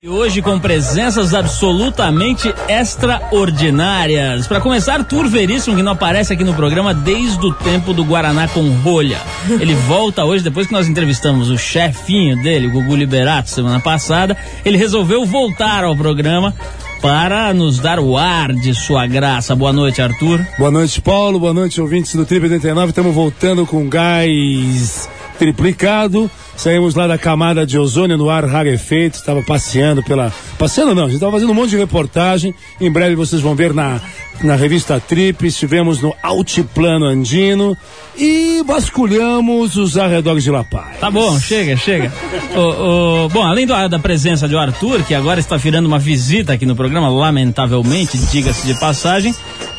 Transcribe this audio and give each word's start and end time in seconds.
E 0.00 0.08
hoje 0.08 0.40
com 0.40 0.60
presenças 0.60 1.34
absolutamente 1.34 2.54
extraordinárias. 2.68 4.46
Para 4.46 4.60
começar, 4.60 5.00
Arthur 5.00 5.26
Veríssimo, 5.26 5.74
que 5.74 5.82
não 5.82 5.90
aparece 5.90 6.32
aqui 6.32 6.44
no 6.44 6.54
programa 6.54 6.94
desde 6.94 7.44
o 7.44 7.52
tempo 7.52 7.92
do 7.92 8.04
Guaraná 8.04 8.46
com 8.46 8.70
rolha. 8.74 9.20
Ele 9.58 9.74
volta 9.88 10.24
hoje, 10.24 10.44
depois 10.44 10.68
que 10.68 10.72
nós 10.72 10.86
entrevistamos 10.86 11.50
o 11.50 11.58
chefinho 11.58 12.40
dele, 12.40 12.68
o 12.68 12.70
Gugu 12.70 12.94
Liberato, 12.94 13.50
semana 13.50 13.80
passada. 13.80 14.36
Ele 14.64 14.78
resolveu 14.78 15.26
voltar 15.26 15.82
ao 15.82 15.96
programa 15.96 16.54
para 17.02 17.52
nos 17.52 17.80
dar 17.80 17.98
o 17.98 18.16
ar 18.16 18.52
de 18.52 18.72
sua 18.76 19.04
graça. 19.04 19.56
Boa 19.56 19.72
noite, 19.72 20.00
Arthur. 20.00 20.46
Boa 20.56 20.70
noite, 20.70 21.00
Paulo. 21.00 21.40
Boa 21.40 21.52
noite, 21.52 21.80
ouvintes 21.80 22.14
do 22.14 22.24
Trip 22.24 22.44
89. 22.44 22.90
Estamos 22.90 23.12
voltando 23.12 23.66
com 23.66 23.88
gás 23.88 25.08
triplicado. 25.38 26.30
Saímos 26.56 26.94
lá 26.94 27.06
da 27.06 27.16
camada 27.16 27.64
de 27.64 27.78
ozônio 27.78 28.18
no 28.18 28.28
ar 28.28 28.44
rarefeito, 28.44 29.16
estava 29.16 29.42
passeando 29.42 30.02
pela. 30.02 30.32
Passeando 30.58 30.94
não, 30.94 31.04
a 31.04 31.06
gente 31.06 31.14
estava 31.14 31.32
fazendo 31.32 31.50
um 31.50 31.54
monte 31.54 31.70
de 31.70 31.76
reportagem. 31.76 32.54
Em 32.80 32.90
breve 32.90 33.14
vocês 33.14 33.40
vão 33.40 33.54
ver 33.54 33.72
na, 33.72 34.00
na 34.42 34.56
revista 34.56 35.00
Trip, 35.00 35.46
estivemos 35.46 36.02
no 36.02 36.12
Altiplano 36.22 37.06
Andino 37.06 37.76
e 38.16 38.62
vasculhamos 38.66 39.76
os 39.76 39.96
arredores 39.96 40.42
de 40.42 40.50
La 40.50 40.64
Paz. 40.64 40.98
Tá 40.98 41.10
bom, 41.10 41.38
chega, 41.38 41.76
chega. 41.76 42.12
o, 42.56 43.24
o, 43.24 43.28
bom, 43.28 43.44
além 43.44 43.66
do, 43.66 43.88
da 43.88 43.98
presença 43.98 44.48
de 44.48 44.56
Arthur, 44.56 45.04
que 45.04 45.14
agora 45.14 45.38
está 45.38 45.56
virando 45.56 45.86
uma 45.86 45.98
visita 45.98 46.52
aqui 46.52 46.66
no 46.66 46.74
programa, 46.74 47.08
lamentavelmente, 47.08 48.18
diga-se 48.18 48.66
de 48.66 48.74
passagem, 48.74 49.34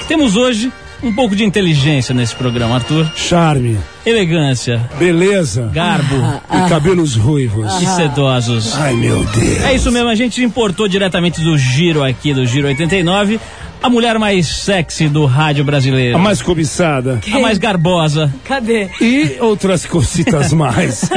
temos 0.08 0.38
hoje 0.38 0.72
um 1.02 1.14
pouco 1.14 1.36
de 1.36 1.44
inteligência 1.44 2.14
nesse 2.14 2.36
programa, 2.36 2.76
Arthur. 2.76 3.10
Charme. 3.16 3.78
Elegância. 4.06 4.82
Beleza. 4.98 5.70
Garbo. 5.74 6.16
Ah, 6.50 6.66
e 6.66 6.70
cabelos 6.70 7.16
ruivos. 7.16 7.72
E 7.82 7.86
sedosos. 7.86 8.76
Ai, 8.78 8.94
meu 8.94 9.24
Deus. 9.26 9.64
É 9.64 9.74
isso 9.74 9.92
mesmo, 9.92 10.10
a 10.10 10.16
gente 10.16 10.44
importou 10.44 10.88
diretamente 10.88 11.42
do 11.42 11.58
Giro 11.58 12.04
aqui, 12.04 12.34
do 12.34 12.46
Giro 12.46 12.68
89, 12.68 13.40
a 13.82 13.90
mulher 13.90 14.20
mais 14.20 14.48
sexy 14.48 15.08
do 15.08 15.26
rádio 15.26 15.64
brasileiro. 15.64 16.18
A 16.18 16.20
mais 16.20 16.42
cobiçada. 16.42 17.20
A 17.32 17.40
mais 17.40 17.58
garbosa. 17.58 18.34
Cadê? 18.44 18.90
E 19.00 19.38
outras 19.40 19.86
cositas 19.86 20.52
mais. 20.54 21.10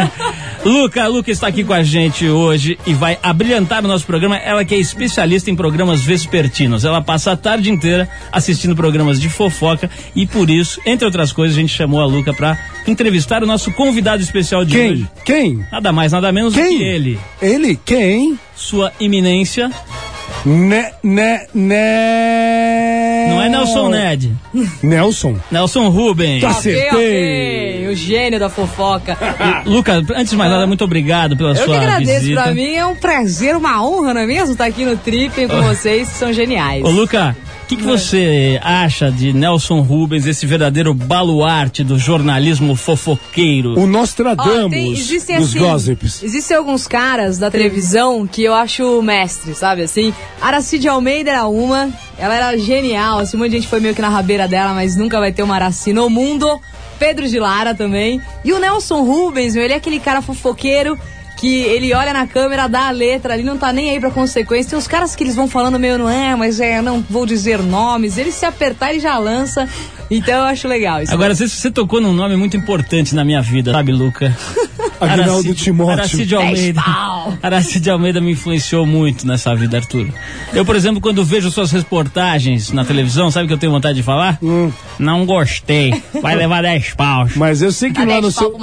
Luca, 0.65 1.09
Luca 1.09 1.29
está 1.29 1.49
aqui 1.49 1.65
com 1.65 1.73
a 1.73 1.83
gente 1.83 2.29
hoje 2.29 2.79
e 2.87 2.95
vai 2.95 3.19
abrilhantar 3.21 3.85
o 3.85 3.89
nosso 3.89 4.07
programa. 4.07 4.37
Ela 4.37 4.65
que 4.65 4.73
é 4.75 4.79
especialista 4.79 5.51
em 5.51 5.57
programas 5.57 6.03
vespertinos. 6.03 6.85
Ela 6.85 7.03
passa 7.03 7.33
a 7.33 7.37
tarde 7.37 7.69
inteira 7.69 8.09
assistindo 8.31 8.77
programas 8.77 9.21
de 9.21 9.29
fofoca 9.29 9.91
e 10.15 10.25
por 10.25 10.49
isso, 10.49 10.81
entre 10.87 11.05
outras 11.05 11.33
coisas, 11.33 11.57
a 11.57 11.61
gente 11.61 11.75
chamou 11.75 12.01
a 12.01 12.07
Luca 12.07 12.33
para 12.33 12.57
entrevistar 12.87 13.43
o 13.43 13.47
nosso 13.47 13.73
convidado 13.73 14.23
especial 14.23 14.65
de 14.65 14.77
Quem? 14.77 14.93
hoje. 14.93 15.11
Quem? 15.25 15.67
Nada 15.73 15.91
mais, 15.91 16.13
nada 16.13 16.31
menos 16.31 16.55
Quem? 16.55 16.73
do 16.75 16.79
que 16.79 16.85
ele. 16.85 17.19
Ele? 17.41 17.81
Quem? 17.85 18.39
Sua 18.55 18.93
iminência. 19.01 19.69
Ne, 20.47 20.93
ne, 21.03 21.47
ne... 21.53 23.02
Não 23.29 23.43
é 23.43 23.49
Nelson 23.49 23.89
Ned. 23.89 24.33
Nelson? 24.83 25.37
Nelson 25.51 25.89
Rubens. 25.89 26.41
Tá 26.43 26.51
Ok, 26.51 26.59
Acertei. 26.59 26.89
ok. 26.91 27.89
O 27.91 27.95
gênio 27.95 28.39
da 28.41 28.49
fofoca. 28.49 29.17
Luca, 29.67 30.03
antes 30.15 30.31
de 30.31 30.37
mais 30.37 30.51
nada, 30.51 30.67
muito 30.67 30.85
obrigado 30.85 31.37
pela 31.37 31.51
Eu 31.51 31.55
que 31.57 31.65
sua 31.65 31.77
agradeço, 31.77 32.21
visita. 32.21 32.43
pra 32.43 32.55
mim 32.55 32.75
é 32.75 32.87
um 32.87 32.95
prazer, 32.95 33.57
uma 33.57 33.85
honra, 33.85 34.15
não 34.15 34.21
é 34.23 34.27
mesmo? 34.27 34.53
Estar 34.53 34.65
aqui 34.67 34.85
no 34.85 34.97
Trip 34.97 35.47
com 35.47 35.63
vocês, 35.63 36.09
que 36.09 36.15
são 36.15 36.33
geniais. 36.33 36.85
Ô, 36.85 36.91
Luca, 36.91 37.37
o 37.65 37.67
que, 37.67 37.77
que 37.77 37.83
você 37.83 38.59
acha 38.63 39.11
de 39.11 39.33
Nelson 39.33 39.81
Rubens, 39.81 40.27
esse 40.27 40.47
verdadeiro 40.47 40.93
baluarte 40.95 41.85
do 41.85 41.99
jornalismo 41.99 42.75
fofoqueiro? 42.77 43.79
O 43.79 43.83
Ó, 43.83 43.87
Nostradamus 43.87 44.71
tem- 44.71 44.93
existem 44.93 45.37
dos 45.39 45.51
assim, 45.51 45.59
gossips. 45.59 46.23
Existem 46.23 46.57
alguns 46.57 46.87
caras 46.87 47.39
da 47.39 47.51
televisão 47.51 48.27
que 48.27 48.43
eu 48.43 48.55
acho 48.55 49.01
mestre, 49.03 49.55
sabe 49.55 49.83
assim? 49.83 50.13
Aracide 50.41 50.89
Almeida 50.89 51.31
era 51.31 51.47
uma, 51.47 51.91
ela 52.19 52.35
era 52.35 52.59
genial, 52.59 53.19
assim, 53.19 53.37
um 53.37 53.41
monte 53.41 53.51
de 53.51 53.57
gente 53.57 53.69
foi 53.69 53.81
meio 53.81 53.95
que 53.95 54.03
na 54.03 54.09
rabeira 54.09 54.47
dela, 54.47 54.73
mas 54.75 54.97
nunca 54.97 55.19
vai 55.19 55.33
ter 55.33 55.43
uma 55.43 55.55
Araci 55.55 55.93
no 55.93 56.09
mundo. 56.09 56.61
Pedro 56.99 57.27
de 57.27 57.39
Lara 57.41 57.75
também. 57.75 58.21
E 58.45 58.53
o 58.53 58.61
Nelson 58.61 59.03
Rubens, 59.03 59.55
meu, 59.55 59.65
ele 59.65 59.75
é 59.75 59.77
aquele 59.77 59.99
cara 59.99 60.23
fofoqueiro 60.23 60.97
que 61.37 61.63
ele 61.63 61.93
olha 61.93 62.13
na 62.13 62.25
câmera, 62.25 62.69
dá 62.69 62.87
a 62.87 62.91
letra 62.93 63.35
ali, 63.35 63.43
não 63.43 63.59
tá 63.59 63.73
nem 63.73 63.91
aí 63.91 63.99
pra 63.99 64.13
consequência. 64.13 64.71
Tem 64.71 64.79
os 64.79 64.87
caras 64.87 65.17
que 65.17 65.25
eles 65.25 65.35
vão 65.35 65.49
falando 65.49 65.77
meio, 65.77 65.99
não 65.99 66.09
é, 66.09 66.37
mas 66.37 66.61
é, 66.61 66.81
não 66.81 67.05
vou 67.11 67.27
dizer 67.27 67.61
nomes. 67.61 68.17
Ele 68.17 68.31
se 68.31 68.47
apertar, 68.47 68.91
ele 68.91 69.01
já 69.01 69.19
lança. 69.19 69.69
Então 70.15 70.35
eu 70.35 70.45
acho 70.45 70.69
legal 70.69 71.03
isso. 71.03 71.13
Agora, 71.13 71.35
você, 71.35 71.49
você 71.49 71.71
tocou 71.71 72.01
num 72.01 72.13
nome 72.13 72.37
muito 72.37 72.57
importante 72.57 73.15
na 73.15 73.25
minha 73.25 73.41
vida, 73.41 73.73
sabe, 73.73 73.93
Luca? 73.93 74.37
Aguinaldo 75.01 75.55
Timóteo. 75.55 75.93
Aracide 75.93 76.35
Almeida. 76.35 76.83
Aracide 77.43 77.91
Almeida 77.91 78.21
me 78.21 78.33
influenciou 78.33 78.87
muito 78.87 79.27
nessa 79.27 79.55
vida, 79.55 79.79
Arthur. 79.79 80.07
Eu, 80.53 80.65
por 80.65 80.77
exemplo, 80.77 81.01
quando 81.01 81.25
vejo 81.25 81.51
suas 81.51 81.73
reportagens 81.73 82.71
na 82.71 82.85
televisão, 82.85 83.31
sabe 83.31 83.45
o 83.45 83.49
que 83.49 83.55
eu 83.55 83.59
tenho 83.59 83.73
vontade 83.73 83.97
de 83.97 84.03
falar? 84.03 84.39
Hum. 84.43 84.71
Não 84.99 85.27
gostei. 85.27 86.03
Vai 86.21 86.37
levar 86.37 86.63
10 86.63 86.95
paus. 86.95 87.35
Mas 87.37 87.63
eu 87.63 87.73
sei 87.73 87.91
que 87.91 88.05
Dá 88.05 88.15
lá 88.15 88.21
no 88.21 88.31
seu, 88.31 88.57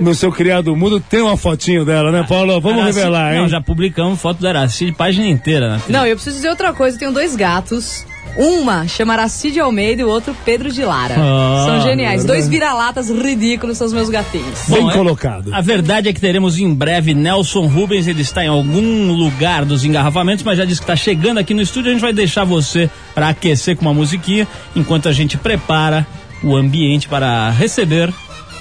no 0.00 0.14
seu 0.14 0.32
criado 0.32 0.74
mudo 0.76 1.00
tem 1.00 1.22
uma 1.22 1.36
fotinho 1.36 1.84
dela, 1.84 2.10
né, 2.12 2.24
Paulo? 2.28 2.60
Vamos 2.60 2.82
Aracide- 2.82 2.98
revelar, 2.98 3.34
hein? 3.34 3.40
Não, 3.40 3.48
já 3.48 3.60
publicamos 3.60 4.20
foto 4.20 4.42
da 4.42 4.50
Aracide, 4.50 4.92
página 4.92 5.26
inteira. 5.26 5.68
Na 5.68 5.80
Não, 5.88 6.06
eu 6.06 6.16
preciso 6.16 6.36
dizer 6.36 6.50
outra 6.50 6.72
coisa. 6.72 6.96
Eu 6.96 7.00
tenho 7.00 7.12
dois 7.12 7.34
gatos. 7.36 8.04
Uma 8.36 8.86
chama 8.86 9.14
Aracide 9.14 9.58
Almeida 9.60 10.02
e 10.02 10.04
o 10.04 10.08
outro 10.08 10.36
Pedro 10.44 10.70
de 10.70 10.84
Lara. 10.84 11.14
Ah, 11.18 11.64
são 11.66 11.80
geniais. 11.80 12.24
Dois 12.24 12.48
vira-latas 12.48 13.08
ridículos 13.10 13.78
são 13.78 13.86
os 13.86 13.92
meus 13.92 14.08
gatinhos. 14.10 14.64
Bem 14.68 14.82
Bom, 14.82 14.90
é- 14.90 14.92
colocado. 14.92 15.54
A 15.54 15.60
verdade 15.60 16.08
é 16.08 16.12
que 16.12 16.20
teremos 16.20 16.58
em 16.58 16.72
breve 16.72 17.14
Nelson 17.14 17.66
Rubens. 17.66 18.06
Ele 18.06 18.20
está 18.22 18.44
em 18.44 18.48
algum 18.48 19.12
lugar 19.12 19.64
dos 19.64 19.84
engarrafamentos, 19.84 20.44
mas 20.44 20.58
já 20.58 20.64
disse 20.64 20.80
que 20.80 20.84
está 20.84 20.96
chegando 20.96 21.38
aqui 21.38 21.54
no 21.54 21.62
estúdio. 21.62 21.90
A 21.90 21.92
gente 21.92 22.02
vai 22.02 22.12
deixar 22.12 22.44
você 22.44 22.90
para 23.14 23.28
aquecer 23.30 23.76
com 23.76 23.82
uma 23.82 23.94
musiquinha 23.94 24.46
enquanto 24.74 25.08
a 25.08 25.12
gente 25.12 25.38
prepara 25.38 26.06
o 26.42 26.54
ambiente 26.54 27.08
para 27.08 27.50
receber 27.50 28.12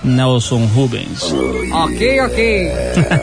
Nelson 0.03 0.65
Rubens. 0.73 1.23
Ok, 1.73 2.21
ok. 2.21 2.71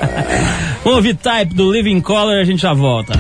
Vamos 0.84 0.96
ouvir 0.96 1.14
Type 1.14 1.54
do 1.54 1.72
Living 1.72 2.00
Color 2.00 2.34
e 2.34 2.40
a 2.40 2.44
gente 2.44 2.60
já 2.60 2.74
volta. 2.74 3.14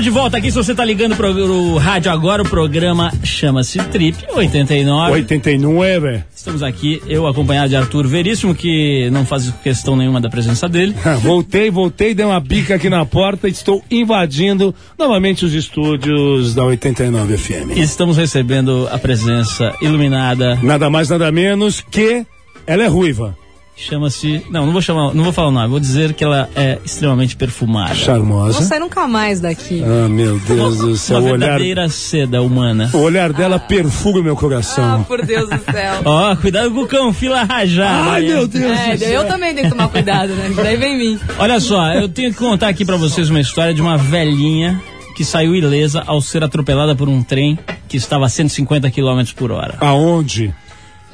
Voltamos 0.00 0.04
de 0.04 0.10
volta 0.10 0.36
aqui. 0.38 0.50
Se 0.50 0.56
você 0.56 0.74
tá 0.74 0.84
ligando 0.84 1.14
pro, 1.14 1.32
pro 1.34 1.76
rádio 1.76 2.10
agora, 2.10 2.42
o 2.42 2.48
programa 2.48 3.12
chama-se 3.22 3.78
Trip 3.78 4.16
89. 4.34 5.12
89. 5.12 6.24
Estamos 6.34 6.62
aqui, 6.62 7.02
eu 7.06 7.26
acompanhado 7.26 7.68
de 7.68 7.76
Arthur 7.76 8.06
Veríssimo, 8.06 8.54
que 8.54 9.10
não 9.10 9.26
faz 9.26 9.52
questão 9.62 9.96
nenhuma 9.96 10.20
da 10.20 10.30
presença 10.30 10.68
dele. 10.68 10.94
voltei, 11.20 11.70
voltei, 11.70 12.14
dei 12.14 12.24
uma 12.24 12.40
bica 12.40 12.76
aqui 12.76 12.88
na 12.88 13.04
porta 13.04 13.46
e 13.46 13.50
estou 13.50 13.84
invadindo 13.90 14.74
novamente 14.98 15.44
os 15.44 15.52
estúdios 15.52 16.54
da 16.54 16.64
89 16.64 17.36
FM. 17.36 17.76
E 17.76 17.80
estamos 17.80 18.16
recebendo 18.16 18.88
a 18.90 18.98
presença 18.98 19.74
iluminada. 19.82 20.58
Nada 20.62 20.88
mais, 20.88 21.10
nada 21.10 21.30
menos 21.30 21.82
que 21.82 22.24
ela 22.66 22.84
é 22.84 22.86
ruiva. 22.86 23.36
Chama-se. 23.76 24.44
Não, 24.50 24.66
não 24.66 24.72
vou 24.74 24.82
chamar, 24.82 25.14
não 25.14 25.24
vou 25.24 25.32
falar 25.32 25.48
o 25.48 25.50
nome, 25.50 25.68
vou 25.68 25.80
dizer 25.80 26.12
que 26.12 26.22
ela 26.22 26.50
é 26.54 26.78
extremamente 26.84 27.34
perfumada. 27.34 27.94
Vou 27.94 28.04
Charmosa. 28.04 28.60
sair 28.62 28.78
nunca 28.78 29.08
mais 29.08 29.40
daqui. 29.40 29.82
Ah, 29.82 30.06
meu 30.06 30.38
Deus 30.38 30.76
do 30.78 30.96
céu. 30.98 31.18
Uma 31.18 31.28
O 31.30 31.32
olhar, 31.32 31.46
verdadeira 31.48 31.88
seda 31.88 32.42
humana. 32.42 32.90
o 32.92 32.98
olhar 32.98 33.32
dela 33.32 33.58
perfuma 33.58 34.22
meu 34.22 34.36
coração. 34.36 35.00
Ah, 35.00 35.04
por 35.08 35.24
Deus 35.24 35.48
do 35.48 35.58
céu. 35.72 35.94
Ó, 36.04 36.36
cuidado 36.36 36.70
com 36.72 36.82
o 36.82 36.86
cão, 36.86 37.10
fila 37.14 37.42
rajada. 37.44 38.10
Ai, 38.10 38.22
meu 38.26 38.46
Deus 38.46 38.78
É, 38.78 38.92
do 38.92 38.98
céu. 38.98 39.08
eu 39.22 39.26
também 39.28 39.54
tenho 39.54 39.64
que 39.70 39.74
tomar 39.74 39.88
cuidado, 39.88 40.34
né? 40.34 40.52
Daí 40.54 40.76
vem 40.76 40.98
mim. 40.98 41.18
Olha 41.38 41.58
só, 41.58 41.94
eu 41.94 42.06
tenho 42.06 42.30
que 42.32 42.38
contar 42.38 42.68
aqui 42.68 42.84
pra 42.84 42.98
vocês 42.98 43.30
uma 43.30 43.40
história 43.40 43.72
de 43.72 43.80
uma 43.80 43.96
velhinha 43.96 44.78
que 45.16 45.24
saiu 45.24 45.54
ilesa 45.54 46.02
ao 46.06 46.20
ser 46.20 46.44
atropelada 46.44 46.94
por 46.94 47.08
um 47.08 47.22
trem 47.22 47.58
que 47.88 47.96
estava 47.96 48.26
a 48.26 48.28
150 48.28 48.90
km 48.90 49.22
por 49.34 49.50
hora. 49.52 49.76
Aonde? 49.80 50.54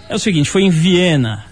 É 0.08 0.14
o 0.16 0.18
seguinte, 0.18 0.50
foi 0.50 0.62
em 0.62 0.70
Viena. 0.70 1.45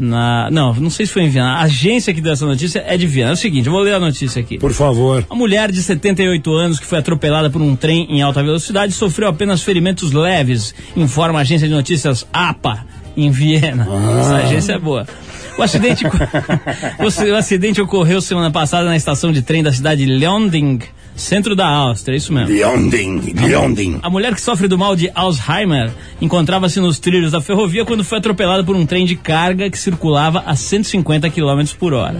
Na, 0.00 0.48
não, 0.52 0.72
não 0.74 0.90
sei 0.90 1.06
se 1.06 1.12
foi 1.12 1.22
em 1.22 1.28
Viena. 1.28 1.54
A 1.54 1.62
agência 1.62 2.14
que 2.14 2.20
deu 2.20 2.32
essa 2.32 2.46
notícia 2.46 2.84
é 2.86 2.96
de 2.96 3.04
Viena. 3.04 3.30
É 3.30 3.32
o 3.32 3.36
seguinte, 3.36 3.66
eu 3.66 3.72
vou 3.72 3.82
ler 3.82 3.94
a 3.94 4.00
notícia 4.00 4.40
aqui. 4.40 4.56
Por 4.56 4.72
favor. 4.72 5.26
Uma 5.28 5.36
mulher 5.36 5.72
de 5.72 5.82
78 5.82 6.52
anos 6.52 6.78
que 6.78 6.86
foi 6.86 7.00
atropelada 7.00 7.50
por 7.50 7.60
um 7.60 7.74
trem 7.74 8.06
em 8.08 8.22
alta 8.22 8.40
velocidade 8.40 8.92
sofreu 8.92 9.28
apenas 9.28 9.62
ferimentos 9.62 10.12
leves, 10.12 10.72
informa 10.96 11.40
a 11.40 11.42
agência 11.42 11.66
de 11.66 11.74
notícias 11.74 12.24
APA, 12.32 12.86
em 13.16 13.28
Viena. 13.30 13.88
Essa 14.20 14.36
agência 14.36 14.72
é 14.74 14.78
boa. 14.78 15.04
O 15.58 15.62
acidente, 15.62 16.04
o 17.32 17.36
acidente 17.36 17.80
ocorreu 17.80 18.20
semana 18.20 18.52
passada 18.52 18.84
na 18.84 18.96
estação 18.96 19.32
de 19.32 19.42
trem 19.42 19.64
da 19.64 19.72
cidade 19.72 20.06
de 20.06 20.12
Leonding, 20.12 20.78
centro 21.18 21.54
da 21.54 21.66
Áustria, 21.66 22.14
é 22.14 22.16
isso 22.16 22.32
mesmo. 22.32 22.48
Leonding, 22.48 23.34
Leonding. 23.34 23.98
A 24.02 24.08
mulher 24.08 24.34
que 24.34 24.40
sofre 24.40 24.68
do 24.68 24.78
mal 24.78 24.94
de 24.94 25.10
Alzheimer 25.14 25.90
encontrava-se 26.20 26.80
nos 26.80 26.98
trilhos 26.98 27.32
da 27.32 27.40
ferrovia 27.40 27.84
quando 27.84 28.04
foi 28.04 28.18
atropelada 28.18 28.62
por 28.64 28.76
um 28.76 28.86
trem 28.86 29.04
de 29.04 29.16
carga 29.16 29.68
que 29.68 29.78
circulava 29.78 30.42
a 30.46 30.54
150 30.54 31.28
km 31.30 31.64
por 31.78 31.92
hora. 31.92 32.18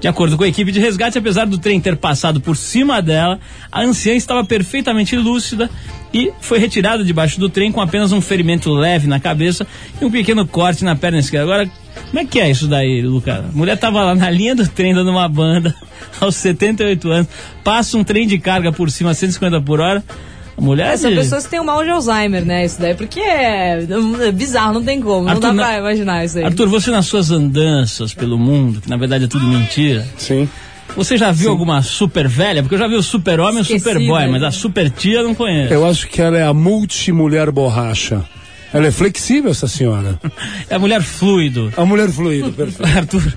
De 0.00 0.08
acordo 0.08 0.36
com 0.36 0.44
a 0.44 0.48
equipe 0.48 0.72
de 0.72 0.80
resgate, 0.80 1.18
apesar 1.18 1.46
do 1.46 1.58
trem 1.58 1.80
ter 1.80 1.96
passado 1.96 2.40
por 2.40 2.56
cima 2.56 3.00
dela, 3.00 3.38
a 3.70 3.82
anciã 3.82 4.14
estava 4.14 4.44
perfeitamente 4.44 5.14
lúcida 5.16 5.70
e 6.12 6.32
foi 6.40 6.58
retirada 6.58 7.04
debaixo 7.04 7.38
do 7.38 7.48
trem 7.48 7.70
com 7.70 7.80
apenas 7.80 8.12
um 8.12 8.20
ferimento 8.20 8.72
leve 8.72 9.06
na 9.06 9.20
cabeça 9.20 9.66
e 10.00 10.04
um 10.04 10.10
pequeno 10.10 10.46
corte 10.46 10.84
na 10.84 10.96
perna 10.96 11.18
esquerda. 11.18 11.44
Agora, 11.44 11.70
como 12.10 12.18
é 12.20 12.24
que 12.24 12.38
é 12.40 12.50
isso 12.50 12.66
daí, 12.66 13.02
Lucas? 13.02 13.38
A 13.38 13.42
mulher 13.52 13.74
estava 13.74 14.02
lá 14.02 14.14
na 14.14 14.30
linha 14.30 14.54
do 14.54 14.66
trem 14.68 14.94
dando 14.94 15.10
uma 15.10 15.28
banda 15.28 15.74
aos 16.20 16.36
78 16.36 17.10
anos, 17.10 17.28
passa 17.64 17.96
um 17.96 18.04
trem 18.04 18.26
de 18.26 18.38
carga 18.38 18.70
por 18.72 18.90
cima 18.90 19.10
a 19.10 19.14
150 19.14 19.60
por 19.62 19.80
hora. 19.80 20.02
A 20.56 20.60
mulher 20.60 20.96
são 20.98 21.10
de- 21.10 21.16
pessoas 21.16 21.44
que 21.44 21.50
têm 21.50 21.60
o 21.60 21.64
mal 21.64 21.82
de 21.82 21.88
Alzheimer, 21.90 22.44
né? 22.44 22.64
Isso 22.66 22.78
daí, 22.80 22.94
porque 22.94 23.18
é, 23.20 23.86
é 24.26 24.32
bizarro, 24.32 24.74
não 24.74 24.84
tem 24.84 25.00
como. 25.00 25.22
Não 25.22 25.30
Arthur, 25.30 25.40
dá 25.40 25.52
na- 25.54 25.62
pra 25.64 25.78
imaginar 25.78 26.24
isso 26.24 26.38
aí. 26.38 26.44
Arthur, 26.44 26.68
você 26.68 26.90
nas 26.90 27.06
suas 27.06 27.30
andanças 27.30 28.12
pelo 28.12 28.38
mundo, 28.38 28.80
que 28.80 28.88
na 28.90 28.98
verdade 28.98 29.24
é 29.24 29.28
tudo 29.28 29.46
mentira, 29.46 30.06
Sim. 30.18 30.46
você 30.94 31.16
já 31.16 31.32
viu 31.32 31.50
alguma 31.50 31.80
super 31.82 32.28
velha? 32.28 32.62
Porque 32.62 32.74
eu 32.74 32.78
já 32.78 32.86
vi 32.86 32.96
o 32.96 33.02
super 33.02 33.40
homem 33.40 33.58
e 33.58 33.60
o 33.62 33.64
super 33.64 33.94
boy, 33.98 34.26
mas 34.28 34.42
né? 34.42 34.48
a 34.48 34.50
super 34.50 34.90
tia 34.90 35.20
eu 35.20 35.24
não 35.24 35.34
conheço. 35.34 35.72
Eu 35.72 35.86
acho 35.86 36.06
que 36.06 36.20
ela 36.20 36.36
é 36.36 36.44
a 36.44 36.52
multimulher 36.52 37.50
borracha. 37.50 38.22
Ela 38.72 38.86
é 38.86 38.90
flexível, 38.90 39.50
essa 39.50 39.68
senhora. 39.68 40.18
É 40.70 40.74
a 40.76 40.78
mulher 40.78 41.02
fluido. 41.02 41.72
A 41.76 41.84
mulher 41.84 42.08
fluido, 42.08 42.50
perfeito. 42.56 42.96
Arthur, 42.96 43.32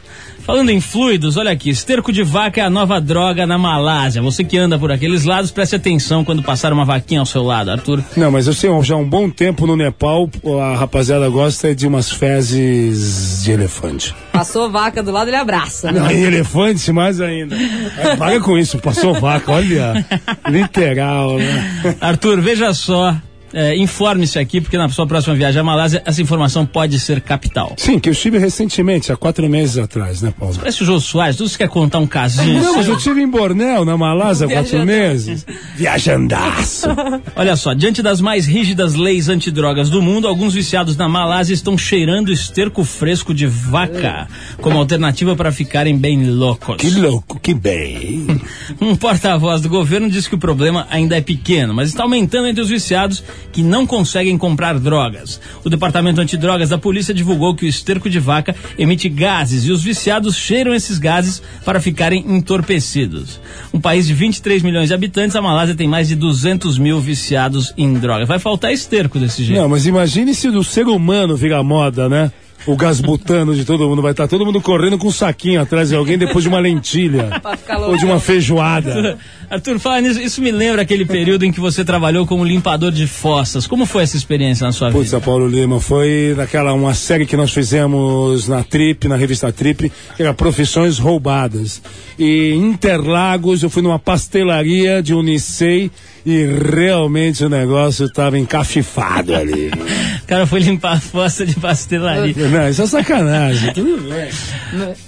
falando 0.46 0.70
em 0.70 0.80
fluidos, 0.80 1.36
olha 1.36 1.52
aqui, 1.52 1.70
esterco 1.70 2.12
de 2.14 2.24
vaca 2.24 2.62
é 2.62 2.64
a 2.64 2.70
nova 2.70 3.02
droga 3.02 3.46
na 3.46 3.58
Malásia. 3.58 4.22
Você 4.22 4.44
que 4.44 4.58
anda 4.58 4.80
por 4.80 4.92
aqueles 4.92 5.26
lados, 5.26 5.52
preste 5.52 5.76
atenção 5.76 6.24
quando 6.24 6.42
passar 6.42 6.72
uma 6.72 6.86
vaquinha 6.86 7.20
ao 7.20 7.26
seu 7.26 7.44
lado, 7.44 7.72
Arthur. 7.72 8.02
Não, 8.16 8.32
mas 8.32 8.48
eu 8.48 8.54
sei, 8.54 8.70
já 8.84 8.96
há 8.96 8.98
um 8.98 9.08
bom 9.10 9.30
tempo 9.30 9.68
no 9.68 9.76
Nepal, 9.76 10.30
a 10.62 10.76
rapaziada 10.78 11.28
gosta 11.30 11.76
de 11.76 11.86
umas 11.88 12.10
fezes 12.12 13.44
de 13.44 13.52
elefante. 13.52 14.16
Passou 14.32 14.72
vaca 14.72 15.04
do 15.04 15.12
lado, 15.12 15.28
ele 15.30 15.38
abraça. 15.38 15.92
né? 15.92 16.00
Não, 16.00 16.12
e 16.12 16.24
elefante 16.24 16.92
mais 16.94 17.20
ainda. 17.20 17.56
Ai, 17.98 18.16
Para 18.18 18.40
com 18.40 18.58
isso, 18.58 18.78
passou 18.80 19.14
vaca, 19.20 19.52
olha. 19.52 20.06
Literal, 20.50 21.38
né? 21.38 21.98
Arthur, 22.00 22.40
veja 22.42 22.74
só. 22.74 23.16
É, 23.56 23.74
Informe-se 23.78 24.38
aqui, 24.38 24.60
porque 24.60 24.78
na 24.78 24.90
sua 24.90 25.08
próxima 25.08 25.34
viagem 25.34 25.62
à 25.62 25.64
Malásia, 25.64 26.04
essa 26.06 26.22
informação 26.22 26.66
pode 26.66 27.00
ser 27.00 27.22
capital. 27.22 27.74
Sim, 27.78 28.00
que 28.00 28.10
eu 28.10 28.12
estive 28.12 28.38
recentemente, 28.38 29.14
há 29.14 29.16
quatro 29.16 29.48
meses 29.48 29.78
atrás, 29.78 30.22
né, 30.22 30.34
Paulo? 30.38 30.54
Parece 30.56 30.84
o 30.84 30.86
Jô 30.86 31.00
Soares, 31.00 31.38
tudo 31.38 31.48
você 31.48 31.58
quer 31.58 31.70
contar 31.70 32.00
um 32.00 32.08
casinho. 32.08 32.62
Não, 32.62 32.76
mas 32.76 32.86
eu 32.86 32.98
estive 32.98 33.22
em 33.22 33.30
Bornéu, 33.30 33.86
na 33.86 33.98
Malásia, 33.98 34.46
há 34.46 34.50
quatro 34.50 34.86
meses. 34.86 35.46
Viajandaço. 35.76 36.88
Olha 37.34 37.56
só, 37.56 37.74
diante 37.74 38.02
das 38.02 38.20
mais 38.20 38.46
rígidas 38.46 38.94
leis 38.94 39.30
antidrogas 39.30 39.90
do 39.90 40.02
mundo, 40.02 40.28
alguns 40.28 40.54
viciados 40.54 40.98
na 40.98 41.08
Malásia 41.08 41.54
estão 41.54 41.78
cheirando 41.78 42.34
esterco 42.34 42.84
fresco 42.84 43.34
de 43.34 43.48
vaca 43.48 44.28
como 44.62 44.78
alternativa 44.78 45.34
para 45.34 45.52
ficarem 45.54 45.98
bem 45.98 46.30
loucos. 46.30 46.76
Que 46.76 46.90
louco, 46.90 47.40
que 47.40 47.54
bem. 47.54 48.28
Um 48.82 48.96
porta-voz 48.96 49.62
do 49.62 49.70
governo 49.70 50.10
disse 50.10 50.28
que 50.28 50.36
o 50.36 50.40
problema 50.40 50.88
ainda 50.90 51.16
é 51.16 51.22
pequeno, 51.22 51.74
mas 51.74 51.90
está 51.90 52.04
aumentando 52.04 52.48
entre 52.48 52.62
os 52.62 52.70
viciados 52.70 53.24
que 53.52 53.62
não 53.62 53.86
conseguem 53.86 54.38
comprar 54.38 54.80
drogas. 54.80 55.40
O 55.64 55.70
Departamento 55.70 56.22
Antidrogas 56.22 56.70
da 56.70 56.78
polícia 56.78 57.14
divulgou 57.14 57.56
que 57.56 57.66
o 57.66 57.68
esterco 57.68 58.10
de 58.10 58.20
vaca 58.20 58.56
emite 58.78 59.10
gases 59.10 59.66
e 59.66 59.72
os 59.72 59.84
viciados 59.84 60.36
cheiram 60.36 60.74
esses 60.74 60.98
gases 60.98 61.42
para 61.64 61.80
ficarem 61.80 62.26
entorpecidos. 62.28 63.40
Um 63.74 63.80
país 63.80 64.08
de 64.08 64.14
23 64.14 64.62
milhões 64.64 64.90
de 64.90 64.94
habitantes, 64.94 65.36
a 65.36 65.42
Malásia 65.42 65.76
tem 65.76 65.88
mais 65.88 66.08
de 66.08 66.16
200 66.16 66.78
mil 66.78 67.00
viciados 67.00 67.74
em 67.78 67.94
drogas. 67.94 68.28
Vai 68.28 68.40
faltar 68.40 68.74
esterco 68.74 69.20
desse 69.20 69.44
jeito. 69.44 69.60
Não, 69.60 69.70
mas 69.70 69.86
imagine 69.86 70.34
se 70.34 70.50
do 70.50 70.64
ser 70.64 70.88
humano 70.88 71.36
virar 71.36 71.64
moda, 71.64 72.10
né? 72.10 72.32
O 72.66 72.76
gás 72.76 73.00
butano 73.00 73.56
de 73.56 73.64
todo 73.64 73.88
mundo. 73.88 74.02
Vai 74.02 74.12
estar 74.12 74.28
todo 74.28 74.46
mundo 74.46 74.60
correndo 74.62 74.98
com 74.98 75.08
um 75.08 75.12
saquinho 75.12 75.62
atrás 75.62 75.90
de 75.90 75.96
alguém 75.96 76.18
depois 76.18 76.44
de 76.44 76.50
uma 76.50 76.60
lentilha. 76.60 77.30
Ou 77.88 77.98
de 77.98 78.06
uma 78.06 78.20
feijoada. 78.20 79.18
Arthur, 79.50 79.80
fala 79.80 80.02
nisso, 80.02 80.20
isso 80.20 80.42
me 80.42 80.52
lembra 80.52 80.82
aquele 80.82 81.06
período 81.06 81.46
em 81.46 81.52
que 81.52 81.60
você 81.60 81.86
trabalhou 81.86 82.26
como 82.26 82.44
limpador 82.44 82.92
de 82.92 83.06
fossas. 83.06 83.68
Como 83.68 83.86
foi 83.86 84.04
essa 84.04 84.18
experiência 84.18 84.66
na 84.66 84.72
sua 84.72 84.92
Putz, 84.92 85.06
vida? 85.06 85.18
a 85.18 85.22
Paulo 85.22 85.48
Lima, 85.48 85.80
foi 85.80 86.34
naquela 86.36 86.74
uma 86.74 86.94
série 86.94 87.26
que 87.26 87.38
nós 87.38 87.54
fizemos 87.54 88.48
na 88.48 88.64
Trip, 88.64 89.08
na 89.08 89.16
revista 89.16 89.52
Trip, 89.52 89.92
que 90.16 90.22
era 90.22 90.34
Profissões 90.34 90.98
Roubadas. 90.98 91.82
E 92.18 92.52
em 92.54 92.70
Interlagos, 92.70 93.62
eu 93.62 93.70
fui 93.70 93.82
numa 93.82 94.00
pastelaria 94.00 95.02
de 95.02 95.14
Unicei 95.14 95.92
e 96.26 96.44
realmente 96.46 97.46
o 97.46 97.50
negócio 97.50 98.08
estava 98.08 98.38
encafifado 98.38 99.36
ali. 99.36 99.72
O 100.26 100.28
cara 100.28 100.48
foi 100.48 100.60
limpar 100.60 100.94
a 100.94 101.00
fossa 101.00 101.46
de 101.46 101.54
pastelaria. 101.54 102.34
Não, 102.56 102.70
isso 102.70 102.82
é 102.82 102.88
sacanagem. 102.88 103.74
Tudo 103.74 103.98
bem. 104.10 104.30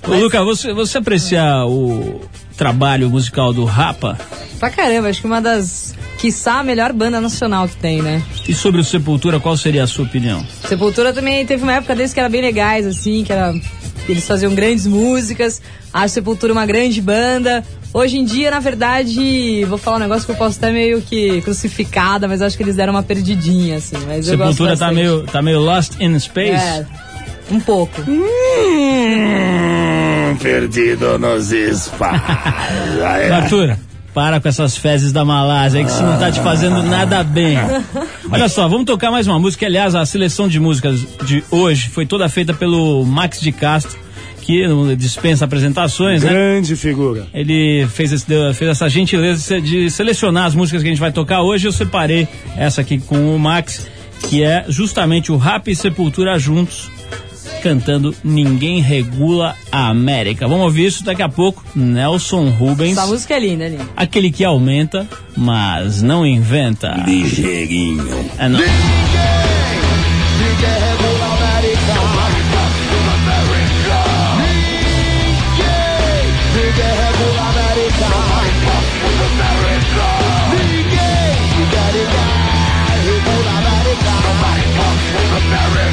Ô, 0.05 0.15
Luca, 0.19 0.43
você, 0.43 0.73
você 0.73 0.97
aprecia 0.97 1.65
o 1.65 2.19
trabalho 2.57 3.09
musical 3.09 3.53
do 3.53 3.63
Rapa? 3.63 4.17
Pra 4.59 4.69
caramba, 4.69 5.07
acho 5.07 5.21
que 5.21 5.27
uma 5.27 5.41
das. 5.41 5.95
Quiçá 6.17 6.59
a 6.59 6.63
melhor 6.63 6.91
banda 6.91 7.21
nacional 7.21 7.67
que 7.69 7.75
tem, 7.77 8.01
né? 8.01 8.23
E 8.49 8.53
sobre 8.53 8.81
o 8.81 8.83
Sepultura, 8.83 9.39
qual 9.39 9.55
seria 9.55 9.83
a 9.83 9.87
sua 9.87 10.03
opinião? 10.03 10.43
Sepultura 10.65 11.13
também 11.13 11.45
teve 11.45 11.61
uma 11.61 11.73
época 11.73 11.95
deles 11.95 12.11
que 12.11 12.19
era 12.19 12.27
bem 12.27 12.41
legais, 12.41 12.87
assim, 12.87 13.23
que 13.23 13.31
era. 13.31 13.53
Eles 14.09 14.25
faziam 14.27 14.53
grandes 14.55 14.87
músicas. 14.87 15.61
Acho 15.93 16.15
Sepultura 16.15 16.51
uma 16.51 16.65
grande 16.65 17.01
banda. 17.01 17.63
Hoje 17.93 18.17
em 18.17 18.25
dia, 18.25 18.51
na 18.51 18.59
verdade, 18.59 19.63
vou 19.65 19.77
falar 19.77 19.97
um 19.97 19.99
negócio 20.01 20.25
que 20.25 20.31
eu 20.31 20.35
posso 20.35 20.57
estar 20.57 20.71
meio 20.71 21.01
que 21.01 21.41
crucificada, 21.41 22.27
mas 22.27 22.41
acho 22.41 22.57
que 22.57 22.63
eles 22.63 22.75
deram 22.75 22.93
uma 22.93 23.03
perdidinha, 23.03 23.77
assim. 23.77 23.97
Mas 24.05 24.27
eu 24.27 24.37
gosto 24.37 24.51
Sepultura 24.53 24.77
tá 24.77 24.91
meio, 24.91 25.23
tá 25.23 25.41
meio 25.41 25.59
lost 25.59 25.93
in 25.99 26.19
space? 26.19 26.51
É, 26.51 26.85
um 27.51 27.59
pouco. 27.59 28.01
Hum, 28.07 28.23
perdido 30.41 31.17
nos 31.17 31.51
espaços. 31.51 32.21
Arthur, 33.31 33.75
para 34.13 34.39
com 34.39 34.47
essas 34.47 34.77
fezes 34.77 35.11
da 35.11 35.23
Malásia, 35.25 35.79
aí 35.79 35.85
que 35.85 35.91
isso 35.91 36.03
não 36.03 36.17
tá 36.19 36.31
te 36.31 36.39
fazendo 36.41 36.81
nada 36.83 37.23
bem. 37.23 37.57
Olha 38.31 38.49
só, 38.49 38.67
vamos 38.67 38.85
tocar 38.85 39.11
mais 39.11 39.27
uma 39.27 39.39
música. 39.39 39.65
Aliás, 39.65 39.95
a 39.95 40.05
seleção 40.05 40.47
de 40.47 40.59
músicas 40.59 41.05
de 41.25 41.43
hoje 41.51 41.89
foi 41.89 42.05
toda 42.05 42.27
feita 42.29 42.53
pelo 42.53 43.03
Max 43.05 43.39
de 43.39 43.51
Castro, 43.51 43.97
que 44.41 44.63
dispensa 44.97 45.45
apresentações, 45.45 46.23
né? 46.23 46.29
Grande 46.29 46.75
figura. 46.75 47.27
Ele 47.33 47.85
fez, 47.93 48.11
esse- 48.13 48.27
deu- 48.27 48.53
fez 48.53 48.71
essa 48.71 48.89
gentileza 48.89 49.59
de 49.61 49.89
selecionar 49.89 50.45
as 50.45 50.55
músicas 50.55 50.81
que 50.81 50.87
a 50.87 50.91
gente 50.91 50.99
vai 51.01 51.11
tocar 51.11 51.41
hoje. 51.41 51.67
Eu 51.67 51.71
separei 51.71 52.27
essa 52.55 52.81
aqui 52.81 52.97
com 52.97 53.35
o 53.35 53.39
Max, 53.39 53.87
que 54.29 54.41
é 54.43 54.65
justamente 54.69 55.31
o 55.31 55.37
Rap 55.37 55.67
e 55.69 55.75
Sepultura 55.75 56.39
juntos. 56.39 56.89
Cantando 57.57 58.15
Ninguém 58.23 58.81
Regula 58.81 59.55
a 59.71 59.89
América. 59.89 60.47
Vamos 60.47 60.65
ouvir 60.65 60.85
isso 60.87 61.03
daqui 61.03 61.21
a 61.21 61.29
pouco. 61.29 61.63
Nelson 61.75 62.49
Rubens. 62.49 62.97
Essa 62.97 63.07
música 63.07 63.33
é 63.35 63.39
linda, 63.39 63.67
linda. 63.67 63.85
Aquele 63.95 64.31
que 64.31 64.43
aumenta, 64.43 65.07
mas 65.35 66.01
não 66.01 66.25
inventa. 66.25 67.03
Ligeirinho. 67.05 68.07
É, 68.37 68.47
não. 68.49 68.59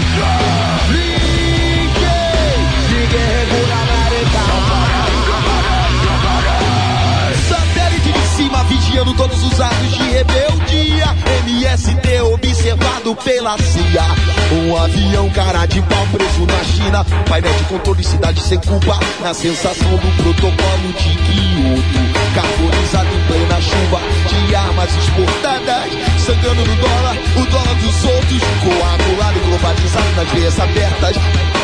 Cima 0.05 0.44
vigiando 8.69 9.15
todos 9.15 9.43
os 9.43 9.61
atos 9.61 9.91
de 9.93 10.03
rebeldia. 10.03 10.54
Observado 12.65 13.15
pela 13.17 13.59
CIA. 13.59 14.07
Um 14.53 14.75
avião 14.75 15.29
cara 15.29 15.67
de 15.67 15.83
pau 15.83 16.07
preso 16.11 16.47
na 16.47 16.65
China. 16.65 17.05
Painel 17.29 17.53
de 17.53 17.65
controle 17.65 18.03
cidade 18.03 18.41
sem 18.41 18.59
culpa. 18.59 18.99
Na 19.21 19.35
sensação 19.35 19.91
do 19.91 20.23
protocolo 20.23 20.93
de 20.97 21.11
Kyoto. 21.15 22.35
Carbonizado 22.35 23.09
em 23.15 23.27
plena 23.27 23.61
chuva 23.61 24.01
de 24.31 24.55
armas 24.55 24.97
exportadas. 24.97 25.93
Sangrando 26.25 26.65
no 26.65 26.77
dólar, 26.77 27.17
o 27.37 27.51
dólar 27.51 27.75
dos 27.75 28.05
outros. 28.05 28.43
Coagulado, 28.63 29.41
globalizado 29.41 30.11
nas 30.17 30.29
veias 30.31 30.59
abertas. 30.59 31.17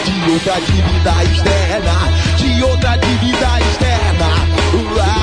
De 0.05 0.31
outra 0.33 0.61
dívida 0.61 1.25
externa. 1.33 1.95
De 2.37 2.63
outra 2.63 2.97
dívida 2.99 3.59
externa. 3.59 4.27
Uá, 4.75 5.20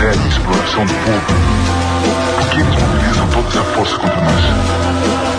miséria 0.00 0.18
e 0.18 0.24
a 0.24 0.28
exploração 0.28 0.86
do 0.86 0.94
povo. 0.94 1.26
Por 2.38 2.48
que 2.48 2.60
eles 2.60 2.74
mobilizam 2.74 3.28
toda 3.28 3.48
essa 3.48 3.62
força 3.74 3.98
contra 3.98 4.20
nós? 4.20 5.29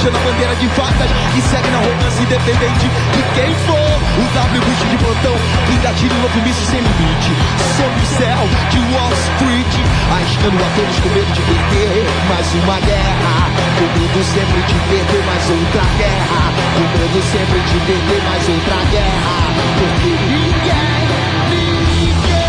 Deixando 0.00 0.16
a 0.16 0.32
bandeira 0.32 0.56
de 0.56 0.66
facas 0.68 1.10
e 1.36 1.42
segue 1.42 1.68
na 1.68 1.76
arrogância 1.76 2.22
independente 2.22 2.88
de 2.88 3.22
quem 3.36 3.54
for. 3.68 4.00
O 4.16 4.24
W 4.32 4.60
Bush 4.64 4.88
de 4.88 4.96
plantão 4.96 5.36
que 5.66 5.76
gatilha 5.76 6.14
um 6.14 6.22
novo 6.22 6.40
míssil 6.40 6.64
sem 6.64 6.80
limite. 6.80 7.36
Sob 7.76 7.92
o 8.00 8.06
céu 8.16 8.48
de 8.70 8.78
Wall 8.96 9.12
Street, 9.12 9.74
arriscando 10.08 10.56
a 10.56 10.68
todos 10.72 11.00
com 11.00 11.08
medo 11.10 11.30
de 11.36 11.42
perder 11.42 12.08
mais 12.32 12.48
uma 12.64 12.80
guerra. 12.80 13.52
Com 13.76 14.00
medo 14.00 14.24
sempre 14.24 14.62
de 14.72 14.78
perder 14.88 15.22
mais 15.28 15.50
outra 15.52 15.84
guerra. 16.00 16.48
Com 16.80 16.86
medo 16.96 17.20
sempre 17.20 17.60
de 17.60 17.76
perder 17.84 18.22
mais 18.24 18.48
outra 18.48 18.80
guerra. 18.88 19.52
Porque 19.84 20.16
ninguém, 20.16 21.04
ninguém, 21.52 22.40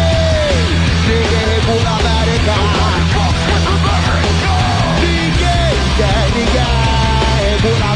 ninguém 1.04 1.52
a 1.84 2.00
América. 2.00 3.21
Ninguém 7.64 7.74
regula 7.74 7.91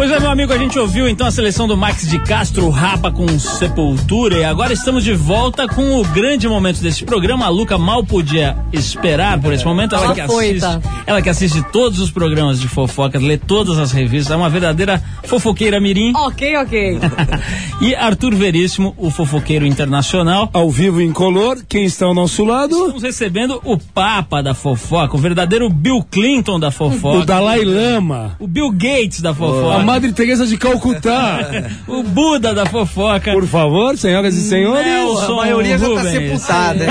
Pois 0.00 0.10
é, 0.10 0.18
meu 0.18 0.30
amigo, 0.30 0.50
a 0.50 0.56
gente 0.56 0.78
ouviu 0.78 1.06
então 1.06 1.26
a 1.26 1.30
seleção 1.30 1.68
do 1.68 1.76
Max 1.76 2.08
de 2.08 2.18
Castro 2.20 2.70
Rapa 2.70 3.12
com 3.12 3.28
Sepultura 3.38 4.38
e 4.38 4.44
agora 4.44 4.72
estamos 4.72 5.04
de 5.04 5.12
volta 5.12 5.68
com 5.68 6.00
o 6.00 6.02
grande 6.02 6.48
momento 6.48 6.80
desse 6.80 7.04
programa. 7.04 7.44
A 7.44 7.50
Luca 7.50 7.76
mal 7.76 8.02
podia 8.02 8.56
esperar 8.72 9.38
por 9.38 9.52
esse 9.52 9.62
momento. 9.62 9.94
Ela, 9.94 10.06
Ela 10.06 10.14
que 10.14 10.26
foi, 10.26 10.46
assiste, 10.52 10.60
tá? 10.62 10.80
ela 11.06 11.20
que 11.20 11.28
assiste 11.28 11.62
todos 11.70 12.00
os 12.00 12.10
programas 12.10 12.58
de 12.58 12.66
fofoca, 12.66 13.18
lê 13.18 13.36
todas 13.36 13.78
as 13.78 13.92
revistas, 13.92 14.32
é 14.32 14.36
uma 14.36 14.48
verdadeira 14.48 15.02
fofoqueira 15.24 15.78
mirim. 15.78 16.14
Ok, 16.16 16.56
ok. 16.56 16.98
e 17.82 17.94
Arthur 17.94 18.34
Veríssimo, 18.34 18.94
o 18.96 19.10
fofoqueiro 19.10 19.66
internacional. 19.66 20.48
Ao 20.54 20.70
vivo 20.70 21.02
em 21.02 21.12
color, 21.12 21.62
quem 21.68 21.84
está 21.84 22.06
ao 22.06 22.14
nosso 22.14 22.42
lado? 22.42 22.72
Estamos 22.72 23.02
recebendo 23.02 23.60
o 23.66 23.76
Papa 23.76 24.42
da 24.42 24.54
fofoca, 24.54 25.14
o 25.14 25.18
verdadeiro 25.18 25.68
Bill 25.68 26.02
Clinton 26.10 26.58
da 26.58 26.70
fofoca. 26.70 27.18
O 27.18 27.26
Dalai 27.26 27.62
Lama. 27.66 28.36
O 28.38 28.48
Bill 28.48 28.70
Gates 28.70 29.20
da 29.20 29.32
A 29.32 29.34
fofoca. 29.34 29.90
Madre 30.00 30.12
Teresa 30.12 30.46
de 30.46 30.56
Calcutá. 30.56 31.50
o 31.86 32.02
Buda 32.02 32.54
da 32.54 32.64
fofoca. 32.64 33.32
Por 33.32 33.46
favor, 33.46 33.98
senhoras 33.98 34.34
e 34.34 34.48
senhores. 34.48 34.86
Nelson 34.86 35.32
A 35.32 35.36
maioria 35.36 35.76
já 35.76 35.94
tá 35.94 36.04
sepultada, 36.04 36.84
hein? 36.84 36.90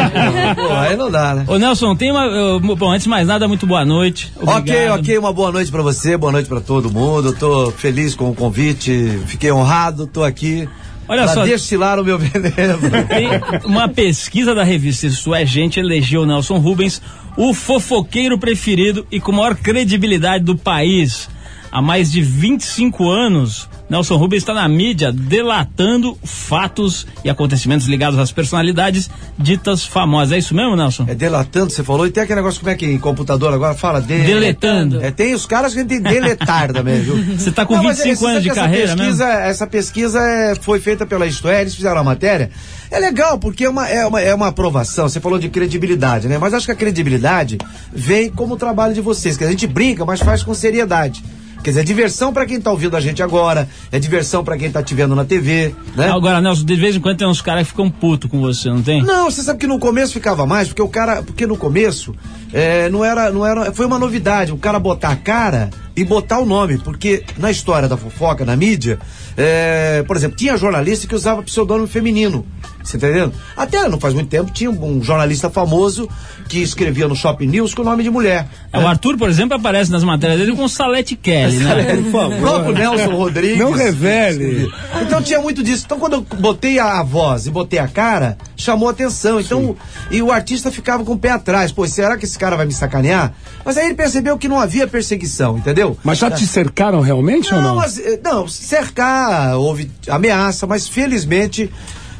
Pô, 0.55 0.69
aí 0.77 0.95
não 0.95 1.09
dá, 1.09 1.33
né? 1.33 1.45
Ô 1.47 1.57
Nelson, 1.57 1.95
tem 1.95 2.11
uma. 2.11 2.59
Bom, 2.59 2.91
antes 2.91 3.05
de 3.05 3.09
mais 3.09 3.27
nada, 3.27 3.47
muito 3.47 3.65
boa 3.65 3.83
noite. 3.83 4.31
Ok, 4.39 4.57
Obrigado. 4.57 4.99
ok, 4.99 5.17
uma 5.17 5.33
boa 5.33 5.51
noite 5.51 5.71
pra 5.71 5.81
você, 5.81 6.15
boa 6.17 6.31
noite 6.31 6.47
pra 6.47 6.61
todo 6.61 6.91
mundo. 6.91 7.33
Tô 7.33 7.71
feliz 7.71 8.13
com 8.13 8.29
o 8.29 8.35
convite, 8.35 9.19
fiquei 9.25 9.51
honrado, 9.51 10.05
tô 10.05 10.23
aqui. 10.23 10.69
Olha 11.07 11.23
pra 11.23 11.33
só. 11.33 11.43
destilar 11.43 11.99
o 11.99 12.05
meu 12.05 12.19
veneno. 12.19 12.77
Tem 13.07 13.27
uma 13.65 13.89
pesquisa 13.89 14.53
da 14.53 14.63
revista 14.63 15.07
Isso 15.07 15.33
é 15.33 15.43
Gente 15.43 15.79
elegeu 15.79 16.23
Nelson 16.23 16.59
Rubens 16.59 17.01
o 17.35 17.51
fofoqueiro 17.51 18.37
preferido 18.37 19.07
e 19.11 19.19
com 19.19 19.31
maior 19.31 19.55
credibilidade 19.55 20.43
do 20.43 20.55
país. 20.55 21.27
Há 21.71 21.81
mais 21.81 22.11
de 22.11 22.21
25 22.21 23.09
anos, 23.09 23.69
Nelson 23.89 24.17
Rubens 24.17 24.43
está 24.43 24.53
na 24.53 24.67
mídia 24.67 25.11
delatando 25.11 26.17
fatos 26.23 27.07
e 27.23 27.29
acontecimentos 27.29 27.87
ligados 27.87 28.19
às 28.19 28.31
personalidades 28.31 29.09
ditas 29.37 29.83
famosas. 29.83 30.33
É 30.33 30.37
isso 30.37 30.53
mesmo, 30.53 30.75
Nelson? 30.75 31.05
É 31.07 31.15
delatando, 31.15 31.71
você 31.71 31.83
falou, 31.83 32.05
e 32.05 32.11
tem 32.11 32.23
aquele 32.23 32.39
negócio, 32.39 32.59
como 32.59 32.71
é 32.71 32.75
que 32.75 32.85
em 32.85 32.99
computador 32.99 33.53
agora 33.53 33.73
fala? 33.73 34.01
De... 34.01 34.21
Deletando. 34.21 35.01
É, 35.01 35.09
tem 35.09 35.33
os 35.33 35.45
caras 35.45 35.73
que 35.73 35.83
tem 35.83 35.99
deletar 35.99 36.71
também, 36.73 37.01
viu? 37.01 37.15
Você 37.37 37.51
tá 37.51 37.65
com 37.65 37.75
Não, 37.75 37.83
mas 37.83 37.97
25 37.97 38.19
você 38.19 38.27
anos 38.27 38.43
de 38.43 38.49
carreira 38.51 38.95
pesquisa, 38.95 39.25
Essa 39.25 39.67
pesquisa 39.67 40.19
é, 40.19 40.55
foi 40.55 40.79
feita 40.79 41.05
pela 41.05 41.25
Isto 41.25 41.47
É, 41.47 41.61
eles 41.61 41.73
fizeram 41.73 41.99
a 41.99 42.03
matéria. 42.03 42.51
É 42.91 42.99
legal, 42.99 43.37
porque 43.39 43.65
é 43.65 43.69
uma, 43.69 43.87
é, 43.87 44.05
uma, 44.05 44.21
é 44.21 44.33
uma 44.33 44.47
aprovação, 44.47 45.07
você 45.07 45.19
falou 45.19 45.39
de 45.39 45.49
credibilidade, 45.49 46.27
né? 46.27 46.37
Mas 46.37 46.53
acho 46.53 46.65
que 46.65 46.71
a 46.71 46.75
credibilidade 46.75 47.57
vem 47.91 48.29
como 48.29 48.55
o 48.55 48.57
trabalho 48.57 48.93
de 48.93 49.01
vocês, 49.01 49.37
que 49.37 49.43
a 49.43 49.49
gente 49.49 49.67
brinca, 49.67 50.05
mas 50.05 50.19
faz 50.19 50.43
com 50.43 50.53
seriedade. 50.53 51.23
Quer 51.63 51.71
dizer, 51.71 51.81
é 51.81 51.83
diversão 51.83 52.31
pra 52.31 52.45
quem 52.45 52.59
tá 52.59 52.71
ouvindo 52.71 52.95
a 52.95 53.01
gente 53.01 53.21
agora, 53.21 53.67
é 53.91 53.99
diversão 53.99 54.43
pra 54.43 54.57
quem 54.57 54.71
tá 54.71 54.81
te 54.81 54.95
vendo 54.95 55.15
na 55.15 55.25
TV, 55.25 55.75
né? 55.95 56.09
Agora, 56.09 56.41
Nelson, 56.41 56.63
de 56.63 56.75
vez 56.75 56.95
em 56.95 56.99
quando 56.99 57.17
tem 57.17 57.27
uns 57.27 57.41
caras 57.41 57.63
que 57.63 57.69
ficam 57.69 57.89
putos 57.89 58.29
com 58.29 58.39
você, 58.39 58.69
não 58.69 58.81
tem? 58.81 59.03
Não, 59.03 59.29
você 59.29 59.41
sabe 59.41 59.59
que 59.59 59.67
no 59.67 59.77
começo 59.77 60.13
ficava 60.13 60.45
mais, 60.45 60.69
porque 60.69 60.81
o 60.81 60.87
cara, 60.87 61.21
porque 61.21 61.45
no 61.45 61.57
começo 61.57 62.15
é, 62.53 62.89
não 62.89 63.03
era, 63.03 63.29
não 63.29 63.45
era, 63.45 63.73
foi 63.73 63.85
uma 63.85 63.99
novidade, 63.99 64.51
o 64.51 64.57
cara 64.57 64.79
botar 64.79 65.09
a 65.09 65.15
cara 65.15 65.69
e 65.99 66.05
botar 66.05 66.39
o 66.39 66.45
nome, 66.45 66.77
porque 66.77 67.23
na 67.37 67.51
história 67.51 67.85
da 67.85 67.97
fofoca, 67.97 68.45
na 68.45 68.55
mídia, 68.55 68.97
é, 69.35 70.01
por 70.07 70.15
exemplo, 70.15 70.37
tinha 70.37 70.55
jornalista 70.55 71.05
que 71.05 71.13
usava 71.13 71.43
pseudônimo 71.43 71.87
feminino, 71.87 72.45
você 72.81 72.97
tá 72.97 73.09
entendendo? 73.09 73.33
Até 73.55 73.87
não 73.89 73.99
faz 73.99 74.13
muito 74.13 74.29
tempo 74.29 74.49
tinha 74.51 74.71
um 74.71 75.03
jornalista 75.03 75.49
famoso 75.49 76.09
que 76.47 76.59
escrevia 76.59 77.07
no 77.07 77.15
Shopping 77.15 77.47
News 77.47 77.73
com 77.73 77.81
o 77.81 77.85
nome 77.85 78.01
de 78.01 78.09
mulher. 78.09 78.47
É, 78.71 78.79
o 78.79 78.87
Arthur, 78.87 79.17
por 79.17 79.29
exemplo, 79.29 79.57
aparece 79.57 79.91
nas 79.91 80.03
matérias 80.03 80.39
dele 80.39 80.55
com 80.55 80.67
Salete 80.67 81.15
Kelly, 81.15 81.57
né? 81.57 81.95
Por 81.95 82.11
favor. 82.11 82.33
O 82.33 82.39
próprio 82.39 82.73
Nelson 82.73 83.15
Rodrigues. 83.15 83.59
Não 83.59 83.71
revele. 83.71 84.71
Então 85.01 85.21
tinha 85.21 85.41
muito 85.41 85.61
disso. 85.61 85.83
Então 85.85 85.99
quando 85.99 86.13
eu 86.13 86.21
botei 86.21 86.79
a, 86.79 86.99
a 86.99 87.03
voz 87.03 87.45
e 87.45 87.51
botei 87.51 87.77
a 87.77 87.87
cara, 87.87 88.37
chamou 88.55 88.89
atenção. 88.89 89.39
Então, 89.39 89.75
e 90.09 90.21
o 90.21 90.31
artista 90.31 90.71
ficava 90.71 91.03
com 91.03 91.13
o 91.13 91.19
pé 91.19 91.31
atrás. 91.31 91.71
Pô, 91.71 91.85
será 91.85 92.17
que 92.17 92.25
esse 92.25 92.39
cara 92.39 92.55
vai 92.55 92.65
me 92.65 92.73
sacanear? 92.73 93.33
Mas 93.63 93.77
aí 93.77 93.85
ele 93.85 93.95
percebeu 93.95 94.37
que 94.37 94.47
não 94.47 94.59
havia 94.59 94.87
perseguição, 94.87 95.57
entendeu? 95.57 95.88
Mas 96.03 96.17
já 96.19 96.29
te 96.31 96.45
cercaram 96.47 97.01
realmente 97.01 97.53
ou 97.53 97.61
Não, 97.61 97.69
não? 97.69 97.75
mas, 97.77 97.97
eh, 97.99 98.19
não, 98.23 98.47
cercar, 98.47 99.57
houve 99.57 99.89
ameaça, 100.07 100.65
mas 100.67 100.87
felizmente 100.87 101.69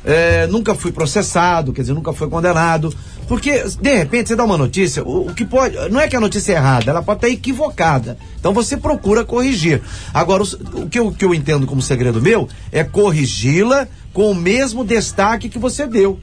eh, 0.05 0.47
nunca 0.47 0.73
fui 0.75 0.91
processado, 0.91 1.71
quer 1.73 1.81
dizer, 1.81 1.93
nunca 1.93 2.13
fui 2.13 2.27
condenado. 2.29 2.93
Porque, 3.27 3.63
de 3.79 3.93
repente, 3.95 4.29
você 4.29 4.35
dá 4.35 4.43
uma 4.43 4.57
notícia, 4.57 5.03
o, 5.03 5.27
o 5.27 5.33
que 5.35 5.45
pode. 5.45 5.75
Não 5.91 5.99
é 5.99 6.07
que 6.07 6.15
a 6.15 6.19
notícia 6.19 6.53
é 6.53 6.55
errada, 6.55 6.89
ela 6.89 7.03
pode 7.03 7.17
estar 7.19 7.29
equivocada. 7.29 8.17
Então 8.39 8.51
você 8.53 8.75
procura 8.75 9.23
corrigir. 9.23 9.81
Agora, 10.11 10.41
os- 10.41 10.53
o, 10.53 10.87
que 10.89 10.97
eu, 10.97 11.07
o 11.07 11.13
que 11.13 11.23
eu 11.23 11.33
entendo 11.35 11.67
como 11.67 11.79
segredo 11.81 12.19
meu 12.21 12.47
é 12.71 12.83
corrigi-la 12.83 13.87
com 14.13 14.31
o 14.31 14.35
mesmo 14.35 14.83
destaque 14.83 15.47
que 15.47 15.59
você 15.59 15.85
deu. 15.85 16.19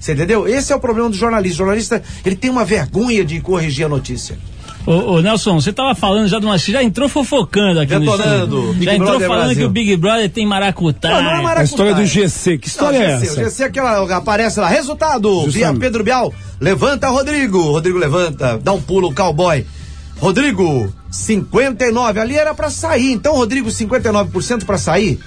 Você 0.00 0.12
entendeu? 0.12 0.46
Esse 0.48 0.72
é 0.72 0.76
o 0.76 0.80
problema 0.80 1.10
do 1.10 1.16
jornalista. 1.16 1.54
O 1.56 1.58
jornalista, 1.58 2.02
ele 2.24 2.36
tem 2.36 2.50
uma 2.50 2.64
vergonha 2.64 3.22
de 3.24 3.38
corrigir 3.40 3.84
a 3.84 3.88
notícia. 3.88 4.38
Ô, 4.86 5.14
ô, 5.14 5.20
Nelson, 5.20 5.60
você 5.60 5.72
tava 5.72 5.96
falando 5.96 6.28
já 6.28 6.38
de 6.38 6.46
uma. 6.46 6.56
Já 6.56 6.80
entrou 6.82 7.08
fofocando 7.08 7.80
aqui 7.80 7.98
Detonando, 7.98 8.56
no 8.56 8.62
estúdio. 8.66 8.84
Já 8.84 8.94
entrou 8.94 9.10
Brother 9.10 9.28
falando 9.28 9.44
Brasil. 9.46 9.62
que 9.62 9.66
o 9.66 9.70
Big 9.70 9.96
Brother 9.96 10.30
tem 10.30 10.46
maracutá. 10.46 11.08
Não, 11.08 11.22
não 11.22 11.30
é 11.30 11.34
maracutá. 11.34 11.60
A 11.60 11.64
história 11.64 11.94
do 11.94 12.06
GC, 12.06 12.58
que 12.58 12.68
história 12.68 12.98
Não, 12.98 13.04
é 13.04 13.18
GC, 13.18 13.26
essa? 13.26 13.40
O 13.40 13.44
GC 13.44 13.62
é 13.64 13.66
aquela, 13.66 14.16
aparece 14.16 14.60
lá, 14.60 14.68
resultado, 14.68 15.28
Bia, 15.28 15.50
Justamente. 15.50 15.80
Pedro 15.80 16.04
Bial, 16.04 16.32
levanta 16.60 17.08
Rodrigo, 17.08 17.60
Rodrigo 17.60 17.98
levanta, 17.98 18.58
dá 18.62 18.72
um 18.72 18.80
pulo, 18.80 19.12
cowboy. 19.12 19.66
Rodrigo, 20.18 20.92
59, 21.10 22.20
ali 22.20 22.38
era 22.38 22.54
pra 22.54 22.70
sair, 22.70 23.12
então 23.12 23.34
Rodrigo 23.34 23.68
59% 23.68 24.64
pra 24.64 24.78
sair. 24.78 25.18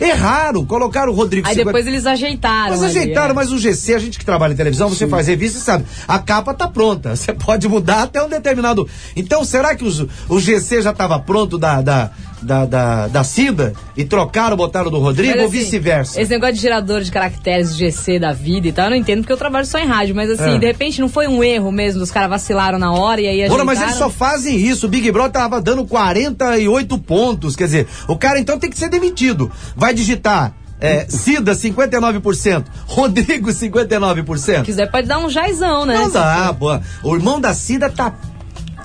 Erraram, 0.00 0.64
colocaram 0.64 1.12
o 1.12 1.14
Rodrigo 1.14 1.46
Aí 1.46 1.54
50. 1.54 1.66
depois 1.70 1.86
eles 1.86 2.06
ajeitaram. 2.06 2.70
Mas 2.70 2.82
ali, 2.82 2.98
ajeitaram, 2.98 3.30
é. 3.30 3.34
mas 3.34 3.52
o 3.52 3.58
GC, 3.58 3.94
a 3.94 3.98
gente 3.98 4.18
que 4.18 4.24
trabalha 4.24 4.52
em 4.52 4.56
televisão, 4.56 4.88
você 4.88 5.06
faz 5.06 5.26
revista 5.26 5.58
e 5.58 5.60
sabe, 5.60 5.84
a 6.08 6.18
capa 6.18 6.54
tá 6.54 6.66
pronta. 6.66 7.14
Você 7.20 7.32
pode 7.32 7.68
mudar 7.68 8.02
até 8.04 8.22
um 8.22 8.28
determinado. 8.28 8.88
Então, 9.14 9.44
será 9.44 9.74
que 9.74 9.84
os- 9.84 10.06
o 10.28 10.40
GC 10.40 10.80
já 10.82 10.90
estava 10.90 11.18
pronto 11.18 11.58
da, 11.58 11.82
da, 11.82 12.10
da, 12.42 12.64
da, 12.64 13.08
da 13.08 13.24
Cida 13.24 13.72
e 13.96 14.04
trocaram, 14.04 14.56
botaram 14.56 14.90
do 14.90 14.98
Rodrigo 14.98 15.32
Mas, 15.32 15.42
ou 15.42 15.48
assim, 15.48 15.58
vice-versa? 15.58 16.20
Esse 16.20 16.30
negócio 16.30 16.54
de 16.54 16.60
gerador 16.60 17.00
de 17.02 17.10
caracteres, 17.10 17.76
GC 17.76 18.18
da 18.18 18.32
vida 18.32 18.68
e 18.68 18.72
tal, 18.72 18.86
eu 18.86 18.90
não 18.90 18.96
entendo 18.96 19.20
porque 19.20 19.32
eu 19.32 19.36
trabalho 19.36 19.66
só 19.66 19.78
em 19.78 19.86
rádio, 19.86 20.14
mas 20.14 20.30
assim, 20.30 20.56
É. 20.56 20.58
de 20.58 20.66
repente 20.66 21.00
não 21.00 21.08
foi 21.08 21.26
um 21.28 21.42
erro 21.44 21.70
mesmo, 21.70 22.02
os 22.02 22.10
caras 22.10 22.30
vacilaram 22.30 22.78
na 22.78 22.92
hora 22.92 23.20
e 23.20 23.26
aí 23.28 23.36
Ora, 23.40 23.44
ajeitaram. 23.46 23.64
mas 23.66 23.80
eles 23.82 23.94
só 23.94 24.08
fazem 24.10 24.56
isso. 24.56 24.86
O 24.86 24.88
Big 24.88 25.10
Brother 25.12 25.32
tava 25.32 25.60
dando 25.60 25.84
48 25.84 26.98
pontos. 26.98 27.54
Quer 27.56 27.64
dizer, 27.64 27.86
o 28.08 28.16
cara 28.16 28.38
então 28.38 28.58
tem 28.58 28.70
que 28.70 28.78
ser 28.78 28.88
demitido. 28.88 29.50
Vai 29.76 29.92
digitar 29.94 30.54
é, 30.80 31.04
Cida 31.10 31.52
59%, 31.52 32.64
Rodrigo 32.86 33.50
59%. 33.50 34.62
quiser 34.64 34.90
pode 34.90 35.06
dar 35.06 35.18
um 35.18 35.28
jaizão, 35.28 35.84
né? 35.84 35.94
Não 35.98 36.10
dá, 36.10 36.54
pô. 36.58 36.78
O 37.02 37.14
irmão 37.14 37.38
da 37.40 37.52
Cida 37.52 37.90
tá 37.90 38.12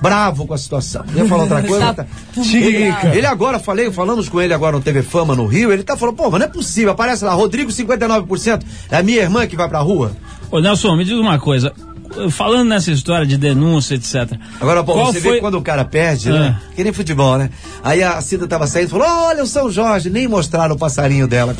bravo 0.00 0.46
com 0.46 0.54
a 0.54 0.58
situação. 0.58 1.04
Ia 1.14 1.26
falar 1.26 1.42
outra 1.44 1.62
coisa? 1.62 1.94
Tá 1.94 2.04
tá. 2.04 2.06
Ele, 3.14 3.26
agora, 3.26 3.58
falei, 3.58 3.90
falamos 3.90 4.28
com 4.28 4.40
ele 4.40 4.54
agora 4.54 4.76
no 4.76 4.82
TV 4.82 5.02
Fama 5.02 5.34
no 5.34 5.46
Rio, 5.46 5.72
ele 5.72 5.82
tá 5.82 5.96
falando, 5.96 6.16
pô, 6.16 6.30
mas 6.30 6.40
não 6.40 6.46
é 6.46 6.50
possível, 6.50 6.92
aparece 6.92 7.24
lá, 7.24 7.32
Rodrigo 7.32 7.70
59%, 7.70 8.62
é 8.90 8.96
a 8.96 9.02
minha 9.02 9.22
irmã 9.22 9.46
que 9.46 9.56
vai 9.56 9.68
pra 9.68 9.80
rua. 9.80 10.12
Ô, 10.50 10.60
Nelson, 10.60 10.96
me 10.96 11.04
diz 11.04 11.14
uma 11.18 11.38
coisa. 11.38 11.72
Falando 12.30 12.68
nessa 12.68 12.90
história 12.90 13.26
de 13.26 13.36
denúncia, 13.36 13.94
etc. 13.94 14.38
Agora, 14.60 14.82
pô, 14.82 14.94
Qual 14.94 15.12
você 15.12 15.20
foi... 15.20 15.32
vê 15.32 15.40
quando 15.40 15.58
o 15.58 15.62
cara 15.62 15.84
perde, 15.84 16.30
né? 16.30 16.58
Que 16.74 16.82
nem 16.82 16.92
futebol, 16.92 17.36
né? 17.36 17.50
Aí 17.82 18.02
a 18.02 18.20
Cida 18.22 18.46
tava 18.46 18.66
saindo 18.66 18.86
e 18.86 18.90
falou: 18.90 19.06
Olha 19.06 19.42
o 19.42 19.46
São 19.46 19.70
Jorge, 19.70 20.08
nem 20.08 20.26
mostraram 20.26 20.76
o 20.76 20.78
passarinho 20.78 21.26
dela. 21.26 21.54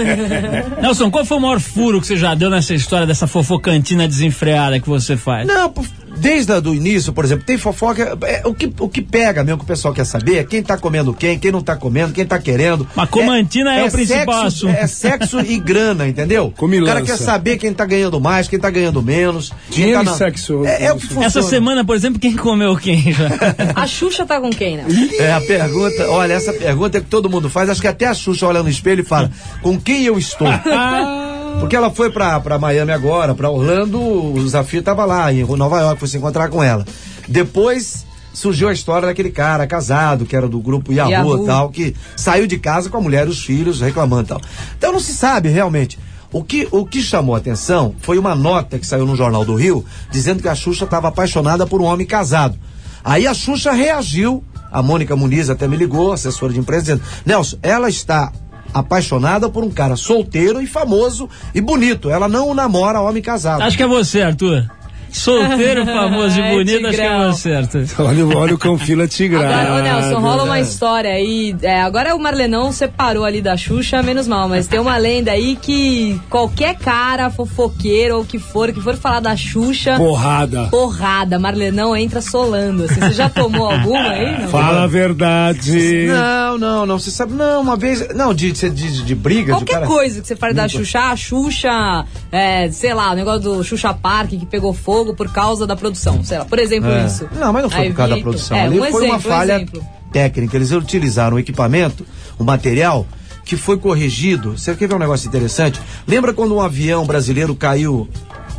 Nelson, 0.80 1.10
qual 1.10 1.24
foi 1.24 1.36
o 1.36 1.40
maior 1.40 1.60
furo 1.60 2.00
que 2.00 2.06
você 2.06 2.16
já 2.16 2.34
deu 2.34 2.48
nessa 2.48 2.72
história 2.72 3.06
dessa 3.06 3.26
fofocantina 3.26 4.08
desenfreada 4.08 4.80
que 4.80 4.88
você 4.88 5.16
faz? 5.16 5.46
Não, 5.46 5.72
desde 6.16 6.52
o 6.52 6.74
início, 6.74 7.12
por 7.12 7.24
exemplo, 7.24 7.44
tem 7.44 7.56
fofoca. 7.58 8.16
é, 8.22 8.42
o, 8.44 8.54
que, 8.54 8.72
o 8.78 8.88
que 8.88 9.00
pega 9.02 9.42
mesmo 9.42 9.58
que 9.58 9.64
o 9.64 9.66
pessoal 9.66 9.92
quer 9.94 10.04
saber 10.04 10.38
é 10.38 10.44
quem 10.44 10.62
tá 10.62 10.76
comendo 10.76 11.12
quem, 11.14 11.38
quem 11.38 11.50
não 11.52 11.60
tá 11.62 11.76
comendo, 11.76 12.12
quem 12.12 12.24
tá 12.26 12.38
querendo. 12.38 12.86
Mas 12.94 13.08
comantina 13.10 13.74
é 13.74 13.84
o 13.84 13.90
principal 13.90 14.50
sexo. 14.50 14.68
É 14.68 14.86
sexo 14.86 15.40
e 15.40 15.58
grana, 15.58 16.06
entendeu? 16.08 16.46
O 16.46 16.50
Comilança. 16.50 16.92
cara 16.94 17.04
quer 17.04 17.16
saber 17.16 17.56
quem 17.58 17.72
tá 17.72 17.84
ganhando 17.84 18.20
mais, 18.20 18.48
quem 18.48 18.58
tá 18.58 18.70
ganhando 18.70 19.02
menos. 19.02 19.50
quem 19.70 19.84
Dinheiro 19.84 19.98
tá 19.98 20.02
e 20.02 20.06
na- 20.06 20.14
sexo. 20.14 20.64
É, 20.64 20.84
é 20.86 20.92
o 20.92 20.96
que 20.96 21.02
funciona. 21.06 21.26
Essa 21.26 21.42
semana, 21.42 21.84
por 21.84 21.96
exemplo, 21.96 22.18
quem 22.20 22.36
comeu 22.36 22.76
quem 22.76 23.12
já? 23.12 23.28
A 23.74 23.86
Xuxa 23.86 24.24
tá 24.26 24.40
com 24.40 24.50
quem, 24.50 24.76
né? 24.76 24.84
É 25.18 25.32
a 25.32 25.40
pergunta, 25.40 26.08
olha, 26.08 26.32
essa 26.34 26.52
pergunta 26.52 26.98
é 26.98 27.00
que 27.00 27.06
todo 27.06 27.28
mundo 27.30 27.48
faz, 27.50 27.68
acho 27.70 27.80
que 27.80 27.86
até 27.88 28.06
a 28.06 28.14
Xuxa 28.14 28.46
olha 28.46 28.62
no 28.62 28.68
espelho 28.68 29.00
e 29.00 29.04
fala, 29.04 29.30
com 29.62 29.78
quem 29.80 30.04
eu 30.04 30.18
estou? 30.18 30.48
Porque 31.60 31.76
ela 31.76 31.90
foi 31.90 32.10
pra, 32.10 32.40
pra 32.40 32.58
Miami 32.58 32.92
agora, 32.92 33.34
pra 33.34 33.50
Orlando, 33.50 34.00
o 34.00 34.48
Zafir 34.48 34.82
tava 34.82 35.04
lá, 35.04 35.32
em 35.32 35.44
Nova 35.44 35.80
York, 35.80 35.98
foi 35.98 36.08
se 36.08 36.16
encontrar 36.16 36.48
com 36.48 36.62
ela. 36.62 36.84
Depois 37.28 38.04
surgiu 38.32 38.68
a 38.68 38.72
história 38.72 39.06
daquele 39.08 39.30
cara 39.30 39.66
casado, 39.66 40.24
que 40.24 40.34
era 40.34 40.48
do 40.48 40.58
grupo 40.58 40.92
Yahoo, 40.92 41.10
Yahoo. 41.10 41.42
e 41.42 41.46
tal, 41.46 41.70
que 41.70 41.94
saiu 42.16 42.46
de 42.46 42.58
casa 42.58 42.88
com 42.88 42.96
a 42.96 43.00
mulher 43.00 43.26
e 43.26 43.30
os 43.30 43.44
filhos 43.44 43.80
reclamando 43.80 44.24
e 44.24 44.28
tal. 44.28 44.40
Então 44.76 44.92
não 44.92 45.00
se 45.00 45.12
sabe 45.12 45.48
realmente. 45.48 45.98
O 46.32 46.42
que, 46.42 46.66
o 46.70 46.86
que 46.86 47.02
chamou 47.02 47.34
a 47.34 47.38
atenção 47.38 47.94
foi 48.00 48.18
uma 48.18 48.34
nota 48.34 48.78
que 48.78 48.86
saiu 48.86 49.04
no 49.04 49.14
Jornal 49.14 49.44
do 49.44 49.54
Rio, 49.54 49.84
dizendo 50.10 50.42
que 50.42 50.48
a 50.48 50.54
Xuxa 50.54 50.84
estava 50.84 51.08
apaixonada 51.08 51.66
por 51.66 51.82
um 51.82 51.84
homem 51.84 52.06
casado. 52.06 52.58
Aí 53.04 53.26
a 53.26 53.34
Xuxa 53.34 53.72
reagiu, 53.72 54.42
a 54.70 54.82
Mônica 54.82 55.14
Muniz 55.14 55.50
até 55.50 55.68
me 55.68 55.76
ligou, 55.76 56.10
assessora 56.10 56.52
de 56.52 56.58
imprensa, 56.58 56.82
dizendo: 56.82 57.02
Nelson, 57.26 57.58
ela 57.62 57.88
está 57.90 58.32
apaixonada 58.72 59.48
por 59.48 59.64
um 59.64 59.70
cara 59.70 59.96
solteiro 59.96 60.60
e 60.60 60.66
famoso 60.66 61.28
e 61.54 61.60
bonito. 61.60 62.10
Ela 62.10 62.28
não 62.28 62.54
namora 62.54 63.00
homem 63.00 63.22
casado. 63.22 63.62
Acho 63.62 63.76
que 63.76 63.82
é 63.82 63.86
você, 63.86 64.22
Arthur. 64.22 64.68
Solteiro, 65.12 65.84
famoso 65.86 66.38
e 66.40 66.42
É, 66.42 66.54
bonito, 66.54 66.86
acho 66.86 66.96
que 66.96 67.02
é 67.02 67.26
você, 67.26 67.52
Arthur. 67.52 67.84
Olha, 67.98 68.26
olha 68.36 68.54
o 68.54 68.58
Canfila 68.58 69.06
Tigrado. 69.06 69.44
Agora, 69.52 69.74
ô 69.74 69.82
Nelson, 69.82 70.20
rola 70.20 70.44
uma 70.44 70.60
história 70.60 71.10
aí. 71.10 71.54
é, 71.62 71.80
agora 71.82 72.14
o 72.14 72.18
Marlenão 72.18 72.72
separou 72.72 73.24
ali 73.24 73.40
da 73.42 73.56
Xuxa, 73.56 74.02
menos 74.02 74.26
mal, 74.26 74.48
mas 74.48 74.66
tem 74.66 74.80
uma 74.80 74.96
lenda 74.96 75.32
aí 75.32 75.56
que 75.56 76.20
qualquer 76.30 76.76
cara, 76.76 77.30
fofoqueiro 77.30 78.16
ou 78.18 78.24
que 78.24 78.38
for, 78.38 78.72
que 78.72 78.80
for 78.80 78.96
falar 78.96 79.20
da 79.20 79.36
Xuxa, 79.36 79.96
Porrada. 79.96 80.68
porrada, 80.70 81.38
Marlenão 81.38 81.96
entra 81.96 82.20
solando. 82.20 82.84
Assim, 82.84 83.00
você 83.00 83.12
já 83.12 83.28
tomou 83.28 83.70
alguma 83.70 84.00
aí? 84.10 84.40
Não? 84.42 84.48
Fala 84.48 84.84
a 84.84 84.86
verdade. 84.86 86.06
Não, 86.06 86.58
não, 86.58 86.86
não. 86.86 86.98
Você 86.98 87.10
sabe, 87.10 87.32
não, 87.34 87.60
uma 87.62 87.76
vez. 87.76 88.06
Não, 88.14 88.32
de, 88.32 88.52
de, 88.52 88.70
de, 88.70 89.02
de 89.02 89.14
briga, 89.14 89.52
de 89.54 89.58
Qualquer 89.60 89.72
cara. 89.74 89.86
coisa 89.86 90.20
que 90.20 90.26
você 90.26 90.36
fale 90.36 90.54
da 90.54 90.68
Xuxa, 90.68 90.98
ah, 91.00 91.16
Xuxa, 91.16 92.04
é, 92.30 92.70
sei 92.70 92.94
lá, 92.94 93.10
o 93.12 93.14
negócio 93.14 93.40
do 93.40 93.64
Xuxa 93.64 93.92
Park 93.94 94.30
que 94.30 94.46
pegou 94.46 94.72
fogo 94.72 95.01
por 95.14 95.28
causa 95.32 95.66
da 95.66 95.74
produção, 95.74 96.22
sei 96.22 96.38
lá, 96.38 96.44
por 96.44 96.58
exemplo, 96.58 96.88
É. 96.90 97.06
isso. 97.06 97.28
Não, 97.34 97.52
mas 97.52 97.62
não 97.64 97.70
foi 97.70 97.80
Aí 97.80 97.90
por 97.90 97.96
causa 97.96 98.14
da 98.16 98.20
produção. 98.22 98.56
É, 98.56 98.60
Ali 98.62 98.78
um 98.78 98.82
foi 98.84 98.90
uma 98.90 98.98
exemplo, 98.98 99.16
um 99.16 99.20
falha 99.20 99.52
exemplo. 99.56 99.86
técnica. 100.12 100.56
Eles 100.56 100.70
utilizaram 100.70 101.36
o 101.36 101.38
equipamento, 101.40 102.06
o 102.38 102.44
material, 102.44 103.06
que 103.44 103.56
foi 103.56 103.76
corrigido. 103.76 104.56
Você 104.56 104.74
quer 104.76 104.86
ver 104.88 104.94
um 104.94 104.98
negócio 104.98 105.26
interessante? 105.26 105.80
Lembra 106.06 106.32
quando 106.32 106.54
um 106.54 106.60
avião 106.60 107.04
brasileiro 107.04 107.54
caiu 107.56 108.08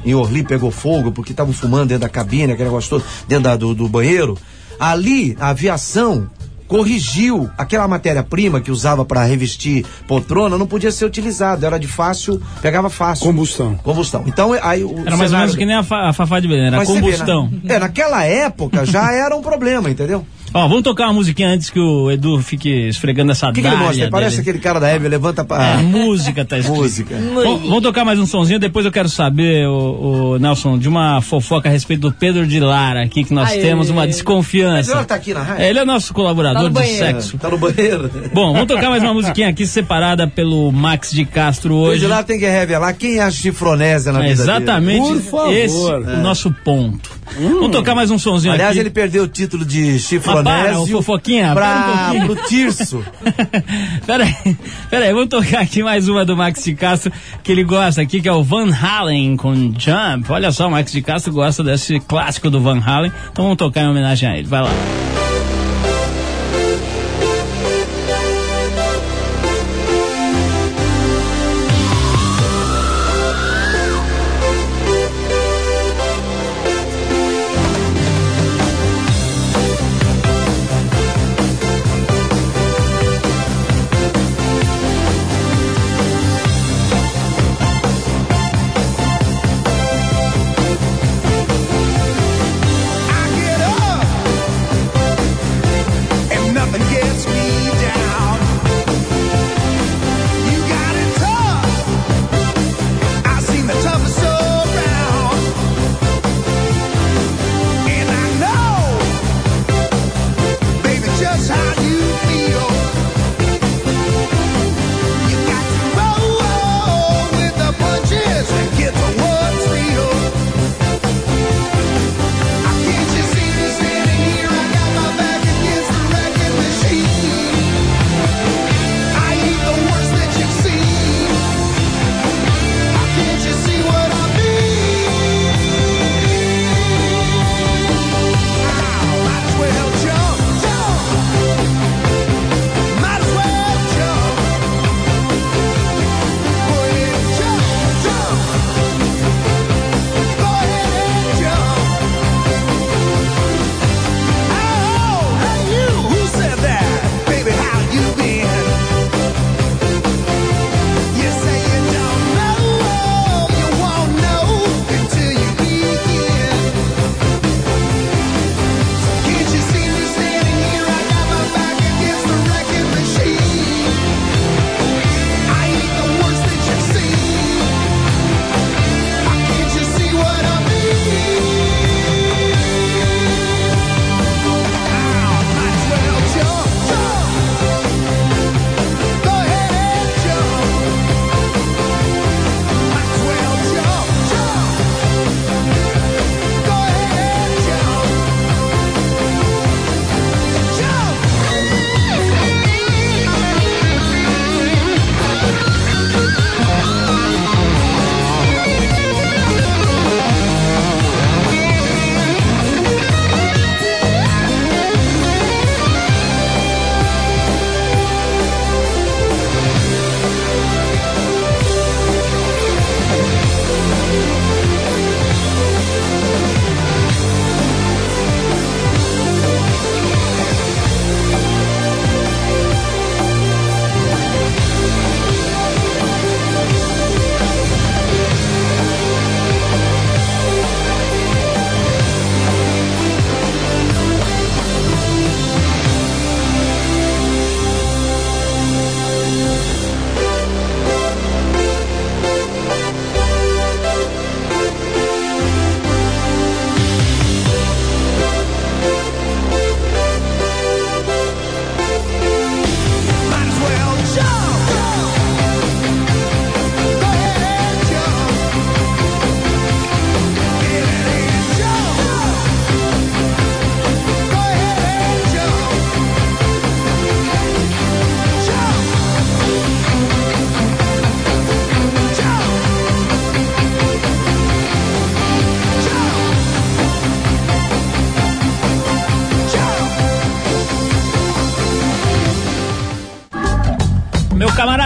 em 0.06 0.14
Orly, 0.14 0.44
pegou 0.44 0.70
fogo, 0.72 1.12
porque 1.12 1.32
estavam 1.32 1.54
fumando 1.54 1.88
dentro 1.88 2.02
da 2.02 2.10
cabine, 2.10 2.52
aquele 2.52 2.68
negócio 2.70 2.90
todo, 2.90 3.06
dentro 3.28 3.44
da- 3.46 3.56
do, 3.56 3.74
do 3.74 3.88
banheiro? 3.88 4.38
Ali, 4.80 5.38
a 5.40 5.50
aviação 5.50 6.30
corrigiu 6.74 7.48
aquela 7.56 7.88
matéria-prima 7.88 8.60
que 8.60 8.72
usava 8.72 9.06
para 9.06 9.24
revestir 9.24 9.86
poltrona, 10.08 10.58
não 10.58 10.66
podia 10.66 10.92
ser 10.92 11.06
utilizado, 11.06 11.64
era 11.68 11.78
de 11.78 11.86
fácil, 11.88 12.42
pegava 12.64 12.90
fácil. 12.90 13.28
Combustão. 13.28 13.76
Combustão. 13.84 14.24
Então, 14.26 14.54
aí 14.60 14.84
o 14.84 15.04
Era 15.06 15.16
mais 15.16 15.32
ou 15.32 15.38
menos 15.38 15.56
que 15.56 15.68
nem 15.68 15.76
a, 15.76 15.84
fa- 15.84 16.10
a 16.10 16.14
Fafá 16.14 16.40
de 16.40 16.48
Belém, 16.48 16.66
era 16.68 16.78
Mas 16.78 16.90
vê, 16.90 16.96
combustão. 17.00 17.52
na- 17.64 17.76
é, 17.76 17.78
naquela 17.80 18.24
época 18.24 18.88
já 18.88 19.12
era 19.14 19.36
um 19.36 19.42
problema, 19.44 19.88
entendeu? 19.88 20.26
Ó, 20.54 20.68
vamos 20.68 20.84
tocar 20.84 21.06
uma 21.06 21.14
musiquinha 21.14 21.50
antes 21.50 21.70
que 21.70 21.80
o 21.80 22.12
Edu 22.12 22.40
fique 22.42 22.70
esfregando 22.88 23.32
essa 23.32 23.50
O 23.50 23.54
que, 23.54 23.62
que 23.62 23.68
ele 23.68 23.76
mostra? 23.76 24.04
Ele 24.04 24.12
parece 24.12 24.38
dele. 24.38 24.42
aquele 24.50 24.60
cara 24.64 24.80
da 24.80 24.88
Hebe, 24.88 25.08
levanta 25.08 25.44
pra. 25.44 25.64
É, 25.64 25.78
música 25.78 26.46
tá 26.46 26.58
escrito. 26.60 26.80
Música. 26.80 27.16
Bom, 27.16 27.58
vamos 27.58 27.82
tocar 27.82 28.06
mais 28.06 28.20
um 28.20 28.26
sonzinho, 28.26 28.60
depois 28.60 28.86
eu 28.86 28.92
quero 28.92 29.10
saber, 29.10 29.66
o, 29.68 30.38
Nelson, 30.40 30.78
de 30.78 30.88
uma 30.88 31.22
fofoca 31.22 31.68
a 31.70 31.72
respeito 31.72 32.02
do 32.02 32.12
Pedro 32.12 32.46
de 32.46 32.60
Lara 32.60 33.04
aqui, 33.04 33.24
que 33.24 33.34
nós 33.34 33.50
Aê. 33.50 33.62
temos 33.62 33.90
uma 33.90 34.06
desconfiança. 34.06 34.92
ela 34.92 35.04
tá 35.06 35.16
aqui 35.16 35.34
na 35.34 35.42
rádio? 35.42 35.64
É, 35.64 35.70
Ele 35.70 35.80
é 35.80 35.86
nosso 35.86 36.14
colaborador 36.14 36.62
Tá 36.62 36.64
no 36.64 36.70
de 36.70 36.76
banheiro. 36.76 37.06
sexo. 37.06 37.38
Tá 37.38 37.50
no 37.50 37.58
banheiro. 37.58 38.12
Bom, 38.32 38.54
vamos 38.54 38.68
tocar 38.68 38.90
mais 38.90 39.02
uma 39.02 39.14
musiquinha 39.14 39.50
aqui 39.50 39.66
separada 39.66 40.28
pelo 40.28 40.72
Max 40.72 41.12
de 41.12 41.26
Castro 41.26 41.74
Hoje 41.76 41.94
hoje. 42.04 42.08
lá 42.08 42.22
tem 42.24 42.38
que 42.40 42.48
revelar 42.48 42.94
quem 42.94 43.18
é 43.18 43.24
a 43.24 43.32
chifronésia 43.32 44.12
na 44.12 44.20
É 44.20 44.30
vida 44.30 44.42
exatamente 44.44 45.08
Por 45.08 45.22
favor. 45.22 45.54
esse 45.54 45.76
o 45.76 46.18
nosso 46.22 46.52
ponto. 46.64 47.10
Vamos 47.40 47.72
tocar 47.72 47.96
mais 47.96 48.12
um 48.12 48.20
sonzinho 48.20 48.52
dele. 48.52 48.62
Aliás, 48.64 48.78
aqui. 48.78 48.80
ele 48.82 48.90
perdeu 48.92 49.24
o 49.24 49.28
título 49.28 49.66
de 49.66 49.94
Mas 49.94 50.43
para, 50.44 50.80
ô 50.80 50.88
fofoquinha, 50.88 51.54
para 51.54 51.66
um 51.66 51.82
pra, 51.82 51.94
pouquinho. 51.94 52.26
pro 52.26 52.48
Tirso. 52.48 53.04
pera 54.06 54.24
aí, 54.24 54.58
pera 54.90 55.06
aí, 55.06 55.14
vamos 55.14 55.30
tocar 55.30 55.62
aqui 55.62 55.84
mais 55.84 56.08
uma 56.08 56.26
do 56.26 56.36
Max 56.36 56.64
de 56.64 56.76
Castro 56.76 57.12
que 57.44 57.52
ele 57.52 57.64
gosta 57.64 58.02
aqui, 58.02 58.22
que 58.22 58.28
é 58.28 58.34
o 58.34 58.44
Van 58.44 58.72
Halen 58.74 59.38
com 59.38 59.54
Jump. 59.78 60.32
Olha 60.32 60.52
só, 60.52 60.68
o 60.68 60.72
Max 60.72 60.92
de 60.92 61.02
Castro 61.02 61.34
gosta 61.34 61.64
desse 61.64 62.00
clássico 62.00 62.50
do 62.50 62.60
Van 62.60 62.80
Halen, 62.80 63.12
então 63.32 63.46
vamos 63.46 63.58
tocar 63.58 63.82
em 63.82 63.88
homenagem 63.88 64.30
a 64.30 64.38
ele. 64.38 64.48
Vai 64.48 64.62
lá. 64.62 65.23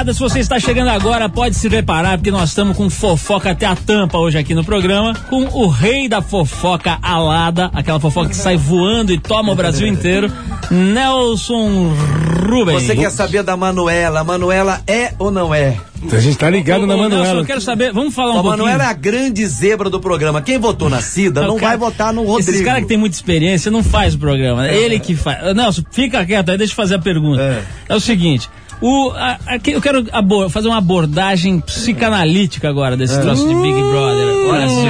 Camarada, 0.08 0.13
se 0.13 0.20
você 0.20 0.39
está 0.39 0.60
chegando 0.60 0.89
agora, 0.89 1.28
pode 1.28 1.56
se 1.56 1.70
preparar, 1.70 2.17
porque 2.17 2.32
nós 2.32 2.50
estamos 2.50 2.78
com 2.78 2.89
fofoca 2.89 3.52
até 3.52 3.65
a 3.65 3.76
tampa 3.76 4.17
hoje 4.17 4.38
aqui 4.38 4.54
no 4.54 4.63
programa, 4.63 5.13
com 5.30 5.43
o 5.46 5.67
rei 5.67 6.08
da 6.08 6.22
fofoca 6.22 6.98
alada, 7.02 7.70
aquela 7.74 8.00
fofoca 8.00 8.30
que 8.30 8.36
sai 8.36 8.56
voando 8.58 9.12
e 9.12 9.20
toma 9.20 9.52
o 9.52 9.56
Brasil 9.56 9.88
inteiro, 9.88 10.32
Nelson 10.72 11.91
Rubens. 12.50 12.84
Você 12.84 12.96
quer 12.96 13.12
saber 13.12 13.43
da 13.43 13.58
Manuela? 13.58 14.22
A 14.22 14.24
Manuela 14.24 14.82
é 14.88 15.13
ou 15.20 15.30
não 15.32 15.54
é? 15.54 15.78
A 16.12 16.20
gente 16.20 16.38
tá 16.38 16.50
ligado 16.50 16.84
Ô, 16.84 16.86
na 16.88 16.93
ô, 16.96 16.98
Nelson, 17.00 17.15
Manuela. 17.17 17.41
eu 17.41 17.46
quero 17.46 17.62
saber, 17.62 17.91
vamos 17.91 18.13
falar 18.13 18.36
um 18.36 18.39
a 18.39 18.43
pouquinho. 18.43 18.58
Manuela 18.65 18.84
é 18.84 18.88
a 18.88 18.93
grande 18.93 19.46
zebra 19.46 19.89
do 19.89 20.00
programa. 20.00 20.41
Quem 20.41 20.58
votou 20.60 20.89
na 20.89 21.02
Cida 21.02 21.41
É, 21.41 21.48
não 21.48 21.56
o 21.56 21.60
cara- 21.60 21.70
vai 21.70 21.78
votar 21.78 22.13
no 22.13 22.24
Rodrigo. 22.24 22.52
Esses 22.52 22.63
caras 22.63 22.82
que 22.84 22.88
tem 22.88 22.98
muita 22.98 23.15
experiência 23.15 23.70
não 23.72 23.84
faz 23.84 24.13
o 24.13 24.20
programa. 24.20 24.67
É 24.67 24.78
ele 24.78 25.00
que 25.00 25.15
faz. 25.15 25.56
Nelson, 25.56 25.82
fica 25.91 26.24
quieto 26.26 26.50
aí, 26.52 26.58
deixa 26.58 26.72
eu 26.74 26.76
fazer 26.76 26.96
a 26.96 27.00
pergunta. 27.00 27.41
É. 27.41 27.63
É, 27.89 27.96
o 27.96 28.00
seguinte. 28.00 28.48
O, 28.80 29.12
a- 29.16 29.40
aqui 29.48 29.72
eu 29.72 29.82
quero 29.82 30.06
abor- 30.12 30.50
fazer 30.50 30.68
uma 30.68 30.78
abordagem 30.78 31.60
psicanalítica 31.60 32.70
agora 32.70 32.94
É. 32.94 32.98
desse 32.98 33.20
troço 33.20 33.48
de 33.48 33.56
Big 33.56 33.74
Brother. 33.74 34.50
Olha 34.52 34.66
assim, 34.66 34.88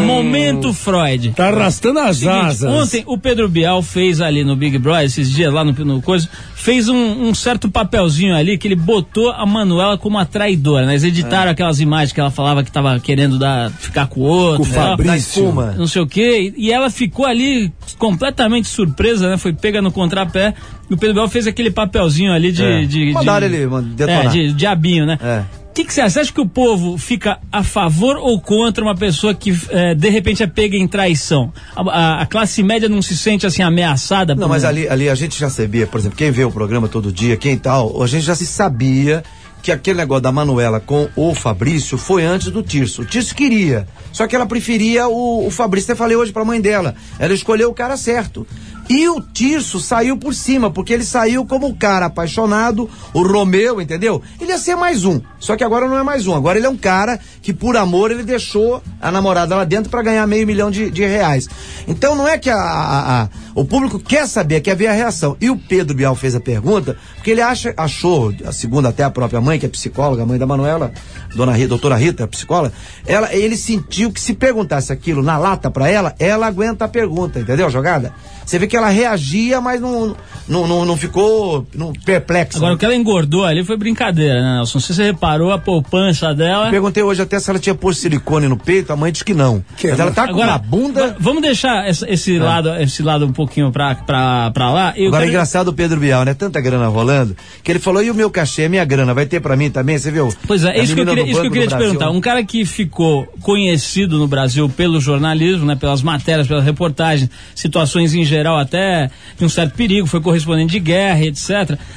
Hum. 0.00 0.06
Momento 0.06 0.72
Freud. 0.72 1.32
Tá 1.36 1.48
arrastando 1.48 1.98
as 2.00 2.18
Seguinte, 2.18 2.36
asas. 2.36 2.70
ontem 2.72 3.02
o 3.06 3.18
Pedro 3.18 3.48
Bial 3.48 3.82
fez 3.82 4.20
ali 4.20 4.44
no 4.44 4.54
Big 4.56 4.78
Brother, 4.78 5.04
esses 5.04 5.30
dias 5.30 5.52
lá 5.52 5.64
no, 5.64 5.72
no 5.72 6.00
coisa, 6.00 6.28
fez 6.58 6.88
um, 6.88 7.28
um 7.28 7.34
certo 7.34 7.70
papelzinho 7.70 8.34
ali 8.34 8.58
que 8.58 8.66
ele 8.66 8.74
botou 8.74 9.30
a 9.30 9.46
Manuela 9.46 9.96
como 9.96 10.18
a 10.18 10.24
traidora, 10.24 10.84
né? 10.84 10.92
Eles 10.92 11.04
editaram 11.04 11.52
aquelas 11.52 11.80
imagens 11.80 12.12
que 12.12 12.20
ela 12.20 12.32
falava 12.32 12.64
que 12.64 12.70
tava 12.70 12.98
querendo 12.98 13.38
dar, 13.38 13.70
ficar 13.70 14.08
com 14.08 14.20
o 14.20 14.24
outro. 14.24 14.64
Com 14.64 14.68
o 14.68 14.72
e 14.72 14.74
tal. 14.74 14.96
Fabrício. 14.96 15.54
Não 15.76 15.86
sei 15.86 16.02
o 16.02 16.06
quê. 16.06 16.52
E 16.56 16.72
ela 16.72 16.90
ficou 16.90 17.24
ali 17.24 17.72
completamente 17.96 18.66
surpresa, 18.66 19.30
né? 19.30 19.36
Foi 19.38 19.52
pega 19.52 19.80
no 19.80 19.92
contrapé. 19.92 20.52
E 20.90 20.94
o 20.94 20.96
Pedro 20.96 21.14
Bial 21.14 21.28
fez 21.28 21.46
aquele 21.46 21.70
papelzinho 21.70 22.32
ali 22.32 22.50
de. 22.50 22.64
É. 22.64 22.80
de, 22.80 22.86
de 22.86 23.12
Mandaram 23.12 23.46
ele 23.46 23.66
mano, 23.66 23.88
detonar. 23.94 24.26
É, 24.26 24.28
de 24.28 24.52
diabinho, 24.52 25.06
né? 25.06 25.18
É. 25.22 25.44
O 25.78 25.80
que, 25.80 25.86
que 25.86 25.94
você 25.94 26.00
acha? 26.00 26.10
Você 26.14 26.20
acha 26.20 26.32
que 26.32 26.40
o 26.40 26.48
povo 26.48 26.98
fica 26.98 27.38
a 27.52 27.62
favor 27.62 28.16
ou 28.16 28.40
contra 28.40 28.82
uma 28.82 28.96
pessoa 28.96 29.32
que 29.32 29.56
eh, 29.70 29.94
de 29.94 30.08
repente 30.08 30.42
é 30.42 30.46
pega 30.48 30.76
em 30.76 30.88
traição? 30.88 31.52
A, 31.76 31.82
a- 31.82 32.22
a 32.22 32.26
classe 32.26 32.64
média 32.64 32.88
não 32.88 33.00
se 33.00 33.16
sente 33.16 33.46
assim 33.46 33.62
ameaçada? 33.62 34.34
Não, 34.34 34.48
mas 34.48 34.64
ali, 34.64 34.88
ali 34.88 35.08
a 35.08 35.14
gente 35.14 35.38
já 35.38 35.48
sabia, 35.48 35.86
por 35.86 36.00
exemplo, 36.00 36.18
quem 36.18 36.32
vê 36.32 36.44
o 36.44 36.50
programa 36.50 36.88
todo 36.88 37.12
dia, 37.12 37.36
quem 37.36 37.56
tal, 37.56 38.02
a 38.02 38.08
gente 38.08 38.24
já 38.24 38.34
se 38.34 38.44
sabia 38.44 39.22
que 39.62 39.70
aquele 39.70 39.98
negócio 39.98 40.22
da 40.22 40.32
Manuela 40.32 40.80
com 40.80 41.08
o 41.14 41.32
Fabrício 41.32 41.96
foi 41.96 42.24
antes 42.24 42.50
do 42.50 42.60
Tirso. 42.62 43.02
O 43.02 43.04
Tirso 43.04 43.32
queria, 43.34 43.86
só 44.12 44.26
que 44.26 44.34
ela 44.34 44.46
preferia 44.46 45.06
o, 45.06 45.46
o 45.46 45.50
Fabrício. 45.50 45.92
Até 45.92 45.96
falei 45.98 46.16
hoje 46.16 46.32
pra 46.32 46.44
mãe 46.44 46.60
dela. 46.60 46.94
Ela 47.20 47.34
escolheu 47.34 47.70
o 47.70 47.74
cara 47.74 47.96
certo. 47.96 48.44
E 48.88 49.06
o 49.08 49.20
Tirso 49.20 49.78
saiu 49.80 50.16
por 50.16 50.32
cima, 50.34 50.70
porque 50.70 50.94
ele 50.94 51.04
saiu 51.04 51.44
como 51.44 51.68
o 51.68 51.74
cara 51.76 52.06
apaixonado, 52.06 52.88
o 53.12 53.22
Romeu, 53.22 53.82
entendeu? 53.82 54.22
Ele 54.40 54.50
ia 54.50 54.56
ser 54.58 54.76
mais 54.76 55.04
um. 55.04 55.20
Só 55.38 55.56
que 55.56 55.62
agora 55.64 55.86
não 55.88 55.96
é 55.96 56.02
mais 56.02 56.26
um. 56.26 56.34
Agora 56.34 56.58
ele 56.58 56.66
é 56.66 56.70
um 56.70 56.76
cara 56.76 57.18
que, 57.40 57.52
por 57.52 57.76
amor, 57.76 58.10
ele 58.10 58.22
deixou 58.24 58.82
a 59.00 59.10
namorada 59.12 59.54
lá 59.54 59.64
dentro 59.64 59.88
pra 59.90 60.02
ganhar 60.02 60.26
meio 60.26 60.46
milhão 60.46 60.70
de, 60.70 60.90
de 60.90 61.04
reais. 61.04 61.46
Então 61.86 62.14
não 62.16 62.26
é 62.26 62.36
que 62.36 62.50
a, 62.50 62.56
a- 62.56 63.22
a- 63.22 63.28
o 63.54 63.64
público 63.64 63.98
quer 63.98 64.26
saber, 64.26 64.60
quer 64.60 64.76
ver 64.76 64.88
a 64.88 64.92
reação. 64.92 65.36
E 65.40 65.48
o 65.50 65.56
Pedro 65.56 65.96
Bial 65.96 66.14
fez 66.14 66.34
a 66.34 66.40
pergunta, 66.40 66.96
porque 67.14 67.30
ele 67.30 67.40
acha, 67.40 67.72
achou, 67.76 68.32
a 68.44 68.52
segunda 68.52 68.88
até 68.90 69.02
a 69.04 69.10
própria 69.10 69.40
mãe, 69.40 69.58
que 69.58 69.66
é 69.66 69.68
psicóloga, 69.68 70.22
a 70.22 70.26
mãe 70.26 70.38
da 70.38 70.46
Manuela, 70.46 70.92
dona 71.34 71.52
Rita, 71.52 71.68
doutora 71.68 71.96
Rita, 71.96 72.26
psicóloga, 72.28 72.72
ela, 73.06 73.32
ele 73.34 73.56
sentiu 73.56 74.12
que 74.12 74.20
se 74.20 74.34
perguntasse 74.34 74.92
aquilo 74.92 75.22
na 75.22 75.36
lata 75.38 75.70
pra 75.70 75.88
ela, 75.88 76.14
ela 76.18 76.46
aguenta 76.46 76.84
a 76.84 76.88
pergunta, 76.88 77.40
entendeu 77.40 77.68
jogada? 77.70 78.12
Você 78.46 78.58
vê 78.58 78.66
que 78.66 78.76
ela 78.76 78.88
reagia, 78.88 79.60
mas 79.60 79.80
não, 79.80 80.16
não, 80.48 80.66
não, 80.66 80.84
não 80.84 80.96
ficou 80.96 81.66
não, 81.74 81.92
perplexa. 81.92 82.58
Agora, 82.58 82.74
o 82.74 82.78
que 82.78 82.84
ela 82.84 82.94
engordou 82.94 83.44
ali 83.44 83.62
foi 83.64 83.76
brincadeira, 83.76 84.40
né, 84.40 84.54
Nelson? 84.54 84.78
Se 84.80 84.94
você 84.94 85.12
reparou 85.28 85.52
a 85.52 85.58
poupança 85.58 86.34
dela. 86.34 86.70
Perguntei 86.70 87.02
hoje 87.02 87.20
até 87.20 87.38
se 87.38 87.50
ela 87.50 87.58
tinha 87.58 87.74
posto 87.74 88.00
silicone 88.00 88.48
no 88.48 88.56
peito, 88.56 88.92
a 88.92 88.96
mãe 88.96 89.12
disse 89.12 89.24
que 89.24 89.34
não. 89.34 89.62
Que 89.76 89.88
Mas 89.88 90.00
ela 90.00 90.10
tá 90.10 90.24
com 90.26 90.30
Agora, 90.32 90.48
uma 90.52 90.58
bunda. 90.58 91.08
va- 91.08 91.16
Vamos 91.20 91.42
deixar 91.42 91.86
essa- 91.86 92.08
esse, 92.10 92.38
lado, 92.38 92.74
esse 92.76 93.02
lado 93.02 93.26
um 93.26 93.32
pouquinho 93.32 93.70
pra, 93.70 93.94
pra, 93.94 94.50
pra 94.52 94.70
lá. 94.72 94.94
Eu 94.96 95.08
Agora 95.08 95.24
é 95.24 95.26
quero- 95.26 95.30
engraçado 95.32 95.68
o 95.68 95.72
Pedro 95.72 96.00
Bial, 96.00 96.24
né? 96.24 96.32
Tanta 96.32 96.60
grana 96.60 96.86
rolando, 96.88 97.36
que 97.62 97.70
ele 97.70 97.78
falou, 97.78 98.02
e 98.02 98.10
o 98.10 98.14
meu 98.14 98.30
cachê, 98.30 98.64
a 98.64 98.68
minha 98.68 98.84
grana, 98.84 99.12
vai 99.12 99.26
ter 99.26 99.40
pra 99.40 99.54
mim 99.56 99.70
também? 99.70 99.98
Você 99.98 100.10
viu? 100.10 100.32
Pois 100.46 100.64
é, 100.64 100.70
A 100.70 100.78
isso 100.78 100.94
que 100.94 101.00
eu 101.00 101.06
queria, 101.06 101.24
isso 101.30 101.40
que 101.40 101.46
eu 101.46 101.50
queria 101.50 101.66
te 101.66 101.70
Brasil. 101.70 101.86
perguntar. 101.90 102.10
Um 102.10 102.20
cara 102.20 102.42
que 102.42 102.64
ficou 102.64 103.26
conhecido 103.42 104.18
no 104.18 104.26
Brasil 104.26 104.68
pelo 104.68 105.00
jornalismo, 105.00 105.66
né, 105.66 105.76
pelas 105.76 106.00
matérias, 106.02 106.46
pelas 106.46 106.64
reportagens, 106.64 107.28
situações 107.54 108.14
em 108.14 108.24
geral 108.24 108.58
até 108.58 109.10
de 109.36 109.44
um 109.44 109.48
certo 109.48 109.74
perigo, 109.74 110.06
foi 110.06 110.20
correspondente 110.20 110.72
de 110.72 110.80
guerra, 110.80 111.24
etc. 111.24 111.50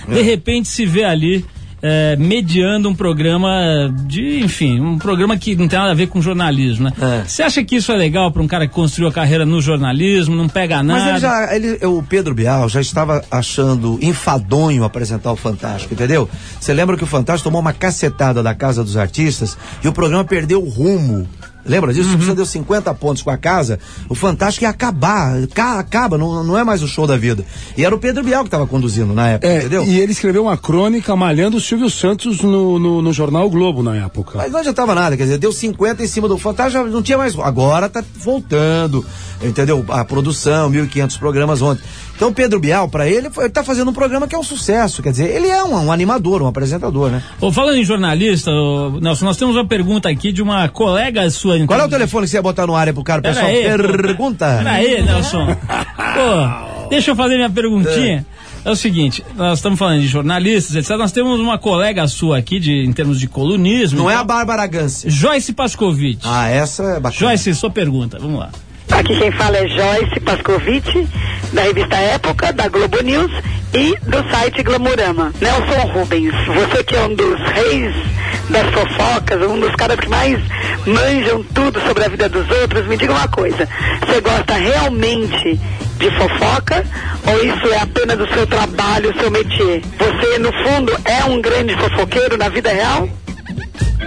É. 0.09 0.13
De 0.13 0.21
repente 0.21 0.67
se 0.67 0.85
vê 0.85 1.03
ali 1.03 1.45
eh, 1.81 2.15
mediando 2.17 2.89
um 2.89 2.95
programa 2.95 3.49
de, 4.05 4.39
enfim, 4.39 4.79
um 4.79 4.97
programa 4.97 5.37
que 5.37 5.55
não 5.55 5.67
tem 5.67 5.79
nada 5.79 5.91
a 5.91 5.95
ver 5.95 6.07
com 6.07 6.21
jornalismo, 6.21 6.85
né? 6.85 6.93
É. 7.01 7.23
Você 7.27 7.41
acha 7.43 7.63
que 7.63 7.75
isso 7.75 7.91
é 7.91 7.95
legal 7.95 8.31
para 8.31 8.41
um 8.41 8.47
cara 8.47 8.67
que 8.67 8.73
construiu 8.73 9.09
a 9.09 9.11
carreira 9.11 9.45
no 9.45 9.61
jornalismo, 9.61 10.35
não 10.35 10.47
pega 10.47 10.83
nada? 10.83 10.99
Mas 10.99 11.09
ele 11.09 11.19
já, 11.19 11.55
ele, 11.55 11.85
o 11.85 12.03
Pedro 12.03 12.33
Bial 12.35 12.69
já 12.69 12.81
estava 12.81 13.23
achando 13.31 13.97
enfadonho 14.01 14.83
apresentar 14.83 15.31
o 15.31 15.35
Fantástico, 15.35 15.93
entendeu? 15.93 16.29
Você 16.59 16.73
lembra 16.73 16.95
que 16.95 17.03
o 17.03 17.07
Fantástico 17.07 17.49
tomou 17.49 17.61
uma 17.61 17.73
cacetada 17.73 18.43
da 18.43 18.53
Casa 18.53 18.83
dos 18.83 18.97
Artistas 18.97 19.57
e 19.83 19.87
o 19.87 19.93
programa 19.93 20.23
perdeu 20.23 20.61
o 20.61 20.69
rumo. 20.69 21.27
Lembra 21.65 21.93
disso? 21.93 22.09
Uhum. 22.09 22.17
Você 22.17 22.33
deu 22.35 22.45
50 22.45 22.93
pontos 22.95 23.21
com 23.23 23.29
a 23.29 23.37
casa, 23.37 23.79
o 24.09 24.15
Fantástico 24.15 24.65
ia 24.65 24.69
acabar, 24.69 25.35
ca- 25.53 25.79
acaba, 25.79 26.17
não, 26.17 26.43
não 26.43 26.57
é 26.57 26.63
mais 26.63 26.81
o 26.83 26.87
show 26.87 27.05
da 27.07 27.17
vida. 27.17 27.45
E 27.77 27.85
era 27.85 27.93
o 27.95 27.99
Pedro 27.99 28.23
Bial 28.23 28.43
que 28.43 28.47
estava 28.47 28.65
conduzindo 28.67 29.13
na 29.13 29.29
época, 29.29 29.47
É, 29.47 29.57
entendeu? 29.59 29.83
e 29.85 29.99
ele 29.99 30.11
escreveu 30.11 30.43
uma 30.43 30.57
crônica 30.57 31.15
malhando 31.15 31.57
o 31.57 31.61
Silvio 31.61 31.89
Santos 31.89 32.41
no, 32.41 32.79
no, 32.79 33.01
no 33.01 33.13
jornal 33.13 33.45
o 33.45 33.49
Globo 33.49 33.83
na 33.83 33.95
época. 33.95 34.37
Mas 34.37 34.51
não 34.51 34.59
adiantava 34.59 34.95
nada, 34.95 35.15
quer 35.17 35.23
dizer, 35.23 35.37
deu 35.37 35.51
50 35.51 36.03
em 36.03 36.07
cima 36.07 36.27
do 36.27 36.37
Fantástico, 36.37 36.83
já 36.85 36.89
não 36.91 37.01
tinha 37.01 37.17
mais. 37.17 37.37
Agora 37.39 37.87
tá 37.89 38.03
voltando, 38.15 39.05
entendeu? 39.43 39.83
A 39.89 40.03
produção, 40.05 40.69
1.500 40.71 41.17
programas 41.19 41.61
ontem. 41.61 41.81
Então, 42.15 42.29
o 42.29 42.33
Pedro 42.33 42.59
Bial, 42.59 42.87
pra 42.87 43.07
ele, 43.07 43.29
foi- 43.31 43.45
ele 43.45 43.53
tá 43.53 43.63
fazendo 43.63 43.89
um 43.89 43.93
programa 43.93 44.27
que 44.27 44.35
é 44.35 44.37
um 44.37 44.43
sucesso, 44.43 45.01
quer 45.01 45.11
dizer, 45.11 45.29
ele 45.35 45.47
é 45.47 45.63
um, 45.63 45.73
um 45.87 45.91
animador, 45.91 46.41
um 46.41 46.47
apresentador, 46.47 47.09
né? 47.09 47.23
Ô, 47.39 47.51
falando 47.51 47.77
em 47.77 47.83
jornalista, 47.83 48.51
ô, 48.51 48.99
Nelson, 49.01 49.25
nós 49.25 49.37
temos 49.37 49.55
uma 49.55 49.65
pergunta 49.65 50.07
aqui 50.09 50.31
de 50.31 50.41
uma 50.41 50.69
colega 50.69 51.27
sua. 51.31 51.57
Qual 51.65 51.79
é 51.79 51.83
o 51.85 51.89
telefone 51.89 52.25
que 52.25 52.29
você 52.31 52.37
ia 52.37 52.41
botar 52.41 52.67
no 52.67 52.75
ar 52.75 52.87
aí 52.87 52.93
pro 52.93 53.03
cara? 53.03 53.21
Pessoal 53.21 53.45
aí, 53.47 53.63
pergunta. 53.63 54.57
Pera 54.57 54.71
aí, 54.71 55.01
Nelson. 55.03 55.47
Pô, 55.55 56.87
deixa 56.89 57.11
eu 57.11 57.15
fazer 57.15 57.35
minha 57.35 57.49
perguntinha. 57.49 58.25
É 58.63 58.69
o 58.69 58.75
seguinte, 58.75 59.23
nós 59.35 59.57
estamos 59.57 59.79
falando 59.79 60.01
de 60.01 60.07
jornalistas, 60.07 60.75
etc. 60.75 60.95
Nós 60.95 61.11
temos 61.11 61.39
uma 61.39 61.57
colega 61.57 62.07
sua 62.07 62.37
aqui, 62.37 62.59
de, 62.59 62.85
em 62.85 62.93
termos 62.93 63.19
de 63.19 63.27
colunismo. 63.27 63.97
Não 63.97 64.09
é 64.09 64.13
a 64.13 64.17
então. 64.17 64.27
Bárbara 64.27 64.67
Gance. 64.67 65.09
Joyce 65.09 65.51
Pascovitch. 65.53 66.21
Ah, 66.23 66.47
essa 66.47 66.83
é 66.83 66.99
bacana. 66.99 67.19
Joyce, 67.31 67.55
sua 67.55 67.71
pergunta, 67.71 68.19
vamos 68.19 68.39
lá. 68.39 68.51
Aqui 68.91 69.17
quem 69.17 69.31
fala 69.31 69.57
é 69.57 69.67
Joyce 69.67 70.19
Pascovitch, 70.19 71.07
da 71.53 71.61
revista 71.63 71.95
Época, 71.95 72.51
da 72.51 72.67
Globo 72.67 73.01
News 73.01 73.31
e 73.73 73.95
do 74.01 74.29
site 74.29 74.61
Glamurama. 74.63 75.33
Nelson 75.39 75.87
Rubens, 75.93 76.33
você 76.47 76.83
que 76.83 76.95
é 76.95 77.01
um 77.01 77.15
dos 77.15 77.39
reis 77.39 77.95
das 78.49 78.69
fofocas, 78.71 79.41
um 79.49 79.59
dos 79.59 79.73
caras 79.75 79.97
que 79.99 80.09
mais 80.09 80.39
manjam 80.85 81.43
tudo 81.53 81.79
sobre 81.81 82.03
a 82.03 82.09
vida 82.09 82.27
dos 82.27 82.49
outros, 82.51 82.85
me 82.87 82.97
diga 82.97 83.13
uma 83.13 83.27
coisa, 83.29 83.67
você 84.05 84.19
gosta 84.19 84.53
realmente 84.55 85.59
de 85.97 86.11
fofoca 86.11 86.85
ou 87.27 87.45
isso 87.45 87.73
é 87.73 87.79
apenas 87.79 88.19
o 88.19 88.33
seu 88.33 88.45
trabalho, 88.45 89.11
o 89.11 89.19
seu 89.19 89.31
métier? 89.31 89.81
Você, 89.97 90.37
no 90.37 90.51
fundo, 90.51 90.93
é 91.05 91.23
um 91.25 91.41
grande 91.41 91.75
fofoqueiro 91.75 92.37
na 92.37 92.49
vida 92.49 92.69
real? 92.69 93.07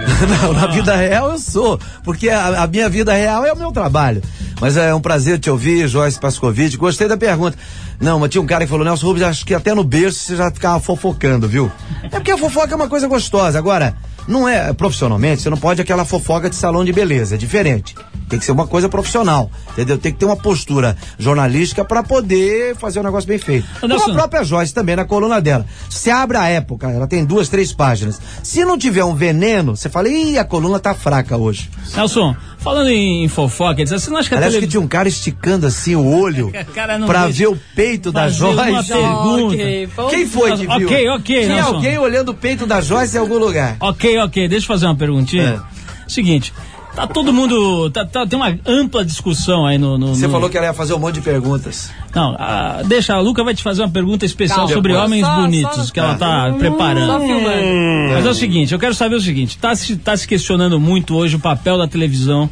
Não, 0.41 0.53
na 0.53 0.67
vida 0.67 0.95
real 0.95 1.31
eu 1.31 1.37
sou, 1.37 1.79
porque 2.03 2.29
a, 2.29 2.63
a 2.63 2.67
minha 2.67 2.89
vida 2.89 3.13
real 3.13 3.45
é 3.45 3.51
o 3.51 3.57
meu 3.57 3.71
trabalho. 3.71 4.21
Mas 4.59 4.77
é 4.77 4.93
um 4.93 5.01
prazer 5.01 5.37
te 5.39 5.49
ouvir, 5.49 5.87
Joyce 5.87 6.19
Pascovitch. 6.19 6.75
Gostei 6.77 7.07
da 7.07 7.17
pergunta. 7.17 7.57
Não, 7.99 8.19
mas 8.19 8.29
tinha 8.29 8.41
um 8.41 8.45
cara 8.45 8.63
que 8.63 8.69
falou, 8.69 8.85
Nelson 8.85 9.07
Rubens, 9.07 9.23
acho 9.23 9.45
que 9.45 9.53
até 9.53 9.73
no 9.73 9.83
berço 9.83 10.19
você 10.19 10.35
já 10.35 10.49
ficava 10.51 10.79
fofocando, 10.79 11.47
viu? 11.47 11.71
É 12.03 12.09
porque 12.09 12.31
a 12.31 12.37
fofoca 12.37 12.73
é 12.73 12.75
uma 12.75 12.87
coisa 12.87 13.07
gostosa. 13.07 13.57
Agora, 13.57 13.95
não 14.27 14.47
é 14.47 14.73
profissionalmente, 14.73 15.41
você 15.41 15.49
não 15.49 15.57
pode 15.57 15.81
aquela 15.81 16.05
fofoca 16.05 16.49
de 16.49 16.55
salão 16.55 16.85
de 16.85 16.93
beleza, 16.93 17.35
é 17.35 17.37
diferente. 17.37 17.95
Tem 18.27 18.39
que 18.39 18.45
ser 18.45 18.51
uma 18.53 18.65
coisa 18.65 18.89
profissional, 18.89 19.51
entendeu? 19.71 19.97
Tem 19.97 20.11
que 20.11 20.17
ter 20.17 20.25
uma 20.25 20.35
postura 20.35 20.97
jornalística 21.19 21.85
para 21.85 22.01
poder 22.01 22.75
fazer 22.75 22.99
o 22.99 23.03
negócio 23.03 23.27
bem 23.27 23.37
feito. 23.37 23.67
Como 23.79 23.93
Nelson. 23.93 24.11
a 24.11 24.13
própria 24.13 24.43
Joyce 24.43 24.73
também 24.73 24.95
na 24.95 25.05
coluna 25.05 25.39
dela. 25.39 25.65
Se 25.89 26.09
abre 26.09 26.37
a 26.37 26.47
época, 26.47 26.89
ela 26.89 27.05
tem 27.07 27.23
duas, 27.23 27.49
três 27.49 27.71
páginas. 27.71 28.19
Se 28.41 28.65
não 28.65 28.77
tiver 28.77 29.03
um 29.03 29.13
veneno, 29.13 29.75
você 29.77 29.89
fala, 29.89 30.09
ih, 30.09 30.37
a 30.39 30.43
coluna 30.43 30.79
tá 30.79 30.93
fraca 30.95 31.37
hoje. 31.37 31.69
Nelson, 31.95 32.35
falando 32.57 32.89
em, 32.89 33.23
em 33.23 33.27
fofoca, 33.27 33.81
etc. 33.81 33.97
Você 33.99 34.09
não 34.09 34.17
acha 34.17 34.29
que 34.29 34.33
a 34.35 34.37
Aliás, 34.37 34.53
que 34.55 34.59
tele- 34.61 34.71
tinha 34.71 34.81
um 34.81 34.87
cara 34.87 35.07
esticando 35.07 35.67
assim 35.67 35.95
o 35.95 36.05
olho 36.05 36.51
deixa 36.73 37.27
ver 37.29 37.47
o 37.47 37.59
peito 37.75 38.11
da 38.11 38.27
Joyce. 38.27 38.87
pergunta. 38.87 39.53
Ok, 39.53 39.85
vamos- 39.95 40.11
Quem 40.11 40.25
foi 40.27 40.51
que 40.57 40.67
viu? 40.67 40.87
Ok, 40.87 41.09
ok, 41.09 41.41
Tinha 41.43 41.55
Nelson. 41.55 41.75
alguém 41.75 41.97
olhando 41.99 42.29
o 42.29 42.33
peito 42.33 42.65
da 42.65 42.81
Joyce 42.81 43.15
em 43.15 43.19
algum 43.19 43.37
lugar. 43.37 43.77
Ok, 43.79 44.17
ok, 44.19 44.47
deixa 44.47 44.63
eu 44.63 44.67
fazer 44.67 44.85
uma 44.87 44.95
perguntinha. 44.95 45.61
É. 45.71 45.85
Seguinte, 46.07 46.53
Tá 46.95 47.05
todo 47.07 47.33
mundo. 47.33 47.89
Tá, 47.91 48.05
tá- 48.05 48.25
tem 48.25 48.39
uma 48.39 48.57
ampla 48.65 49.03
discussão 49.03 49.65
aí 49.65 49.77
no. 49.77 49.97
no 49.97 50.15
Você 50.15 50.27
no- 50.27 50.31
falou 50.31 50.49
que 50.49 50.57
ela 50.57 50.67
ia 50.67 50.73
fazer 50.73 50.93
um 50.93 50.99
monte 50.99 51.15
de 51.15 51.21
perguntas. 51.21 51.91
Não, 52.13 52.35
ah, 52.39 52.81
deixa, 52.85 53.13
a 53.13 53.19
Luca 53.19 53.43
vai 53.43 53.53
te 53.53 53.61
fazer 53.61 53.81
uma 53.81 53.89
pergunta 53.89 54.25
especial 54.25 54.59
Calma. 54.59 54.73
sobre 54.73 54.93
Depois. 54.93 55.05
homens 55.11 55.25
Só- 55.25 55.35
bonitos 55.35 55.87
só- 55.87 55.93
que 55.93 55.99
ela 55.99 56.15
tá 56.15 56.51
Só 56.51 56.57
preparando. 56.57 57.19
filmando. 57.25 58.13
Mas 58.13 58.25
é 58.25 58.29
o 58.29 58.33
seguinte, 58.33 58.73
eu 58.73 58.79
quero 58.79 58.93
saber 58.93 59.15
o 59.15 59.21
seguinte: 59.21 59.57
tá 59.57 59.75
se, 59.75 59.97
tá 59.97 60.15
se 60.15 60.25
questionando 60.27 60.79
muito 60.79 61.15
hoje 61.15 61.35
o 61.35 61.39
papel 61.39 61.77
da 61.77 61.87
televisão. 61.87 62.49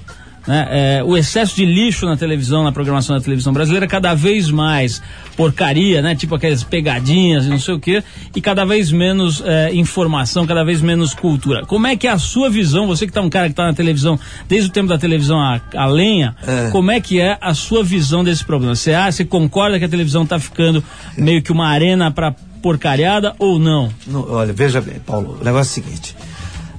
Né? 0.48 0.68
É, 0.70 1.04
o 1.04 1.16
excesso 1.16 1.56
de 1.56 1.66
lixo 1.66 2.06
na 2.06 2.18
televisão, 2.18 2.64
na 2.64 2.72
programação 2.72 3.16
da 3.16 3.22
televisão 3.22 3.54
brasileira, 3.54 3.88
cada 3.88 4.14
vez 4.14 4.50
mais 4.50 5.02
porcaria, 5.38 6.02
né? 6.02 6.16
Tipo 6.16 6.36
aquelas 6.36 6.64
pegadinhas 6.64 7.46
e 7.46 7.50
não 7.50 7.60
sei 7.60 7.74
o 7.76 7.80
quê, 7.80 8.04
e 8.36 8.42
cada 8.42 8.66
vez 8.66 8.92
menos 8.92 9.42
é, 9.46 9.74
informação, 9.74 10.46
cada 10.46 10.64
vez 10.64 10.82
menos 10.82 11.14
cultura. 11.14 11.66
Como 11.66 11.88
é 11.88 11.96
que 11.96 12.08
é 12.08 12.12
a 12.12 12.20
sua 12.20 12.50
visão, 12.50 12.88
você 12.88 13.08
que 13.08 13.14
tá 13.14 13.22
um 13.22 13.30
cara 13.30 13.48
que 13.50 13.56
tá 13.56 13.66
na 13.66 13.74
televisão 13.74 14.20
desde 14.48 14.70
o 14.70 14.72
tempo 14.72 14.90
da 14.90 14.98
televisão 14.98 15.40
a, 15.40 15.62
a 15.76 15.86
lenha, 15.86 16.36
É. 16.46 16.70
como 16.72 16.92
é 16.92 17.00
que 17.00 17.20
é 17.20 17.38
a 17.40 17.54
sua 17.54 17.84
visão 17.84 18.24
desse 18.24 18.44
problema? 18.44 18.76
Você, 18.76 18.94
acha, 18.94 19.14
você 19.14 19.26
concorda 19.26 19.80
que 19.80 19.86
a 19.86 19.90
televisão 19.90 20.26
tá 20.26 20.38
ficando 20.40 20.84
meio 21.18 21.42
que 21.42 21.52
uma 21.52 21.68
arena 21.68 22.12
pra 22.12 22.34
porcariada 22.62 23.34
ou 23.40 23.60
não? 23.60 23.90
Não, 24.08 24.30
olha, 24.32 24.54
veja 24.54 24.80
bem, 24.82 24.96
Paulo, 25.06 25.38
o 25.42 25.44
negócio 25.44 25.80
é 25.80 25.84
o 25.84 25.86
seguinte. 25.86 26.16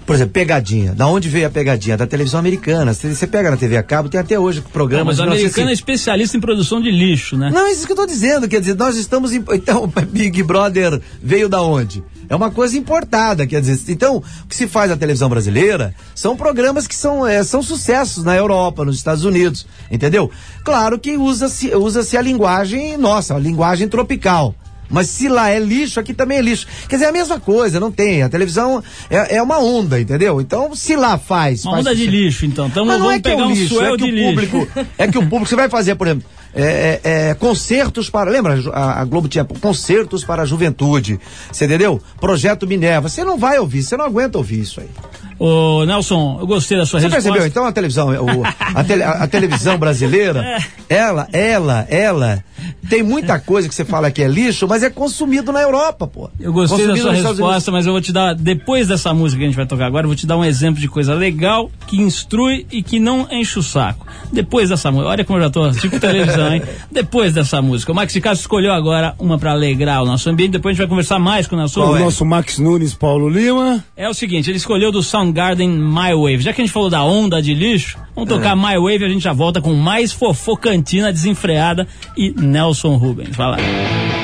Por 0.06 0.14
exemplo, 0.14 0.32
pegadinha. 0.32 0.94
Da 0.94 1.06
onde 1.06 1.28
veio 1.28 1.46
a 1.46 1.50
pegadinha? 1.50 1.96
Da 1.96 2.06
televisão 2.06 2.38
americana. 2.38 2.92
Se 2.92 3.14
Você 3.14 3.26
pega 3.26 3.50
na 3.50 3.56
TV 3.56 3.76
a 3.76 3.82
cabo, 3.82 4.08
tem 4.08 4.20
até 4.20 4.38
hoje 4.38 4.60
Não, 4.60 4.70
programas 4.70 5.16
mas 5.16 5.18
o 5.18 5.22
de 5.22 5.28
americano 5.28 5.68
é 5.68 5.72
1950. 5.72 5.72
especialista 5.72 6.36
em 6.36 6.40
produção 6.40 6.80
de 6.80 6.90
lixo, 6.90 7.36
né? 7.36 7.50
Não, 7.50 7.66
é 7.66 7.72
isso 7.72 7.86
que 7.86 7.92
eu 7.92 7.96
tô 7.96 8.06
dizendo. 8.06 8.46
Quer 8.46 8.60
dizer, 8.60 8.74
nós 8.76 8.96
estamos. 8.96 9.32
Em, 9.32 9.42
então, 9.52 9.90
Big 10.10 10.42
Brother 10.42 11.00
veio 11.22 11.48
da 11.48 11.62
onde? 11.62 12.02
É 12.28 12.34
uma 12.34 12.50
coisa 12.50 12.76
importada, 12.76 13.46
quer 13.46 13.60
dizer. 13.60 13.92
Então, 13.92 14.16
o 14.16 14.48
que 14.48 14.56
se 14.56 14.66
faz 14.66 14.90
na 14.90 14.96
televisão 14.96 15.28
brasileira 15.28 15.94
são 16.14 16.36
programas 16.36 16.86
que 16.86 16.94
são, 16.94 17.26
é, 17.26 17.42
são 17.42 17.62
sucessos 17.62 18.24
na 18.24 18.36
Europa, 18.36 18.84
nos 18.84 18.96
Estados 18.96 19.24
Unidos, 19.24 19.66
entendeu? 19.90 20.30
Claro 20.64 20.98
que 20.98 21.16
usa-se 21.16 21.74
usa 21.74 22.18
a 22.18 22.22
linguagem 22.22 22.96
nossa, 22.96 23.34
a 23.34 23.38
linguagem 23.38 23.88
tropical. 23.88 24.54
Mas 24.88 25.08
se 25.08 25.28
lá 25.28 25.50
é 25.50 25.58
lixo, 25.58 25.98
aqui 25.98 26.12
também 26.14 26.38
é 26.38 26.42
lixo. 26.42 26.66
Quer 26.88 26.96
dizer, 26.96 27.06
é 27.06 27.08
a 27.08 27.12
mesma 27.12 27.40
coisa, 27.40 27.80
não 27.80 27.90
tem. 27.90 28.22
A 28.22 28.28
televisão 28.28 28.82
é, 29.10 29.36
é 29.36 29.42
uma 29.42 29.58
onda, 29.58 30.00
entendeu? 30.00 30.40
Então, 30.40 30.74
se 30.74 30.94
lá 30.96 31.18
faz. 31.18 31.64
Uma 31.64 31.74
faz 31.74 31.86
onda 31.86 31.96
de 31.96 32.06
lixo, 32.06 32.46
então. 32.46 32.70
Tamo, 32.70 32.86
mas 32.86 33.00
não 33.00 33.10
é 33.10 33.20
que 33.20 33.28
é 33.28 33.36
um 33.36 33.50
lixo, 33.50 33.80
é 33.80 33.96
que 33.96 34.04
o 34.04 34.06
lixo. 34.06 34.28
público, 34.28 34.68
é 34.98 35.08
que 35.08 35.18
o 35.18 35.22
público, 35.22 35.46
você 35.46 35.56
vai 35.56 35.68
fazer, 35.68 35.94
por 35.94 36.06
exemplo, 36.06 36.28
é, 36.54 37.00
é, 37.04 37.28
é, 37.30 37.34
concertos 37.34 38.08
para, 38.08 38.30
lembra, 38.30 38.58
a, 38.72 39.00
a 39.00 39.04
Globo 39.04 39.28
tinha 39.28 39.44
concertos 39.44 40.24
para 40.24 40.42
a 40.42 40.46
juventude, 40.46 41.18
você 41.50 41.64
entendeu? 41.64 42.00
Projeto 42.20 42.66
Minerva, 42.66 43.08
você 43.08 43.24
não 43.24 43.36
vai 43.38 43.58
ouvir, 43.58 43.82
você 43.82 43.96
não 43.96 44.04
aguenta 44.04 44.38
ouvir 44.38 44.60
isso 44.60 44.80
aí. 44.80 44.88
Ô, 45.36 45.84
Nelson, 45.84 46.38
eu 46.40 46.46
gostei 46.46 46.78
da 46.78 46.86
sua 46.86 47.00
Você 47.00 47.06
resposta. 47.06 47.28
percebeu? 47.28 47.46
Então 47.48 47.66
a 47.66 47.72
televisão, 47.72 48.08
o- 48.10 48.42
a, 48.46 48.84
tele- 48.84 49.02
a- 49.02 49.26
televisão 49.26 49.76
brasileira, 49.76 50.44
É. 50.88 50.96
ela, 50.96 51.26
ela, 51.32 51.86
ela, 51.90 52.44
tem 52.88 53.02
muita 53.02 53.40
coisa 53.40 53.68
que 53.68 53.74
você 53.74 53.84
fala 53.84 54.10
que 54.12 54.22
é 54.22 54.28
lixo, 54.28 54.68
mas 54.68 54.84
é 54.84 54.90
consumido 54.90 55.50
na 55.50 55.60
Europa, 55.60 56.06
pô. 56.06 56.30
Eu 56.38 56.52
gostei 56.52 56.78
da 56.86 56.92
Consumido 56.92 57.02
sua 57.02 57.16
Estados 57.16 57.38
Unidos. 57.38 57.38
resposta, 57.40 57.72
mas 57.72 57.86
eu 57.86 57.92
vou 57.92 58.00
te 58.00 58.12
dar, 58.12 58.32
depois 58.34 58.86
dessa 58.86 59.12
música 59.12 59.38
que 59.40 59.44
a 59.44 59.48
gente 59.48 59.56
vai 59.56 59.66
tocar 59.66 59.86
agora, 59.86 60.04
eu 60.04 60.08
vou 60.08 60.16
te 60.16 60.24
dar 60.26 60.36
um 60.36 60.44
exemplo 60.44 60.80
de 60.80 60.86
coisa 60.88 61.14
legal, 61.14 61.68
que 61.88 61.96
instrui 62.00 62.64
e 62.70 62.80
que 62.82 63.00
não 63.00 63.26
enche 63.32 63.58
o 63.58 63.62
saco. 63.62 64.03
Depois 64.32 64.68
dessa 64.68 64.90
música, 64.90 65.10
olha 65.10 65.24
como 65.24 65.38
eu 65.38 65.42
já 65.44 65.50
tô, 65.50 65.70
tipo 65.72 65.98
televisão, 66.00 66.52
hein? 66.52 66.62
Depois 66.90 67.32
dessa 67.32 67.60
música. 67.62 67.92
O 67.92 67.94
Max 67.94 68.12
Castro 68.14 68.40
escolheu 68.40 68.72
agora 68.72 69.14
uma 69.18 69.38
pra 69.38 69.52
alegrar 69.52 70.02
o 70.02 70.06
nosso 70.06 70.28
ambiente, 70.28 70.52
depois 70.52 70.72
a 70.72 70.74
gente 70.74 70.78
vai 70.80 70.88
conversar 70.88 71.18
mais 71.18 71.46
com 71.46 71.54
o 71.54 71.58
Nelson. 71.58 71.92
O 71.92 71.96
é? 71.96 72.00
nosso 72.00 72.24
Max 72.24 72.58
Nunes, 72.58 72.94
Paulo 72.94 73.28
Lima. 73.28 73.84
É 73.96 74.08
o 74.08 74.14
seguinte, 74.14 74.50
ele 74.50 74.56
escolheu 74.58 74.90
do 74.90 75.02
Soundgarden 75.02 75.68
My 75.68 76.14
Wave. 76.14 76.40
Já 76.40 76.52
que 76.52 76.60
a 76.62 76.64
gente 76.64 76.72
falou 76.72 76.90
da 76.90 77.02
onda 77.04 77.40
de 77.42 77.54
lixo, 77.54 77.98
vamos 78.14 78.30
É. 78.30 78.34
tocar 78.34 78.56
My 78.56 78.76
Wave 78.78 79.02
e 79.02 79.04
a 79.04 79.08
gente 79.08 79.22
já 79.22 79.32
volta 79.32 79.60
com 79.60 79.72
mais 79.74 80.12
fofocantina 80.12 81.12
desenfreada 81.12 81.86
e 82.16 82.30
Nelson 82.36 82.96
Rubens. 82.96 83.36
Vai 83.36 83.50
lá. 83.50 84.23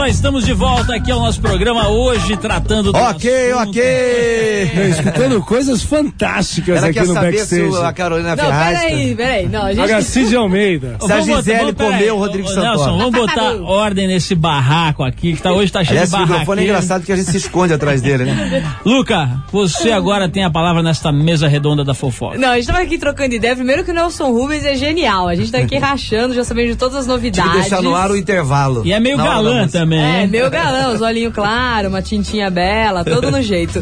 Só, 0.00 0.06
estamos 0.06 0.46
de 0.46 0.52
volta 0.54 0.94
aqui 0.94 1.10
ao 1.10 1.20
nosso 1.20 1.40
programa 1.40 1.88
hoje, 1.88 2.34
tratando 2.36 2.90
do 2.92 2.98
Ok, 2.98 3.52
assunto. 3.52 3.68
ok. 3.70 4.70
Não, 4.74 4.88
escutando 4.88 5.42
coisas 5.44 5.82
fantásticas 5.82 6.78
Ela 6.78 6.86
aqui 6.86 6.94
quer 7.00 7.06
no 7.06 7.12
saber 7.14 7.32
backstage. 7.36 7.70
se 7.72 7.76
o- 7.78 7.82
a 7.84 7.92
Carolina 7.92 8.34
Não, 8.36 8.44
Ferraz. 8.44 8.78
peraí, 8.80 9.14
peraí. 9.14 9.48
Não, 9.48 9.62
a 9.62 9.74
gente. 9.74 10.34
Almeida. 10.36 10.96
Se 11.00 11.04
a 11.04 11.16
Vamos 11.16 11.26
botar- 11.26 11.42
Gisele 11.42 11.72
comeu 11.74 12.16
o 12.16 12.18
Rodrigo 12.18 12.48
Santoro. 12.48 12.66
Nelson, 12.68 12.98
vamos 12.98 13.12
botar 13.12 13.52
ordem 13.62 14.06
nesse 14.06 14.34
barraco 14.34 15.02
aqui, 15.02 15.34
que 15.34 15.42
tá, 15.42 15.52
hoje 15.52 15.70
tá 15.70 15.80
cheio 15.84 15.98
Aliás, 16.00 16.10
de 16.10 16.16
esse 16.16 16.24
microfone 16.26 16.60
é 16.60 16.64
engraçado 16.64 17.04
que 17.04 17.12
a 17.12 17.16
gente 17.16 17.30
se 17.30 17.36
esconde 17.36 17.74
atrás 17.74 18.00
dele, 18.00 18.24
né? 18.24 18.64
Luca, 18.86 19.28
você 19.52 19.90
agora 19.92 20.28
tem 20.28 20.44
a 20.44 20.50
palavra 20.50 20.82
nesta 20.82 21.12
mesa 21.12 21.46
redonda 21.46 21.84
da 21.84 21.92
fofoca. 21.94 22.38
Não, 22.38 22.50
a 22.50 22.56
gente 22.56 22.66
tava 22.66 22.80
aqui 22.80 22.96
trocando 22.96 23.34
ideia. 23.34 23.54
Primeiro 23.54 23.84
que 23.84 23.90
o 23.90 23.94
Nelson 23.94 24.30
Rubens 24.32 24.64
é 24.64 24.74
genial. 24.76 25.28
A 25.28 25.34
gente 25.34 25.52
tá 25.52 25.58
aqui 25.58 25.76
rachando, 25.78 26.32
já 26.34 26.44
sabendo 26.44 26.68
de 26.68 26.76
todas 26.76 26.96
as 26.96 27.06
novidades. 27.06 27.50
que 27.52 27.58
deixar 27.60 27.82
no 27.82 27.94
ar 27.94 28.10
o 28.10 28.16
intervalo. 28.16 28.82
E 28.84 28.92
é 28.92 29.00
meio 29.00 29.16
galã 29.16 29.60
música. 29.62 29.78
Também, 30.00 30.16
É, 30.16 30.22
hein? 30.22 30.26
meu 30.28 30.48
galão, 30.50 30.94
os 30.94 31.00
olhinhos 31.00 31.32
claros, 31.34 31.88
uma 31.90 32.02
tintinha 32.02 32.50
bela, 32.50 33.04
todo 33.04 33.30
no 33.30 33.40
jeito. 33.42 33.80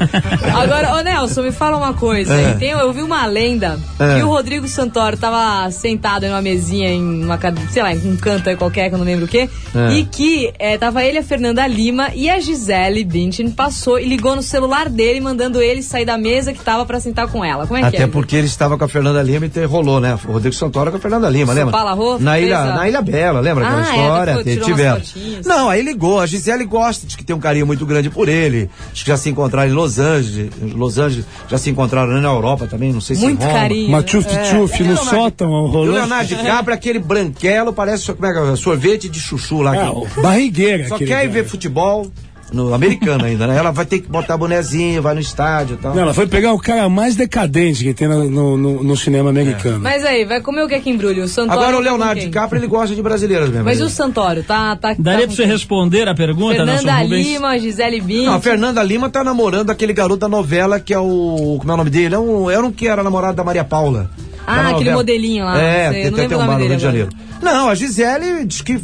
Agora, 0.54 0.94
ô 0.96 1.00
Nelson, 1.00 1.42
me 1.42 1.52
fala 1.52 1.76
uma 1.76 1.94
coisa. 1.94 2.34
É. 2.34 2.54
Tem, 2.54 2.70
eu 2.70 2.92
vi 2.92 3.02
uma 3.02 3.24
lenda 3.26 3.78
É. 3.98 4.16
que 4.18 4.22
o 4.22 4.28
Rodrigo 4.28 4.66
Santoro 4.68 5.16
tava 5.16 5.70
sentado 5.70 6.24
em 6.24 6.28
uma 6.30 6.42
mesinha, 6.42 6.88
em 6.88 7.24
uma, 7.24 7.38
sei 7.70 7.82
lá, 7.82 7.94
em 7.94 8.12
um 8.12 8.16
canto 8.16 8.48
aí 8.48 8.56
qualquer, 8.56 8.88
que 8.88 8.94
eu 8.94 8.98
não 8.98 9.06
lembro 9.06 9.24
o 9.24 9.28
quê, 9.28 9.48
É. 9.74 9.94
e 9.94 10.04
que 10.04 10.52
é, 10.58 10.76
tava 10.78 11.02
ele, 11.04 11.18
a 11.18 11.22
Fernanda 11.22 11.66
Lima 11.66 12.10
e 12.14 12.28
a 12.30 12.38
Gisele 12.38 13.04
Bündchen 13.04 13.50
passou 13.50 13.98
e 13.98 14.04
ligou 14.08 14.34
no 14.36 14.42
celular 14.42 14.88
dele, 14.88 15.20
mandando 15.20 15.60
ele 15.60 15.82
sair 15.82 16.04
da 16.04 16.16
mesa 16.18 16.52
que 16.52 16.60
tava 16.60 16.84
pra 16.86 17.00
sentar 17.00 17.28
com 17.28 17.44
ela. 17.44 17.66
Como 17.66 17.76
é 17.78 17.82
que 17.82 17.96
Até 17.96 18.04
é? 18.04 18.06
porque 18.06 18.36
ele 18.36 18.46
estava 18.46 18.76
com 18.78 18.84
a 18.84 18.88
Fernanda 18.88 19.22
Lima 19.22 19.46
e 19.54 19.64
rolou, 19.64 20.00
né? 20.00 20.18
O 20.26 20.32
Rodrigo 20.32 20.54
Santoro 20.54 20.90
com 20.90 20.96
a 20.96 21.00
Fernanda 21.00 21.28
Lima, 21.28 21.52
lembra? 21.52 21.76
Na 22.20 22.38
ilha, 22.38 22.58
a- 22.58 22.74
na 22.76 22.88
ilha 22.88 23.02
Bela, 23.02 23.40
lembra 23.40 23.64
aquela 23.66 23.82
Ah, 23.82 23.86
é, 23.96 24.00
história? 24.00 24.36
Te- 24.38 24.44
tirou 24.50 24.66
tiveram. 24.66 25.00
Não, 25.44 25.68
aí 25.70 25.82
ligou. 25.98 26.20
A 26.20 26.26
Gisele 26.26 26.64
gosta 26.64 27.06
de 27.06 27.16
que 27.16 27.24
tem 27.24 27.34
um 27.34 27.40
carinho 27.40 27.66
muito 27.66 27.84
grande 27.84 28.08
por 28.08 28.28
ele. 28.28 28.70
Acho 28.92 29.04
que 29.04 29.10
já 29.10 29.16
se 29.16 29.28
encontraram 29.28 29.68
em 29.68 29.74
Los 29.74 29.98
Angeles. 29.98 30.50
Los 30.60 30.96
Angeles 30.96 31.26
já 31.48 31.58
se 31.58 31.68
encontraram 31.68 32.20
na 32.20 32.28
Europa 32.28 32.68
também, 32.68 32.92
não 32.92 33.00
sei 33.00 33.16
se 33.16 33.22
Muito 33.22 33.42
em 33.42 33.46
Roma. 33.46 33.58
carinho. 33.58 33.88
Uma 33.88 33.98
né? 33.98 34.04
tchuf-tchuf 34.04 34.82
no 34.84 34.96
sótão, 34.96 35.50
o 35.50 35.66
rolando. 35.66 35.92
Leonardo 35.92 36.28
DiCaprio, 36.28 36.74
aquele 36.74 36.98
branquelo, 37.00 37.72
parece 37.72 38.12
como 38.12 38.26
é 38.26 38.52
é? 38.52 38.56
sorvete 38.56 39.08
de 39.08 39.18
chuchu 39.18 39.60
lá. 39.60 39.76
É, 39.76 40.20
barrigueira. 40.22 40.88
Só 40.88 40.96
quer 40.96 41.24
ir 41.24 41.28
ver 41.28 41.44
futebol 41.44 42.10
no 42.52 42.72
americano 42.74 43.24
ainda, 43.24 43.46
né? 43.46 43.56
Ela 43.56 43.70
vai 43.70 43.84
ter 43.86 44.00
que 44.00 44.08
botar 44.08 44.36
bonezinho, 44.36 45.02
vai 45.02 45.14
no 45.14 45.20
estádio 45.20 45.74
e 45.74 45.76
tal. 45.82 45.94
Não, 45.94 46.02
ela 46.02 46.14
foi 46.14 46.26
pegar 46.26 46.52
o 46.52 46.58
cara 46.58 46.88
mais 46.88 47.14
decadente 47.16 47.84
que 47.84 47.92
tem 47.94 48.08
no, 48.08 48.56
no- 48.56 48.82
no- 48.84 48.96
cinema 48.96 49.30
americano. 49.30 49.80
Mas 49.80 50.04
aí, 50.04 50.24
vai 50.24 50.40
comer 50.40 50.62
o 50.62 50.68
que 50.68 50.74
é 50.74 50.80
que 50.80 50.90
embrulha? 50.90 51.24
O 51.24 51.28
Santoro. 51.28 51.58
Agora 51.60 51.76
o 51.76 51.80
Leonardo? 51.80 52.20
DiCaprio, 52.20 52.58
ele 52.60 52.66
gosta 52.66 52.94
de 52.94 53.02
brasileiras 53.02 53.48
mesmo. 53.50 53.64
Mas 53.64 53.80
o 53.80 53.88
Santoro, 53.88 54.42
tá. 54.42 54.74
tá 54.76 54.94
Daria 54.98 55.20
tá 55.22 55.26
pra 55.26 55.36
você 55.36 55.42
quem? 55.42 55.52
responder 55.52 56.08
a 56.08 56.14
pergunta, 56.14 56.56
Fernanda 56.56 56.82
Nelson 56.82 57.02
Rubens? 57.02 57.26
Lima, 57.26 57.58
Gisele 57.58 58.00
Bündchen. 58.00 58.26
Não, 58.26 58.34
a 58.34 58.40
Fernanda 58.40 58.82
Lima 58.82 59.08
tá 59.10 59.22
namorando 59.22 59.70
aquele 59.70 59.92
garoto 59.92 60.18
da 60.20 60.28
novela 60.28 60.80
que 60.80 60.92
é 60.94 60.98
o. 60.98 61.56
Como 61.58 61.70
é 61.70 61.74
o 61.74 61.76
nome 61.76 61.90
dele? 61.90 62.14
É 62.14 62.18
um, 62.18 62.50
era 62.50 62.64
um 62.66 62.72
que 62.72 62.88
era 62.88 63.02
namorado 63.02 63.36
da 63.36 63.44
Maria 63.44 63.64
Paula. 63.64 64.10
Ah, 64.46 64.70
aquele 64.70 64.92
modelinho 64.92 65.44
lá, 65.44 65.60
É, 65.60 65.90
tem 65.90 66.10
não 66.10 66.24
até 66.24 66.34
um 66.36 66.46
bar 66.46 66.58
no 66.58 66.64
Rio 66.66 66.76
de. 66.76 66.82
Janeiro. 66.82 67.08
Não, 67.42 67.68
a 67.68 67.74
Gisele 67.74 68.44
diz 68.46 68.62
que 68.62 68.80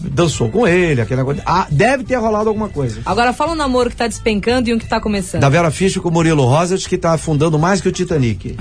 dançou 0.00 0.48
com 0.48 0.66
ele, 0.66 1.00
aquele 1.00 1.18
negócio. 1.20 1.42
Ah, 1.46 1.66
deve 1.70 2.04
ter 2.04 2.16
rolado 2.16 2.48
alguma 2.48 2.68
coisa. 2.68 3.00
Agora 3.06 3.32
fala 3.32 3.52
um 3.52 3.56
namoro 3.56 3.90
que 3.90 3.96
tá 3.96 4.06
despencando 4.06 4.68
e 4.68 4.74
um 4.74 4.78
que 4.78 4.86
tá 4.88 5.00
começando. 5.00 5.40
Da 5.40 5.48
Vera 5.48 5.70
Fischer 5.70 6.00
com 6.02 6.08
o 6.08 6.12
Murilo 6.12 6.44
Rosa, 6.44 6.76
diz 6.76 6.86
que 6.86 6.96
tá 6.98 7.12
afundando 7.12 7.58
mais 7.58 7.80
que 7.80 7.88
o 7.88 7.92
Titanic. 7.92 8.56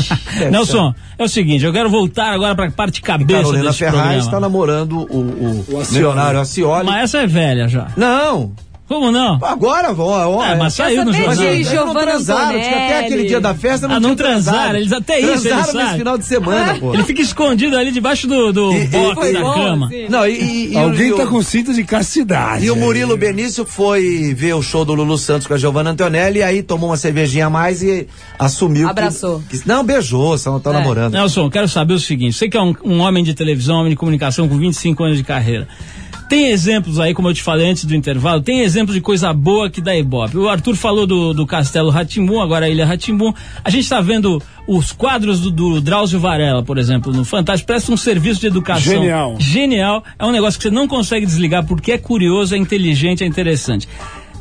Nelson, 0.50 0.94
é 1.18 1.24
o 1.24 1.28
seguinte, 1.28 1.64
eu 1.64 1.72
quero 1.72 1.90
voltar 1.90 2.32
agora 2.32 2.54
pra 2.54 2.70
parte 2.70 3.02
cabeça 3.02 3.40
Carolina 3.42 3.64
desse 3.66 3.78
Ferraz 3.78 3.96
programa. 3.96 4.18
está 4.22 4.40
namorando 4.40 4.92
o, 4.98 5.04
o, 5.04 5.64
O 5.68 5.80
Ascioli. 5.80 5.92
milionário 5.92 6.40
Ascioli. 6.40 6.86
Mas 6.86 7.04
essa 7.04 7.18
é 7.18 7.26
velha 7.26 7.68
já. 7.68 7.88
Não, 7.96 8.52
Como 8.90 9.12
não? 9.12 9.38
agora 9.40 9.92
vão. 9.92 10.08
ó, 10.08 10.44
É, 10.44 10.56
mas 10.56 10.74
saiu 10.74 11.04
no 11.04 11.12
Mas 11.12 11.24
jornal. 11.24 11.44
eles 11.46 11.72
não 11.72 11.94
transaram, 11.94 12.58
que 12.58 12.66
até 12.66 12.98
aquele 13.06 13.24
dia 13.28 13.40
da 13.40 13.54
festa 13.54 13.86
não, 13.86 13.94
Ah, 13.94 14.00
não 14.00 14.16
transado. 14.16 14.54
transaram, 14.56 14.78
eles 14.80 14.92
até 14.92 15.20
isso 15.20 15.28
eles 15.30 15.42
Transaram 15.42 15.62
nesse 15.72 15.78
sabem. 15.84 15.98
final 15.98 16.18
de 16.18 16.24
semana, 16.24 16.74
pô. 16.74 16.92
Ele 16.94 17.04
fica 17.04 17.22
escondido 17.22 17.76
ali 17.76 17.92
debaixo 17.92 18.26
do, 18.26 18.52
do 18.52 18.72
E- 18.72 18.82
e- 18.82 18.86
box 18.88 19.14
Foi 19.14 19.32
da 19.32 19.40
bom, 19.42 19.54
cama. 19.54 19.86
assim. 19.86 20.08
Não, 20.08 20.26
e, 20.26 20.32
e- 20.32 20.72
e 20.72 20.76
Alguém 20.76 21.12
o, 21.12 21.16
tá 21.16 21.26
com 21.28 21.40
cinto 21.40 21.72
de 21.72 21.84
castidade. 21.84 22.64
E 22.64 22.70
o. 22.72 22.74
Murilo 22.74 23.16
Benício 23.16 23.64
foi 23.64 24.34
ver 24.34 24.54
o 24.54 24.62
show 24.62 24.84
do 24.84 24.92
Lulu 24.92 25.16
Santos 25.18 25.46
com 25.46 25.54
a 25.54 25.56
Giovanna 25.56 25.90
Antonelli 25.90 26.40
e 26.40 26.42
aí 26.42 26.60
tomou 26.60 26.90
uma 26.90 26.96
cervejinha 26.96 27.46
a 27.46 27.50
mais 27.50 27.82
e 27.84 28.08
assumiu. 28.40 28.86
que- 28.86 28.90
Abraçou. 28.90 29.40
que- 29.48 29.60
não, 29.66 29.84
beijou, 29.84 30.36
só 30.36 30.50
não 30.50 30.58
tá 30.58 30.70
É. 30.70 30.72
namorando. 30.72 31.12
Nelson, 31.12 31.48
quero 31.48 31.68
saber 31.68 31.94
o 31.94 32.00
seguinte: 32.00 32.32
você 32.36 32.48
que 32.48 32.56
é 32.56 32.60
um, 32.60 32.74
um 32.84 32.98
homem 33.02 33.22
de 33.22 33.34
televisão, 33.34 33.76
um 33.76 33.78
homem 33.80 33.90
de 33.90 33.96
comunicação 33.96 34.48
com 34.48 34.58
25 34.58 35.04
anos 35.04 35.16
de 35.16 35.22
carreira. 35.22 35.68
Tem 36.30 36.46
exemplos 36.46 37.00
aí, 37.00 37.12
como 37.12 37.28
eu 37.28 37.34
te 37.34 37.42
falei 37.42 37.68
antes 37.68 37.84
do 37.84 37.92
intervalo, 37.92 38.40
tem 38.40 38.60
exemplos 38.60 38.94
de 38.94 39.00
coisa 39.00 39.32
boa 39.32 39.68
que 39.68 39.80
dá 39.80 39.96
ibope. 39.96 40.38
O 40.38 40.48
Arthur 40.48 40.76
falou 40.76 41.04
do, 41.04 41.34
do 41.34 41.44
Castelo 41.44 41.90
Ratimbum, 41.90 42.40
agora 42.40 42.66
a 42.66 42.68
Ilha 42.70 42.86
Ratimbum. 42.86 43.34
A 43.64 43.68
gente 43.68 43.82
está 43.82 44.00
vendo 44.00 44.40
os 44.64 44.92
quadros 44.92 45.40
do, 45.40 45.50
do 45.50 45.80
Drauzio 45.80 46.20
Varela, 46.20 46.62
por 46.62 46.78
exemplo, 46.78 47.12
no 47.12 47.24
Fantástico. 47.24 47.66
Presta 47.66 47.90
um 47.90 47.96
serviço 47.96 48.40
de 48.40 48.46
educação. 48.46 48.92
Genial. 48.92 49.36
Genial. 49.40 50.04
É 50.16 50.24
um 50.24 50.30
negócio 50.30 50.56
que 50.60 50.68
você 50.68 50.72
não 50.72 50.86
consegue 50.86 51.26
desligar 51.26 51.66
porque 51.66 51.90
é 51.90 51.98
curioso, 51.98 52.54
é 52.54 52.58
inteligente, 52.58 53.24
é 53.24 53.26
interessante. 53.26 53.88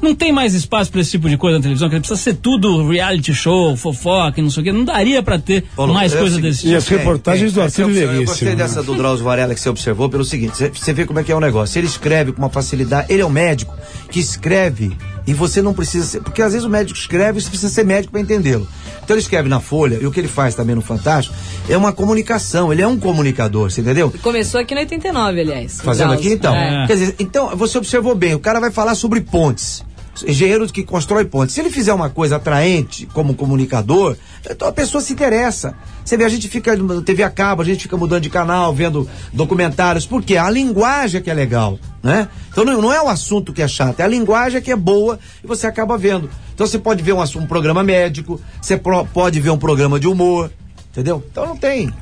Não 0.01 0.15
tem 0.15 0.31
mais 0.31 0.53
espaço 0.53 0.89
para 0.91 1.01
esse 1.01 1.11
tipo 1.11 1.27
de 1.29 1.35
coisa 1.37 1.57
na 1.57 1.61
televisão, 1.61 1.89
que 1.89 1.99
precisa 1.99 2.19
ser 2.19 2.35
tudo 2.35 2.87
reality 2.87 3.33
show, 3.33 3.75
fofoca, 3.75 4.39
e 4.39 4.43
não 4.43 4.49
sei 4.49 4.61
o 4.61 4.63
quê. 4.63 4.71
Não 4.71 4.85
daria 4.85 5.21
para 5.21 5.37
ter 5.37 5.65
Paulo, 5.75 5.93
mais 5.93 6.13
é 6.13 6.17
coisa 6.17 6.35
seguinte, 6.35 6.49
desse 6.51 6.61
E 6.61 6.63
tipo. 6.67 6.77
as 6.77 6.87
reportagens 6.87 7.51
do 7.51 7.55
Você 7.55 7.81
Arthur 7.81 7.83
observa- 7.91 8.13
Eu 8.13 8.25
gostei 8.25 8.55
dessa 8.55 8.81
do 8.81 8.95
Drauzio 8.95 9.25
Varela 9.25 9.53
que 9.53 9.59
você 9.59 9.67
observou 9.69 10.09
pelo 10.09 10.23
seguinte: 10.23 10.55
você- 10.55 10.69
você 10.73 10.93
vê 10.93 11.05
como 11.05 11.19
é 11.19 11.23
que 11.23 11.31
é 11.31 11.35
o 11.35 11.39
negócio. 11.41 11.77
Ele 11.77 11.87
escreve 11.87 12.31
com 12.31 12.41
uma 12.41 12.49
facilidade, 12.49 13.07
ele 13.11 13.21
é 13.21 13.25
um 13.25 13.29
médico 13.29 13.75
que 14.09 14.19
escreve 14.21 14.95
e 15.27 15.33
você 15.33 15.61
não 15.61 15.73
precisa 15.73 16.05
ser. 16.05 16.21
Porque 16.21 16.41
às 16.41 16.53
vezes 16.53 16.65
o 16.65 16.69
médico 16.69 16.97
escreve 16.97 17.39
e 17.39 17.41
você 17.41 17.49
precisa 17.49 17.71
ser 17.71 17.83
médico 17.85 18.13
para 18.13 18.21
entendê-lo. 18.21 18.65
Então 19.03 19.15
ele 19.15 19.21
escreve 19.21 19.49
na 19.49 19.59
Folha, 19.59 19.97
e 20.01 20.05
o 20.05 20.11
que 20.11 20.19
ele 20.19 20.27
faz 20.27 20.55
também 20.55 20.75
no 20.75 20.81
Fantástico 20.81 21.35
é 21.67 21.75
uma 21.75 21.91
comunicação, 21.91 22.71
ele 22.71 22.81
é 22.81 22.87
um 22.87 22.97
comunicador, 22.97 23.69
você 23.69 23.81
entendeu? 23.81 24.13
Começou 24.21 24.61
aqui 24.61 24.73
no 24.75 24.79
89, 24.81 25.41
aliás. 25.41 25.81
Fazendo 25.81 26.09
Drauzio. 26.09 26.27
aqui 26.27 26.33
então. 26.37 26.55
É. 26.55 26.87
Quer 26.87 26.93
dizer, 26.93 27.15
então 27.19 27.55
você 27.57 27.77
observou 27.77 28.15
bem, 28.15 28.33
o 28.35 28.39
cara 28.39 28.59
vai 28.61 28.71
falar 28.71 28.95
sobre 28.95 29.19
pontes. 29.19 29.83
Engenheiro 30.27 30.67
que 30.67 30.83
constrói 30.83 31.25
pontes. 31.25 31.53
Se 31.55 31.61
ele 31.61 31.69
fizer 31.69 31.93
uma 31.93 32.09
coisa 32.09 32.35
atraente 32.37 33.05
como 33.07 33.33
comunicador, 33.33 34.15
então 34.49 34.67
a 34.67 34.71
pessoa 34.71 35.01
se 35.01 35.13
interessa. 35.13 35.75
Você 36.03 36.17
vê, 36.17 36.23
a 36.25 36.29
gente 36.29 36.47
fica 36.47 36.75
no 36.75 37.01
TV 37.01 37.23
a 37.23 37.29
cabo, 37.29 37.61
a 37.61 37.65
gente 37.65 37.83
fica 37.83 37.95
mudando 37.97 38.23
de 38.23 38.29
canal, 38.29 38.73
vendo 38.73 39.07
documentários, 39.31 40.05
porque 40.05 40.37
a 40.37 40.49
linguagem 40.49 41.19
é 41.19 41.23
que 41.23 41.29
é 41.29 41.33
legal, 41.33 41.77
né? 42.01 42.27
Então 42.51 42.65
não, 42.65 42.81
não 42.81 42.91
é 42.93 43.01
o 43.01 43.07
assunto 43.07 43.53
que 43.53 43.61
é 43.61 43.67
chato, 43.67 43.99
é 43.99 44.03
a 44.03 44.07
linguagem 44.07 44.61
que 44.61 44.71
é 44.71 44.75
boa 44.75 45.19
e 45.43 45.47
você 45.47 45.67
acaba 45.67 45.97
vendo. 45.97 46.29
Então 46.53 46.65
você 46.67 46.79
pode 46.79 47.01
ver 47.03 47.13
um, 47.13 47.21
um 47.21 47.45
programa 47.45 47.83
médico, 47.83 48.41
você 48.61 48.75
pro- 48.75 49.05
pode 49.05 49.39
ver 49.39 49.51
um 49.51 49.57
programa 49.57 49.99
de 49.99 50.07
humor, 50.07 50.51
entendeu? 50.91 51.23
Então 51.31 51.45
não 51.45 51.55
tem. 51.57 51.93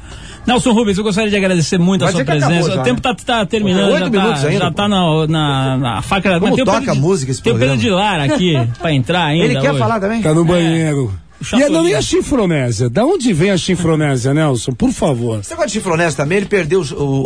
Nelson 0.47 0.71
Rubens, 0.71 0.97
eu 0.97 1.03
gostaria 1.03 1.29
de 1.29 1.35
agradecer 1.35 1.77
muito 1.77 2.05
a 2.05 2.11
sua 2.11 2.23
presença. 2.23 2.71
já, 2.71 2.79
o 2.81 2.83
tempo 2.83 3.01
né? 3.05 3.13
tá, 3.13 3.39
tá 3.39 3.45
terminando, 3.45 3.89
Oito 3.91 3.99
já 4.05 4.09
minutos 4.09 4.41
tá, 4.41 4.47
ainda, 4.47 4.59
já 4.63 4.71
pô. 4.71 4.75
tá 4.77 4.87
na, 4.87 5.27
na, 5.27 5.77
na 5.77 6.01
faca 6.01 6.29
da 6.29 6.39
Como 6.39 6.47
mas 6.51 6.55
tem 6.55 6.63
o 6.63 6.65
toca 6.65 6.93
de- 6.93 6.99
música 6.99 7.31
esse 7.31 7.41
Tem 7.43 7.53
o 7.53 7.59
Pedro 7.59 7.75
de 7.77 7.89
Lara 7.89 8.23
aqui 8.23 8.53
pra 8.79 8.93
entrar 8.93 9.25
ainda. 9.25 9.43
Ele 9.45 9.59
quer 9.59 9.71
hoje. 9.71 9.79
falar 9.79 9.99
também? 9.99 10.21
Tá 10.21 10.33
no 10.33 10.45
banheiro. 10.45 11.05
O 11.05 11.26
E 11.53 11.69
não, 11.69 11.87
e 11.87 11.93
a 11.93 12.01
chifronésia? 12.01 12.89
Da 12.89 13.05
onde 13.05 13.31
vem 13.31 13.51
a 13.51 13.57
chifronésia, 13.57 14.33
Nelson? 14.33 14.71
Por 14.71 14.91
favor. 14.91 15.39
Esse 15.39 15.51
negócio 15.51 15.67
de 15.67 15.73
chifronese 15.73 16.15
também, 16.17 16.39
ele 16.39 16.47
perdeu 16.47 16.81
o. 16.81 17.25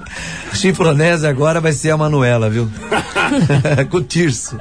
chifronese 0.54 1.26
agora 1.26 1.60
vai 1.60 1.72
ser 1.72 1.90
a 1.90 1.96
Manuela, 1.96 2.48
viu? 2.48 2.68
Com 3.90 3.98
o 3.98 4.02
Tirso. 4.02 4.56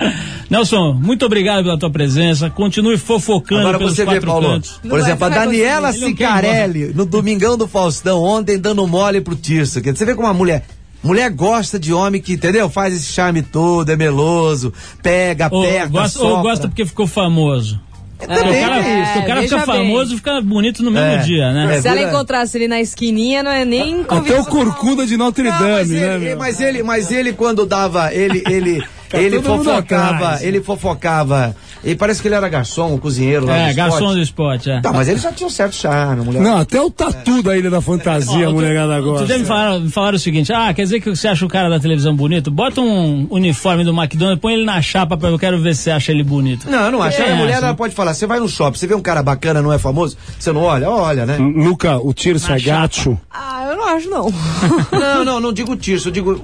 Nelson, 0.49 0.93
muito 0.93 1.25
obrigado 1.25 1.63
pela 1.63 1.77
tua 1.77 1.89
presença. 1.89 2.49
Continue 2.49 2.97
fofocando 2.97 3.61
Agora 3.61 3.77
pelos 3.77 3.95
você 3.95 4.03
vê, 4.05 4.11
quatro 4.11 4.27
Paulo. 4.27 4.47
cantos. 4.49 4.71
Por 4.81 4.89
Não 4.89 4.97
exemplo, 4.97 5.25
a 5.25 5.29
você 5.29 5.35
Daniela 5.35 5.89
ir 5.89 5.93
Cicarelli, 5.93 6.93
no 6.93 7.05
Domingão 7.05 7.57
do 7.57 7.67
Faustão, 7.67 8.21
ontem 8.21 8.57
dando 8.59 8.85
mole 8.87 9.21
pro 9.21 9.35
Tirso. 9.35 9.81
Quer 9.81 9.93
dizer, 9.93 10.05
Você 10.05 10.11
vê 10.11 10.15
como 10.15 10.27
a 10.27 10.33
mulher. 10.33 10.65
Mulher 11.03 11.31
gosta 11.31 11.79
de 11.79 11.91
homem 11.91 12.21
que, 12.21 12.33
entendeu? 12.33 12.69
Faz 12.69 12.93
esse 12.93 13.11
charme 13.11 13.41
todo, 13.41 13.89
é 13.89 13.95
meloso, 13.95 14.71
pega, 15.01 15.49
Ou 15.51 15.63
aperta, 15.63 15.87
gosta, 15.87 16.21
ou 16.23 16.41
gosta 16.43 16.67
porque 16.67 16.85
ficou 16.85 17.07
famoso. 17.07 17.79
Também 18.27 18.63
o 18.63 18.67
cara, 18.67 18.79
isso. 18.79 19.19
o 19.19 19.25
cara 19.25 19.41
fica 19.41 19.57
veja 19.57 19.57
bem. 19.57 19.65
famoso 19.65 20.15
fica 20.15 20.41
bonito 20.41 20.83
no 20.83 20.91
mesmo 20.91 21.07
É. 21.07 21.17
dia, 21.17 21.51
né? 21.51 21.77
É. 21.77 21.81
Se 21.81 21.87
ela 21.87 21.97
vira- 21.97 22.09
encontrasse 22.09 22.57
ele 22.57 22.67
na 22.67 22.79
esquininha, 22.81 23.43
não 23.43 23.51
é 23.51 23.65
nem 23.65 24.05
Até 24.07 24.39
o 24.39 24.45
Corcunda 24.45 25.05
de 25.05 25.17
Notre 25.17 25.49
Não, 25.49 25.57
Dame, 25.59 25.75
mas, 25.75 25.89
né, 26.21 26.35
mas 26.35 26.59
ele, 26.61 26.83
mas 26.83 27.11
ele 27.11 27.33
quando 27.33 27.65
dava, 27.65 28.13
ele, 28.13 28.43
ele, 28.49 28.81
Tá 29.11 29.21
ele 29.21 29.41
fofocava, 29.41 30.39
ele 30.41 30.61
fofocava. 30.61 31.53
E 31.83 31.95
parece 31.95 32.21
que 32.21 32.27
ele 32.27 32.35
era 32.35 32.47
garçom, 32.47 32.97
cozinheiro 32.97 33.45
lá 33.45 33.55
É, 33.57 33.69
no 33.69 33.75
garçom 33.75 33.95
esporte. 33.97 34.15
do 34.15 34.21
esporte, 34.21 34.69
é. 34.71 34.81
Tá, 34.81 34.93
mas 34.93 35.07
ele 35.07 35.19
já 35.19 35.31
tinha 35.31 35.47
um 35.47 35.49
certo 35.49 35.75
charme, 35.75 36.23
mulher. 36.23 36.41
Não, 36.41 36.57
até 36.57 36.79
o 36.79 36.91
tatu 36.91 37.41
da 37.41 37.57
Ilha 37.57 37.69
da 37.71 37.81
Fantasia, 37.81 38.45
a 38.45 38.49
Ó, 38.49 38.53
mulherada 38.53 38.99
gosta. 39.01 39.25
dia 39.25 39.37
me 39.39 39.45
falaram, 39.45 39.79
me 39.79 39.89
falaram 39.89 40.15
o 40.15 40.19
seguinte: 40.19 40.53
ah, 40.53 40.71
quer 40.73 40.83
dizer 40.83 40.99
que 41.01 41.09
você 41.09 41.27
acha 41.27 41.43
o 41.45 41.49
cara 41.49 41.69
da 41.69 41.79
televisão 41.79 42.15
bonito? 42.15 42.51
Bota 42.51 42.81
um 42.81 43.25
uniforme 43.31 43.83
do 43.83 43.91
McDonald's, 43.91 44.39
põe 44.39 44.53
ele 44.53 44.65
na 44.65 44.81
chapa 44.81 45.17
pra 45.17 45.29
eu 45.29 45.39
quero 45.39 45.59
ver 45.59 45.75
se 45.75 45.83
você 45.83 45.91
acha 45.91 46.11
ele 46.11 46.23
bonito. 46.23 46.69
Não, 46.69 46.85
eu 46.85 46.91
não 46.91 47.01
acho. 47.01 47.21
É, 47.21 47.31
a 47.31 47.35
mulher 47.35 47.57
ela 47.57 47.73
pode 47.73 47.95
falar, 47.95 48.13
você 48.13 48.27
vai 48.27 48.39
no 48.39 48.47
shopping, 48.47 48.77
você 48.77 48.85
vê 48.87 48.93
um 48.95 49.01
cara 49.01 49.23
bacana, 49.23 49.61
não 49.61 49.73
é 49.73 49.79
famoso, 49.79 50.15
você 50.37 50.51
não 50.51 50.61
olha? 50.61 50.89
Olha, 50.89 51.25
né? 51.25 51.37
Luca, 51.37 51.97
o 51.97 52.13
Tirso 52.13 52.51
é 52.51 52.59
gato. 52.59 53.19
Ah, 53.31 53.65
eu 53.69 53.75
não 53.75 53.87
acho, 53.87 54.09
não. 54.09 54.31
não, 54.91 55.25
não, 55.25 55.39
não 55.39 55.53
digo 55.53 55.75
tirso, 55.75 56.09
eu 56.09 56.11
digo. 56.11 56.39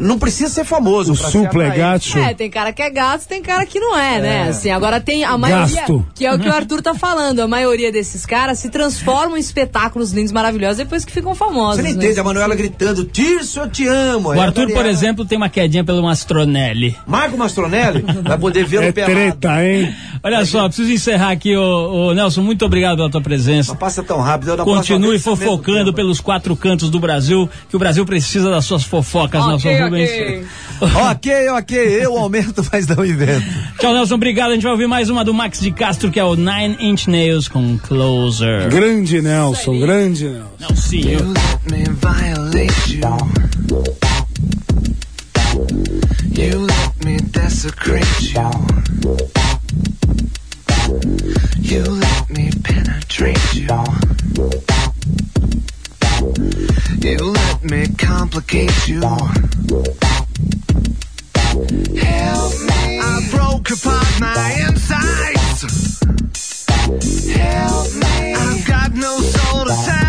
Não 0.00 0.18
precisa 0.18 0.48
ser 0.48 0.64
famoso. 0.64 1.12
O 1.12 1.16
pra 1.16 1.26
ser 1.26 1.38
supla 1.38 1.64
é 1.64 1.76
gato. 1.76 2.18
É, 2.18 2.34
tem 2.34 2.50
cara 2.50 2.72
que 2.72 2.82
é 2.82 2.90
gato, 2.90 3.26
tem 3.28 3.42
cara 3.42 3.64
que 3.66 3.78
não 3.78 3.96
é, 3.96 4.20
né? 4.20 4.48
Assim, 4.48 4.70
agora 4.70 5.00
tem 5.00 5.24
a 5.24 5.36
maioria, 5.36 5.76
Gasto. 5.76 6.06
que 6.14 6.26
é 6.26 6.34
o 6.34 6.38
que 6.38 6.48
o 6.48 6.52
Arthur 6.52 6.82
tá 6.82 6.94
falando, 6.94 7.40
a 7.40 7.48
maioria 7.48 7.92
desses 7.92 8.24
caras 8.24 8.58
se 8.58 8.70
transformam 8.70 9.36
em 9.36 9.40
espetáculos 9.40 10.12
lindos, 10.12 10.32
maravilhosos 10.32 10.78
depois 10.78 11.04
que 11.04 11.12
ficam 11.12 11.34
famosos. 11.34 11.76
Você 11.76 11.82
não 11.82 11.90
né? 11.90 11.96
entende 11.96 12.18
a 12.20 12.24
Manuela 12.24 12.54
gritando, 12.54 13.04
Tirso, 13.04 13.60
eu 13.60 13.70
te 13.70 13.86
amo. 13.86 14.28
O 14.28 14.32
Aí 14.32 14.40
a 14.40 14.44
Arthur, 14.44 14.72
por 14.72 14.86
exemplo, 14.86 15.24
tem 15.24 15.36
uma 15.36 15.48
quedinha 15.48 15.84
pelo 15.84 16.02
Mastronelli. 16.02 16.96
Marco 17.06 17.36
Mastronelli 17.36 18.04
vai 18.24 18.38
poder 18.38 18.64
vê-lo 18.64 18.84
É 18.84 18.92
pelado. 18.92 19.12
treta, 19.14 19.64
hein? 19.64 19.94
Olha 20.22 20.44
só, 20.44 20.66
preciso 20.66 20.92
encerrar 20.92 21.30
aqui, 21.30 21.56
ô, 21.56 22.08
ô, 22.08 22.14
Nelson, 22.14 22.42
muito 22.42 22.64
obrigado 22.64 22.96
pela 22.96 23.10
tua 23.10 23.22
presença. 23.22 23.72
Não 23.72 23.78
passa 23.78 24.02
tão 24.02 24.20
rápido. 24.20 24.50
eu 24.50 24.56
na 24.56 24.64
Continue 24.64 25.18
fofocando 25.18 25.92
pelos 25.92 26.20
quatro 26.20 26.54
cantos 26.56 26.90
do 26.90 27.00
Brasil, 27.00 27.48
que 27.68 27.76
o 27.76 27.78
Brasil 27.78 28.04
precisa 28.04 28.50
das 28.50 28.64
suas 28.64 28.84
fofocas, 28.84 29.46
Nelson 29.46 29.89
Ok, 29.90 30.24
Rubens. 30.24 30.46
ok. 30.80 31.02
ok, 31.10 31.48
ok, 31.50 32.04
eu 32.04 32.16
aumento, 32.16 32.66
mas 32.72 32.86
não 32.86 33.04
invento. 33.04 33.46
Tchau, 33.78 33.92
Nelson, 33.92 34.14
obrigado. 34.14 34.50
A 34.50 34.54
gente 34.54 34.62
vai 34.62 34.72
ouvir 34.72 34.86
mais 34.86 35.10
uma 35.10 35.24
do 35.24 35.34
Max 35.34 35.60
de 35.60 35.70
Castro, 35.70 36.10
que 36.10 36.20
é 36.20 36.24
o 36.24 36.36
Nine 36.36 36.76
Inch 36.80 37.08
Nails 37.08 37.48
com 37.48 37.78
Closer. 37.78 38.68
Grande 38.68 39.20
Nelson, 39.20 39.78
grande 39.80 40.24
Nelson. 40.28 40.46
Nelsinho. 40.60 41.34
let 41.34 41.70
me 41.70 41.84
violate 42.00 42.94
you. 42.94 43.00
You 46.32 46.60
let 46.60 47.04
me 47.04 47.16
desecrate 47.32 48.32
you. 48.32 48.50
You 51.60 51.82
let 51.82 52.30
me 52.30 52.50
penetrate 52.62 53.54
you. 53.54 53.66
You 57.02 57.16
let 57.16 57.64
me 57.64 57.86
complicate 57.96 58.86
you. 58.86 59.00
Help 59.00 59.22
me. 61.56 63.00
I 63.00 63.28
broke 63.30 63.70
apart 63.70 64.20
my 64.20 64.66
insides. 64.68 66.00
Help 67.34 67.94
me. 67.94 68.34
I've 68.34 68.66
got 68.66 68.92
no 68.92 69.18
soul 69.18 69.64
to 69.64 69.72
tell. 69.86 69.99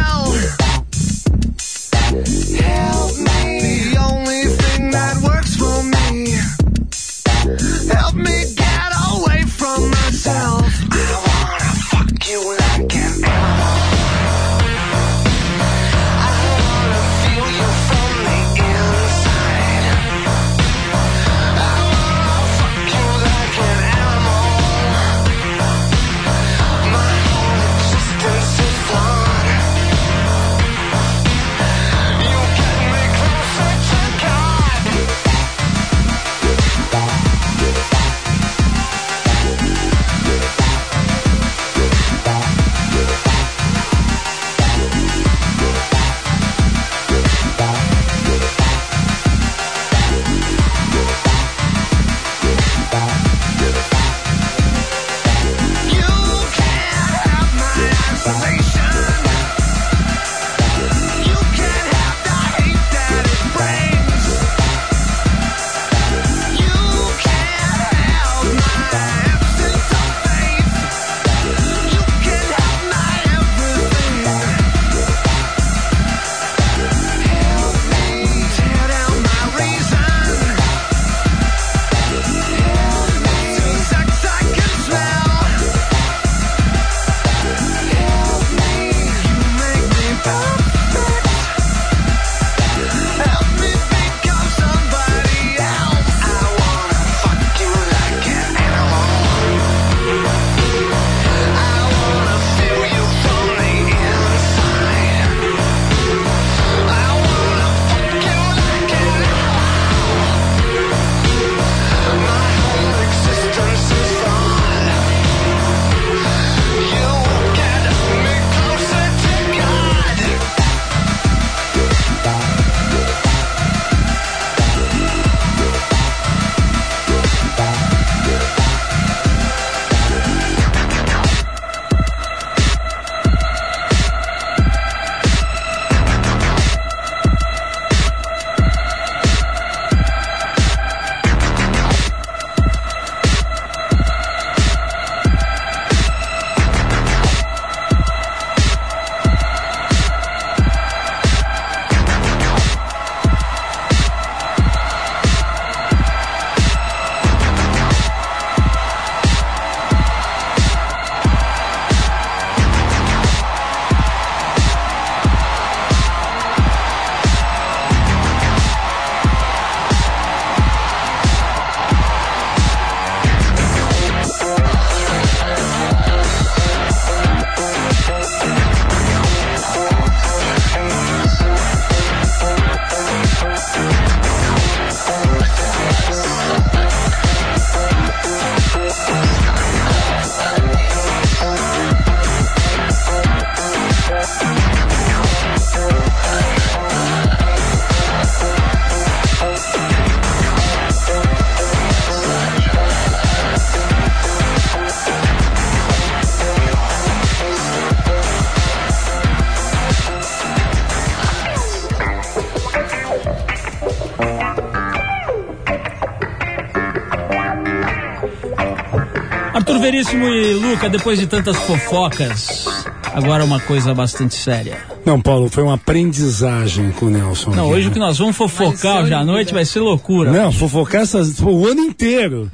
Veríssimo 219.82 220.26
e 220.28 220.54
Luca, 220.54 220.90
depois 220.90 221.20
de 221.20 221.28
tantas 221.28 221.58
fofocas, 221.58 222.66
agora 223.14 223.44
uma 223.44 223.60
coisa 223.60 223.94
bastante 223.94 224.36
séria. 224.36 224.78
Não, 225.06 225.20
Paulo, 225.20 225.50
foi 225.50 225.64
uma 225.64 225.74
aprendizagem 225.74 226.92
com 226.92 227.08
o 227.08 227.10
Nelson. 227.10 227.52
Não, 227.52 227.66
aqui, 227.66 227.74
hoje 227.74 227.86
o 227.88 227.90
né? 227.90 227.94
que 227.94 228.00
nós 228.00 228.18
vamos 228.20 228.36
fofocar 228.38 229.04
hoje 229.04 229.14
à 229.14 229.24
noite 229.24 229.54
vai 229.54 229.66
ser 229.66 229.80
loucura. 229.80 230.32
Não, 230.32 230.52
fofocar 230.52 231.02
essas, 231.02 231.40
o 231.40 231.66
ano 231.68 231.82
inteiro. 231.82 232.50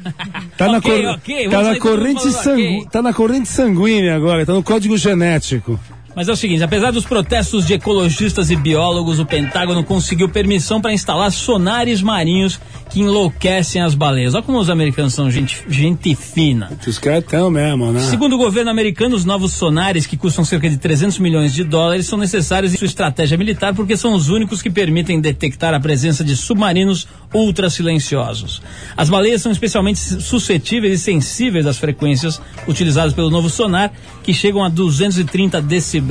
Tá 0.58 0.68
na, 0.72 0.82
cor- 0.82 0.94
ok, 1.16 1.50
tá 1.50 1.62
na 1.62 1.70
mundo 1.70 1.80
corrente 1.80 2.32
sangu- 2.32 2.62
ok. 2.80 2.88
tá 2.92 3.02
na 3.02 3.14
corrente 3.14 3.50
sanguínea 3.50 4.16
agora, 4.16 4.46
tá 4.46 4.54
no 4.54 4.64
código 4.64 4.98
genético. 4.98 5.80
Mas 6.18 6.28
é 6.28 6.32
o 6.32 6.36
seguinte, 6.36 6.64
apesar 6.64 6.90
dos 6.90 7.06
protestos 7.06 7.64
de 7.64 7.76
ecologistas 7.76 8.50
e 8.50 8.56
biólogos, 8.56 9.20
o 9.20 9.26
Pentágono 9.26 9.84
conseguiu 9.84 10.28
permissão 10.28 10.82
para 10.82 10.92
instalar 10.92 11.32
sonares 11.32 12.02
marinhos 12.02 12.60
que 12.90 13.02
enlouquecem 13.02 13.84
as 13.84 13.94
baleias. 13.94 14.34
Olha 14.34 14.42
como 14.42 14.58
os 14.58 14.68
americanos 14.68 15.14
são 15.14 15.30
gente, 15.30 15.64
gente 15.70 16.16
fina. 16.16 16.72
Os 16.88 16.98
caras 16.98 17.24
tão 17.24 17.52
mesmo, 17.52 17.92
né? 17.92 18.00
Segundo 18.00 18.34
o 18.34 18.38
governo 18.40 18.72
americano, 18.72 19.16
os 19.16 19.26
novos 19.26 19.54
sonares, 19.54 20.08
que 20.08 20.18
custam 20.18 20.44
cerca 20.44 20.68
de 20.68 20.78
300 20.80 21.20
milhões 21.20 21.54
de 21.54 21.64
dólares, 21.64 22.08
são 22.08 22.18
necessários 22.18 22.74
em 22.74 22.78
sua 22.78 22.88
estratégia 22.88 23.38
militar 23.38 23.76
porque 23.76 23.96
são 23.96 24.16
os 24.16 24.30
únicos 24.30 24.60
que 24.60 24.72
permitem 24.72 25.22
detectar 25.22 25.76
a 25.76 25.80
presença 25.80 26.24
de 26.24 26.36
submarinos 26.36 27.08
ultra 27.32 27.70
silenciosos. 27.70 28.60
As 28.96 29.08
baleias 29.08 29.44
são 29.44 29.52
especialmente 29.52 30.00
suscetíveis 30.00 31.00
e 31.00 31.04
sensíveis 31.04 31.68
às 31.68 31.78
frequências 31.78 32.42
utilizadas 32.68 33.14
pelo 33.14 33.30
novo 33.30 33.52
sonar, 33.52 33.92
que 34.24 34.34
chegam 34.34 34.64
a 34.64 34.70
230 34.70 35.62
decibéis, 35.62 36.07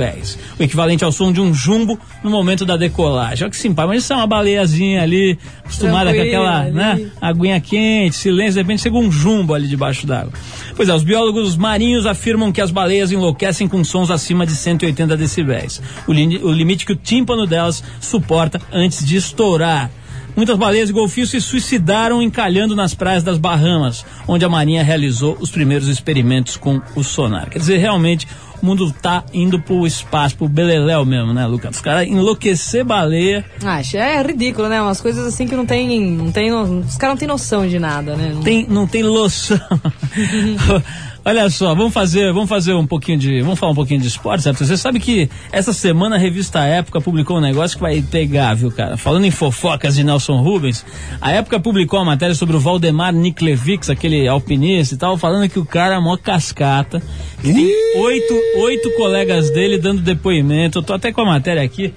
o 0.59 0.63
equivalente 0.63 1.03
ao 1.03 1.11
som 1.11 1.31
de 1.31 1.41
um 1.41 1.53
jumbo 1.53 1.99
no 2.23 2.29
momento 2.29 2.65
da 2.65 2.77
decolagem. 2.77 3.43
Olha 3.43 3.49
que 3.51 3.57
simpático, 3.57 3.93
mas 3.93 4.03
isso 4.03 4.13
é 4.13 4.15
uma 4.15 4.27
baleiazinha 4.27 5.01
ali, 5.01 5.37
acostumada 5.59 6.13
com 6.13 6.21
aquela, 6.21 6.61
ali. 6.61 6.71
né, 6.71 7.09
aguinha 7.21 7.59
quente, 7.59 8.15
silêncio, 8.15 8.53
de 8.53 8.59
repente 8.59 8.81
chega 8.83 8.97
um 8.97 9.11
jumbo 9.11 9.53
ali 9.53 9.67
debaixo 9.67 10.05
d'água. 10.07 10.31
Pois 10.75 10.87
é, 10.89 10.93
os 10.93 11.03
biólogos 11.03 11.55
marinhos 11.57 12.05
afirmam 12.05 12.51
que 12.51 12.61
as 12.61 12.71
baleias 12.71 13.11
enlouquecem 13.11 13.67
com 13.67 13.83
sons 13.83 14.11
acima 14.11 14.45
de 14.45 14.53
180 14.53 15.17
decibéis, 15.17 15.81
o, 16.07 16.13
lini- 16.13 16.37
o 16.37 16.51
limite 16.51 16.85
que 16.85 16.93
o 16.93 16.95
tímpano 16.95 17.47
delas 17.47 17.83
suporta 17.99 18.61
antes 18.71 19.05
de 19.05 19.15
estourar. 19.17 19.89
Muitas 20.35 20.55
baleias 20.55 20.87
e 20.91 20.93
golfinhos 20.93 21.31
se 21.31 21.41
suicidaram 21.41 22.21
encalhando 22.21 22.75
nas 22.75 22.93
praias 22.93 23.23
das 23.23 23.39
Bahamas, 23.39 24.05
onde 24.27 24.45
a 24.45 24.49
Marinha 24.49 24.83
realizou 24.83 25.35
os 25.41 25.49
primeiros 25.49 25.87
experimentos 25.87 26.55
com 26.55 26.79
o 26.95 27.03
sonar. 27.03 27.49
Quer 27.49 27.57
dizer, 27.57 27.77
realmente, 27.77 28.27
o 28.61 28.65
mundo 28.65 28.91
tá 29.01 29.23
indo 29.33 29.59
pro 29.61 29.85
espaço, 29.85 30.35
pro 30.35 30.47
beleléu 30.49 31.05
mesmo, 31.05 31.33
né, 31.33 31.45
Lucas? 31.45 31.75
Os 31.75 31.81
caras 31.81 32.07
enlouquecer 32.07 32.83
baleia. 32.83 33.45
Ah, 33.63 33.75
Acho, 33.77 33.97
é 33.97 34.21
ridículo, 34.21 34.67
né? 34.67 34.81
Umas 34.81 34.99
coisas 35.01 35.25
assim 35.27 35.47
que 35.47 35.55
não 35.55 35.65
tem. 35.65 36.11
Não 36.11 36.31
tem 36.31 36.51
os 36.53 36.95
caras 36.97 37.13
não 37.15 37.17
têm 37.19 37.27
noção 37.27 37.67
de 37.67 37.77
nada, 37.79 38.15
né? 38.15 38.31
Não- 38.33 38.41
tem, 38.43 38.65
não 38.67 38.87
tem 38.87 39.03
loção. 39.03 39.59
Olha 41.27 41.49
só, 41.49 41.75
vamos 41.75 41.93
fazer, 41.93 42.31
vamos 42.31 42.47
fazer 42.47 42.73
um 42.73 42.87
pouquinho 42.87 43.17
de, 43.17 43.41
vamos 43.41 43.59
falar 43.59 43.73
um 43.73 43.75
pouquinho 43.75 43.99
de 43.99 44.07
esporte, 44.07 44.43
certo? 44.43 44.63
Você 44.63 44.77
sabe 44.77 44.97
que 44.97 45.29
essa 45.51 45.73
semana 45.73 46.15
a 46.15 46.17
revista 46.17 46.63
Época 46.63 47.01
publicou 47.01 47.37
um 47.37 47.41
negócio 47.41 47.75
que 47.75 47.83
vai 47.83 48.01
pegar, 48.01 48.53
viu, 48.53 48.71
cara? 48.71 48.95
Falando 48.95 49.25
em 49.25 49.31
fofocas 49.31 49.97
de 49.97 50.05
Nelson 50.05 50.41
Rubens, 50.41 50.85
a 51.19 51.33
Época 51.33 51.59
publicou 51.59 51.99
uma 51.99 52.05
matéria 52.05 52.33
sobre 52.33 52.55
o 52.55 52.61
Valdemar 52.61 53.13
Niklevics, 53.13 53.89
aquele 53.89 54.25
alpinista 54.25 54.95
e 54.95 54.97
tal, 54.97 55.17
falando 55.17 55.49
que 55.49 55.59
o 55.59 55.65
cara 55.65 55.95
é 55.95 55.99
mó 55.99 56.15
cascata, 56.15 57.03
tem 57.43 57.73
oito, 57.97 58.33
oito 58.59 58.89
colegas 58.95 59.49
dele 59.49 59.77
dando 59.77 60.01
depoimento. 60.01 60.79
Eu 60.79 60.83
tô 60.83 60.93
até 60.93 61.11
com 61.11 61.19
a 61.19 61.25
matéria 61.25 61.61
aqui. 61.61 61.93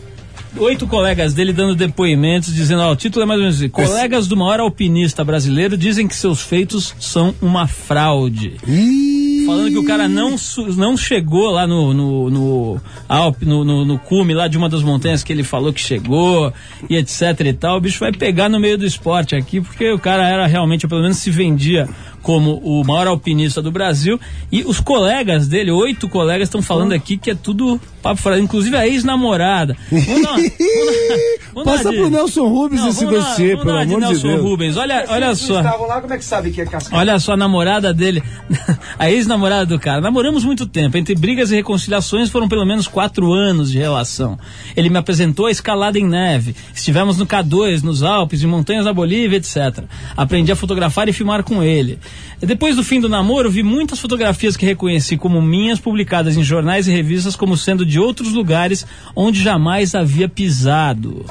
Oito 0.56 0.88
colegas 0.88 1.32
dele 1.32 1.52
dando 1.52 1.76
depoimentos, 1.76 2.52
dizendo, 2.52 2.82
ó, 2.82 2.90
o 2.90 2.96
título 2.96 3.22
é 3.22 3.26
mais 3.26 3.38
ou 3.38 3.44
menos 3.44 3.58
assim, 3.58 3.68
colegas 3.68 4.26
do 4.26 4.36
maior 4.36 4.58
alpinista 4.58 5.22
brasileiro 5.22 5.76
dizem 5.76 6.08
que 6.08 6.16
seus 6.16 6.42
feitos 6.42 6.92
são 6.98 7.32
uma 7.40 7.68
fraude. 7.68 8.56
Falando 9.50 9.72
que 9.72 9.78
o 9.78 9.84
cara 9.84 10.08
não, 10.08 10.36
não 10.76 10.96
chegou 10.96 11.50
lá 11.50 11.66
no, 11.66 11.92
no, 11.92 12.30
no, 12.30 12.80
Alpe, 13.08 13.44
no, 13.44 13.64
no, 13.64 13.84
no 13.84 13.98
cume 13.98 14.32
lá 14.32 14.46
de 14.46 14.56
uma 14.56 14.68
das 14.68 14.80
montanhas 14.80 15.24
que 15.24 15.32
ele 15.32 15.42
falou 15.42 15.72
que 15.72 15.80
chegou 15.80 16.52
e 16.88 16.96
etc 16.96 17.40
e 17.40 17.52
tal. 17.52 17.78
O 17.78 17.80
bicho 17.80 17.98
vai 17.98 18.12
pegar 18.12 18.48
no 18.48 18.60
meio 18.60 18.78
do 18.78 18.86
esporte 18.86 19.34
aqui, 19.34 19.60
porque 19.60 19.90
o 19.90 19.98
cara 19.98 20.28
era 20.28 20.46
realmente, 20.46 20.86
pelo 20.86 21.02
menos 21.02 21.16
se 21.16 21.32
vendia 21.32 21.88
como 22.22 22.60
o 22.62 22.84
maior 22.84 23.08
alpinista 23.08 23.60
do 23.60 23.72
Brasil. 23.72 24.20
E 24.52 24.62
os 24.62 24.78
colegas 24.78 25.48
dele, 25.48 25.72
oito 25.72 26.08
colegas, 26.08 26.46
estão 26.46 26.62
falando 26.62 26.92
aqui 26.92 27.16
que 27.16 27.30
é 27.30 27.34
tudo 27.34 27.80
papo 28.00 28.20
fora, 28.20 28.38
inclusive 28.38 28.76
a 28.76 28.86
ex-namorada. 28.86 29.76
Passa 31.64 31.92
pro 31.92 32.08
Nelson 32.08 32.46
Rubens 32.46 32.80
Não, 32.80 32.88
esse 32.88 33.04
dossiê, 33.06 33.56
vamos 33.56 33.64
pelo 33.64 33.78
amor 33.78 34.00
de 34.00 34.06
Nelson 34.06 34.28
Deus. 34.28 34.42
Rubens, 34.42 34.76
olha, 34.76 35.04
olha 35.08 35.34
só. 35.34 35.58
estavam 35.58 35.86
lá, 35.86 36.00
como 36.00 36.14
é 36.14 36.18
que 36.18 36.24
sabe 36.24 36.50
que 36.50 36.60
é 36.60 36.64
cascata? 36.64 36.96
Olha 36.96 37.18
só 37.18 37.32
a 37.32 37.36
namorada 37.36 37.92
dele, 37.92 38.22
a 38.98 39.10
ex-namorada 39.10 39.66
do 39.66 39.78
cara. 39.78 40.00
Namoramos 40.00 40.44
muito 40.44 40.66
tempo. 40.66 40.96
Entre 40.96 41.14
brigas 41.14 41.50
e 41.50 41.56
reconciliações 41.56 42.30
foram 42.30 42.48
pelo 42.48 42.64
menos 42.64 42.86
quatro 42.86 43.32
anos 43.32 43.70
de 43.70 43.78
relação. 43.78 44.38
Ele 44.76 44.88
me 44.88 44.98
apresentou 44.98 45.46
a 45.46 45.50
escalada 45.50 45.98
em 45.98 46.06
neve. 46.06 46.54
Estivemos 46.74 47.18
no 47.18 47.26
K2, 47.26 47.82
nos 47.82 48.02
Alpes, 48.02 48.42
em 48.42 48.46
montanhas 48.46 48.84
da 48.84 48.92
Bolívia, 48.92 49.36
etc. 49.36 49.84
Aprendi 50.16 50.52
a 50.52 50.56
fotografar 50.56 51.08
e 51.08 51.12
filmar 51.12 51.42
com 51.42 51.62
ele. 51.62 51.98
E 52.40 52.46
Depois 52.46 52.76
do 52.76 52.84
fim 52.84 53.00
do 53.00 53.08
namoro, 53.08 53.50
vi 53.50 53.62
muitas 53.62 53.98
fotografias 53.98 54.56
que 54.56 54.64
reconheci 54.64 55.16
como 55.16 55.42
minhas, 55.42 55.78
publicadas 55.78 56.36
em 56.36 56.42
jornais 56.42 56.86
e 56.88 56.90
revistas 56.90 57.36
como 57.36 57.56
sendo 57.56 57.84
de 57.90 57.98
outros 57.98 58.32
lugares 58.32 58.86
onde 59.14 59.42
jamais 59.42 59.94
havia 59.94 60.28
pisado. 60.28 61.26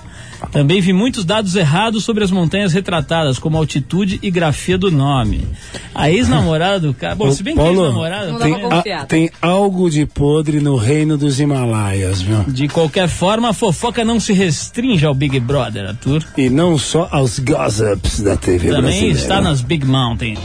Também 0.53 0.79
vi 0.79 0.93
muitos 0.93 1.25
dados 1.25 1.53
errados 1.55 2.05
sobre 2.05 2.23
as 2.23 2.31
montanhas 2.31 2.71
retratadas, 2.71 3.37
como 3.37 3.57
altitude 3.57 4.19
e 4.21 4.31
grafia 4.31 4.77
do 4.77 4.89
nome. 4.89 5.45
A 5.93 6.09
ex-namorada 6.09 6.79
do 6.79 6.93
cara. 6.93 7.13
Bom, 7.13 7.27
Ô, 7.27 7.31
se 7.33 7.43
bem 7.43 7.53
que 7.53 7.59
Paulo, 7.59 7.81
ex-namorada. 7.81 8.31
Não 8.31 8.39
dá 8.69 8.81
tem, 8.81 8.93
a- 8.93 9.05
tem 9.05 9.29
algo 9.41 9.89
de 9.89 10.05
podre 10.05 10.61
no 10.61 10.77
reino 10.77 11.17
dos 11.17 11.41
Himalaias, 11.41 12.21
viu? 12.21 12.43
De 12.47 12.69
qualquer 12.69 13.09
forma, 13.09 13.49
a 13.49 13.53
fofoca 13.53 14.05
não 14.05 14.17
se 14.17 14.31
restringe 14.31 15.05
ao 15.05 15.13
Big 15.13 15.37
Brother, 15.41 15.87
Arthur. 15.89 16.23
E 16.37 16.49
não 16.49 16.77
só 16.77 17.09
aos 17.11 17.37
gossips 17.39 18.21
da 18.21 18.37
TV 18.37 18.69
Também 18.69 18.81
brasileira. 18.83 19.17
está 19.19 19.41
nas 19.41 19.59
Big 19.61 19.85
Mountain. 19.85 20.37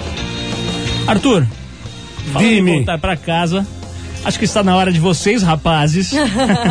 Arthur, 1.07 1.47
Dime. 2.39 2.77
voltar 2.79 2.99
para 2.99 3.17
casa, 3.17 3.65
acho 4.25 4.39
que 4.39 4.45
está 4.45 4.62
na 4.62 4.75
hora 4.77 4.93
de 4.93 4.99
vocês, 5.01 5.43
rapazes, 5.43 6.12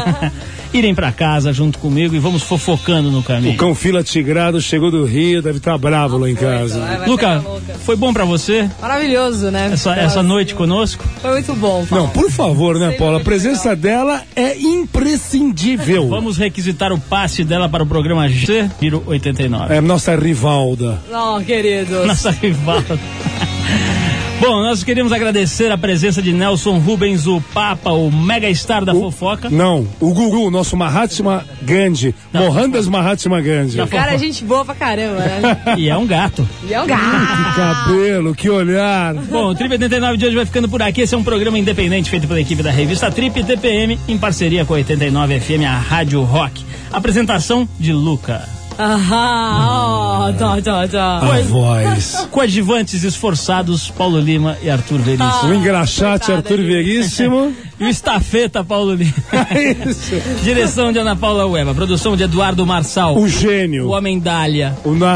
irem 0.73 0.95
para 0.95 1.11
casa 1.11 1.53
junto 1.53 1.77
comigo 1.77 2.15
e 2.15 2.19
vamos 2.19 2.41
fofocando 2.41 3.11
no 3.11 3.19
O 3.19 3.23
caminho. 3.23 3.55
cão 3.57 3.75
fila 3.75 4.03
tigrado 4.03 4.59
chegou 4.59 4.89
do 4.89 5.05
Rio, 5.05 5.41
deve 5.41 5.57
estar 5.59 5.77
bravo 5.77 6.17
lá 6.17 6.29
em 6.29 6.35
casa. 6.35 6.79
Vai, 6.79 7.07
Luca, 7.07 7.43
foi 7.85 7.95
bom 7.95 8.11
para 8.11 8.25
você 8.25 8.67
Maravilhoso, 8.81 9.51
né? 9.51 9.69
essa, 9.73 9.93
essa 9.95 10.23
noite 10.23 10.55
conosco? 10.55 11.03
Foi 11.21 11.31
muito 11.31 11.53
bom. 11.55 11.85
Paulo. 11.85 12.05
Não, 12.05 12.09
por 12.11 12.31
favor, 12.31 12.79
né, 12.79 12.91
Paula? 12.91 13.19
A 13.19 13.23
presença 13.23 13.75
dela 13.75 14.21
é 14.35 14.57
imprescindível. 14.57 16.07
Vamos 16.09 16.37
requisitar 16.37 16.91
o 16.91 16.99
passe 16.99 17.43
dela 17.43 17.69
para 17.69 17.83
o 17.83 17.85
programa 17.85 18.27
G, 18.27 18.69
Giro 18.81 19.03
89. 19.05 19.73
É 19.75 19.79
nossa 19.81 20.15
rivalda. 20.15 20.99
Não, 21.11 21.43
queridos. 21.43 22.07
Nossa 22.07 22.31
rival. 22.31 22.81
Bom, 24.43 24.61
nós 24.61 24.83
queríamos 24.83 25.13
agradecer 25.13 25.71
a 25.71 25.77
presença 25.77 26.21
de 26.21 26.33
Nelson 26.33 26.77
Rubens, 26.77 27.27
o 27.27 27.39
Papa, 27.53 27.91
o 27.91 28.11
mega 28.11 28.53
star 28.53 28.83
da 28.83 28.93
fofoca. 28.93 29.49
Não, 29.49 29.87
o 30.01 30.13
Guru, 30.13 30.51
nosso 30.51 30.75
Mahatma 30.75 31.45
Gandhi. 31.61 32.13
Mohandas 32.33 32.85
Mahatma 32.89 33.39
Gandhi. 33.39 33.79
O 33.79 33.87
cara 33.87 34.15
é 34.15 34.17
gente 34.17 34.43
boa 34.43 34.65
pra 34.65 34.75
caramba, 34.75 35.19
né? 35.19 35.41
E 35.79 35.87
é 35.87 35.95
um 35.95 36.05
gato. 36.05 36.45
E 36.67 36.73
é 36.73 36.81
um 36.81 36.85
gato. 36.85 37.03
Que 37.03 37.55
cabelo, 37.55 38.35
que 38.35 38.49
olhar. 38.49 39.13
Bom, 39.13 39.47
o 39.47 39.55
Trip 39.55 39.71
89 39.71 40.17
de 40.17 40.25
hoje 40.25 40.35
vai 40.35 40.45
ficando 40.45 40.67
por 40.67 40.81
aqui. 40.81 40.99
Esse 40.99 41.15
é 41.15 41.17
um 41.17 41.23
programa 41.23 41.57
independente 41.57 42.09
feito 42.09 42.27
pela 42.27 42.41
equipe 42.41 42.61
da 42.61 42.69
revista 42.69 43.09
Trip 43.09 43.39
e 43.39 43.43
TPM, 43.45 43.97
em 44.09 44.17
parceria 44.17 44.65
com 44.65 44.73
a 44.73 44.75
89 44.75 45.39
FM, 45.39 45.63
a 45.65 45.77
Rádio 45.77 46.21
Rock. 46.21 46.65
Apresentação 46.91 47.65
de 47.79 47.93
Luca. 47.93 48.62
Aham, 48.77 50.29
ó, 50.29 50.33
tá, 50.33 50.61
tá, 50.61 50.87
tá. 50.87 51.17
A 51.19 51.41
voz. 51.41 52.27
Coadjuvantes 52.31 53.03
esforçados, 53.03 53.89
Paulo 53.89 54.19
Lima 54.19 54.57
e 54.61 54.69
Arthur 54.69 54.99
Veríssimo. 54.99 55.49
O 55.49 55.53
engraxate 55.53 56.27
coitada 56.27 56.37
Arthur. 56.37 56.65
Veríssimo. 56.65 57.53
E 57.79 57.85
o 57.85 57.89
estafeta, 57.89 58.63
Paulo 58.63 58.93
Lima. 58.93 59.11
Isso. 59.89 60.13
Direção 60.43 60.93
de 60.93 60.99
Ana 60.99 61.15
Paula 61.15 61.45
Ueba. 61.47 61.73
Produção 61.73 62.15
de 62.15 62.23
Eduardo 62.23 62.65
Marçal. 62.65 63.17
O 63.17 63.27
gênio. 63.27 63.87
O 63.87 63.89
Homem 63.89 64.19
Dália. 64.19 64.77
O 64.85 64.93
na... 64.93 65.15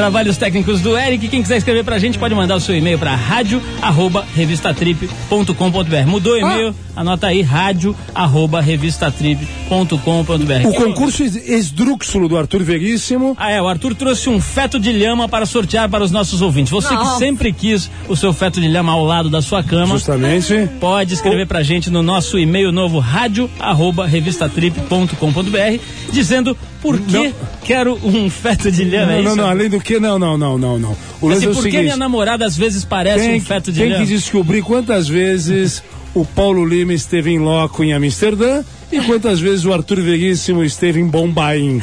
Trabalhos 0.00 0.38
técnicos 0.38 0.80
do 0.80 0.96
Eric. 0.96 1.28
Quem 1.28 1.42
quiser 1.42 1.58
escrever 1.58 1.84
pra 1.84 1.98
gente 1.98 2.18
pode 2.18 2.34
mandar 2.34 2.56
o 2.56 2.60
seu 2.60 2.74
e-mail 2.74 2.98
pra 2.98 3.14
rádio 3.14 3.62
arroba 3.82 4.24
revistatrip.com.br. 4.34 6.06
Mudou 6.06 6.32
o 6.32 6.38
e-mail? 6.38 6.74
Anota 6.96 7.26
aí, 7.26 7.42
rádio 7.42 7.94
arroba 8.14 8.62
revistatrip.com.br. 8.62 10.66
O 10.68 10.72
concurso 10.72 11.22
es- 11.22 11.36
esdrúxulo 11.36 12.28
do 12.28 12.38
Arthur 12.38 12.62
Veríssimo. 12.62 13.36
Ah, 13.38 13.50
é, 13.50 13.60
o 13.60 13.68
Arthur 13.68 13.94
trouxe 13.94 14.30
um 14.30 14.40
feto 14.40 14.80
de 14.80 14.90
lhama 14.90 15.28
para 15.28 15.44
sortear 15.44 15.86
para 15.90 16.02
os 16.02 16.10
nossos 16.10 16.40
ouvintes. 16.40 16.70
Você 16.72 16.88
que 16.88 16.94
Nossa. 16.94 17.18
sempre 17.18 17.52
quis 17.52 17.90
o 18.08 18.16
seu 18.16 18.32
feto 18.32 18.58
de 18.58 18.68
lhama 18.68 18.92
ao 18.92 19.04
lado 19.04 19.28
da 19.28 19.42
sua 19.42 19.62
cama, 19.62 19.94
Justamente. 19.94 20.66
pode 20.80 21.12
escrever 21.12 21.46
pra 21.46 21.62
gente 21.62 21.90
no 21.90 22.02
nosso 22.02 22.38
e-mail 22.38 22.72
novo 22.72 22.98
rádio 23.00 23.50
arroba 23.60 24.06
revistatrip.com.br 24.06 25.78
dizendo 26.10 26.56
por 26.82 26.98
que 26.98 27.12
Não. 27.28 27.32
quero 27.62 28.00
um 28.02 28.30
feto 28.30 28.72
de 28.72 28.82
lhama. 28.84 29.12
é 29.12 29.16
Não, 29.16 29.22
não, 29.22 29.28
isso? 29.32 29.36
não, 29.36 29.50
além 29.50 29.68
do 29.68 29.78
que, 29.78 29.89
não, 29.98 30.18
não, 30.18 30.36
não, 30.36 30.58
não, 30.58 30.78
não. 30.78 30.96
O 31.20 31.28
Assim, 31.28 31.34
lance 31.34 31.46
é 31.46 31.48
o 31.48 31.54
por 31.54 31.68
que 31.68 31.80
minha 31.80 31.96
namorada 31.96 32.44
às 32.46 32.56
vezes 32.56 32.84
parece 32.84 33.24
tem, 33.26 33.36
um 33.36 33.40
feto 33.40 33.72
de 33.72 33.80
tem 33.80 33.96
que 33.96 34.06
descobrir 34.06 34.62
quantas 34.62 35.08
vezes 35.08 35.82
o 36.14 36.24
Paulo 36.24 36.64
Lima 36.64 36.92
esteve 36.92 37.30
em 37.30 37.38
loco 37.38 37.82
em 37.82 37.92
Amsterdã 37.92 38.62
E 38.92 39.00
quantas 39.00 39.40
vezes 39.40 39.64
o 39.64 39.72
Arthur 39.72 40.00
Veríssimo 40.00 40.64
esteve 40.64 41.00
em 41.00 41.06
Bombaim? 41.06 41.80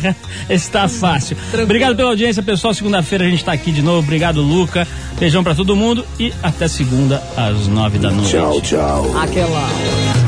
Está 0.48 0.86
fácil. 0.88 1.36
Obrigado 1.62 1.96
pela 1.96 2.10
audiência, 2.10 2.42
pessoal. 2.42 2.74
Segunda-feira 2.74 3.24
a 3.24 3.28
gente 3.28 3.40
está 3.40 3.52
aqui 3.52 3.72
de 3.72 3.82
novo. 3.82 4.00
Obrigado, 4.00 4.42
Luca. 4.42 4.86
Beijão 5.18 5.42
pra 5.42 5.54
todo 5.54 5.74
mundo 5.74 6.04
e 6.18 6.32
até 6.42 6.68
segunda 6.68 7.22
às 7.36 7.66
nove 7.66 7.98
da 7.98 8.10
noite. 8.10 8.30
Tchau, 8.30 8.60
tchau. 8.60 9.18
Aquela. 9.18 10.19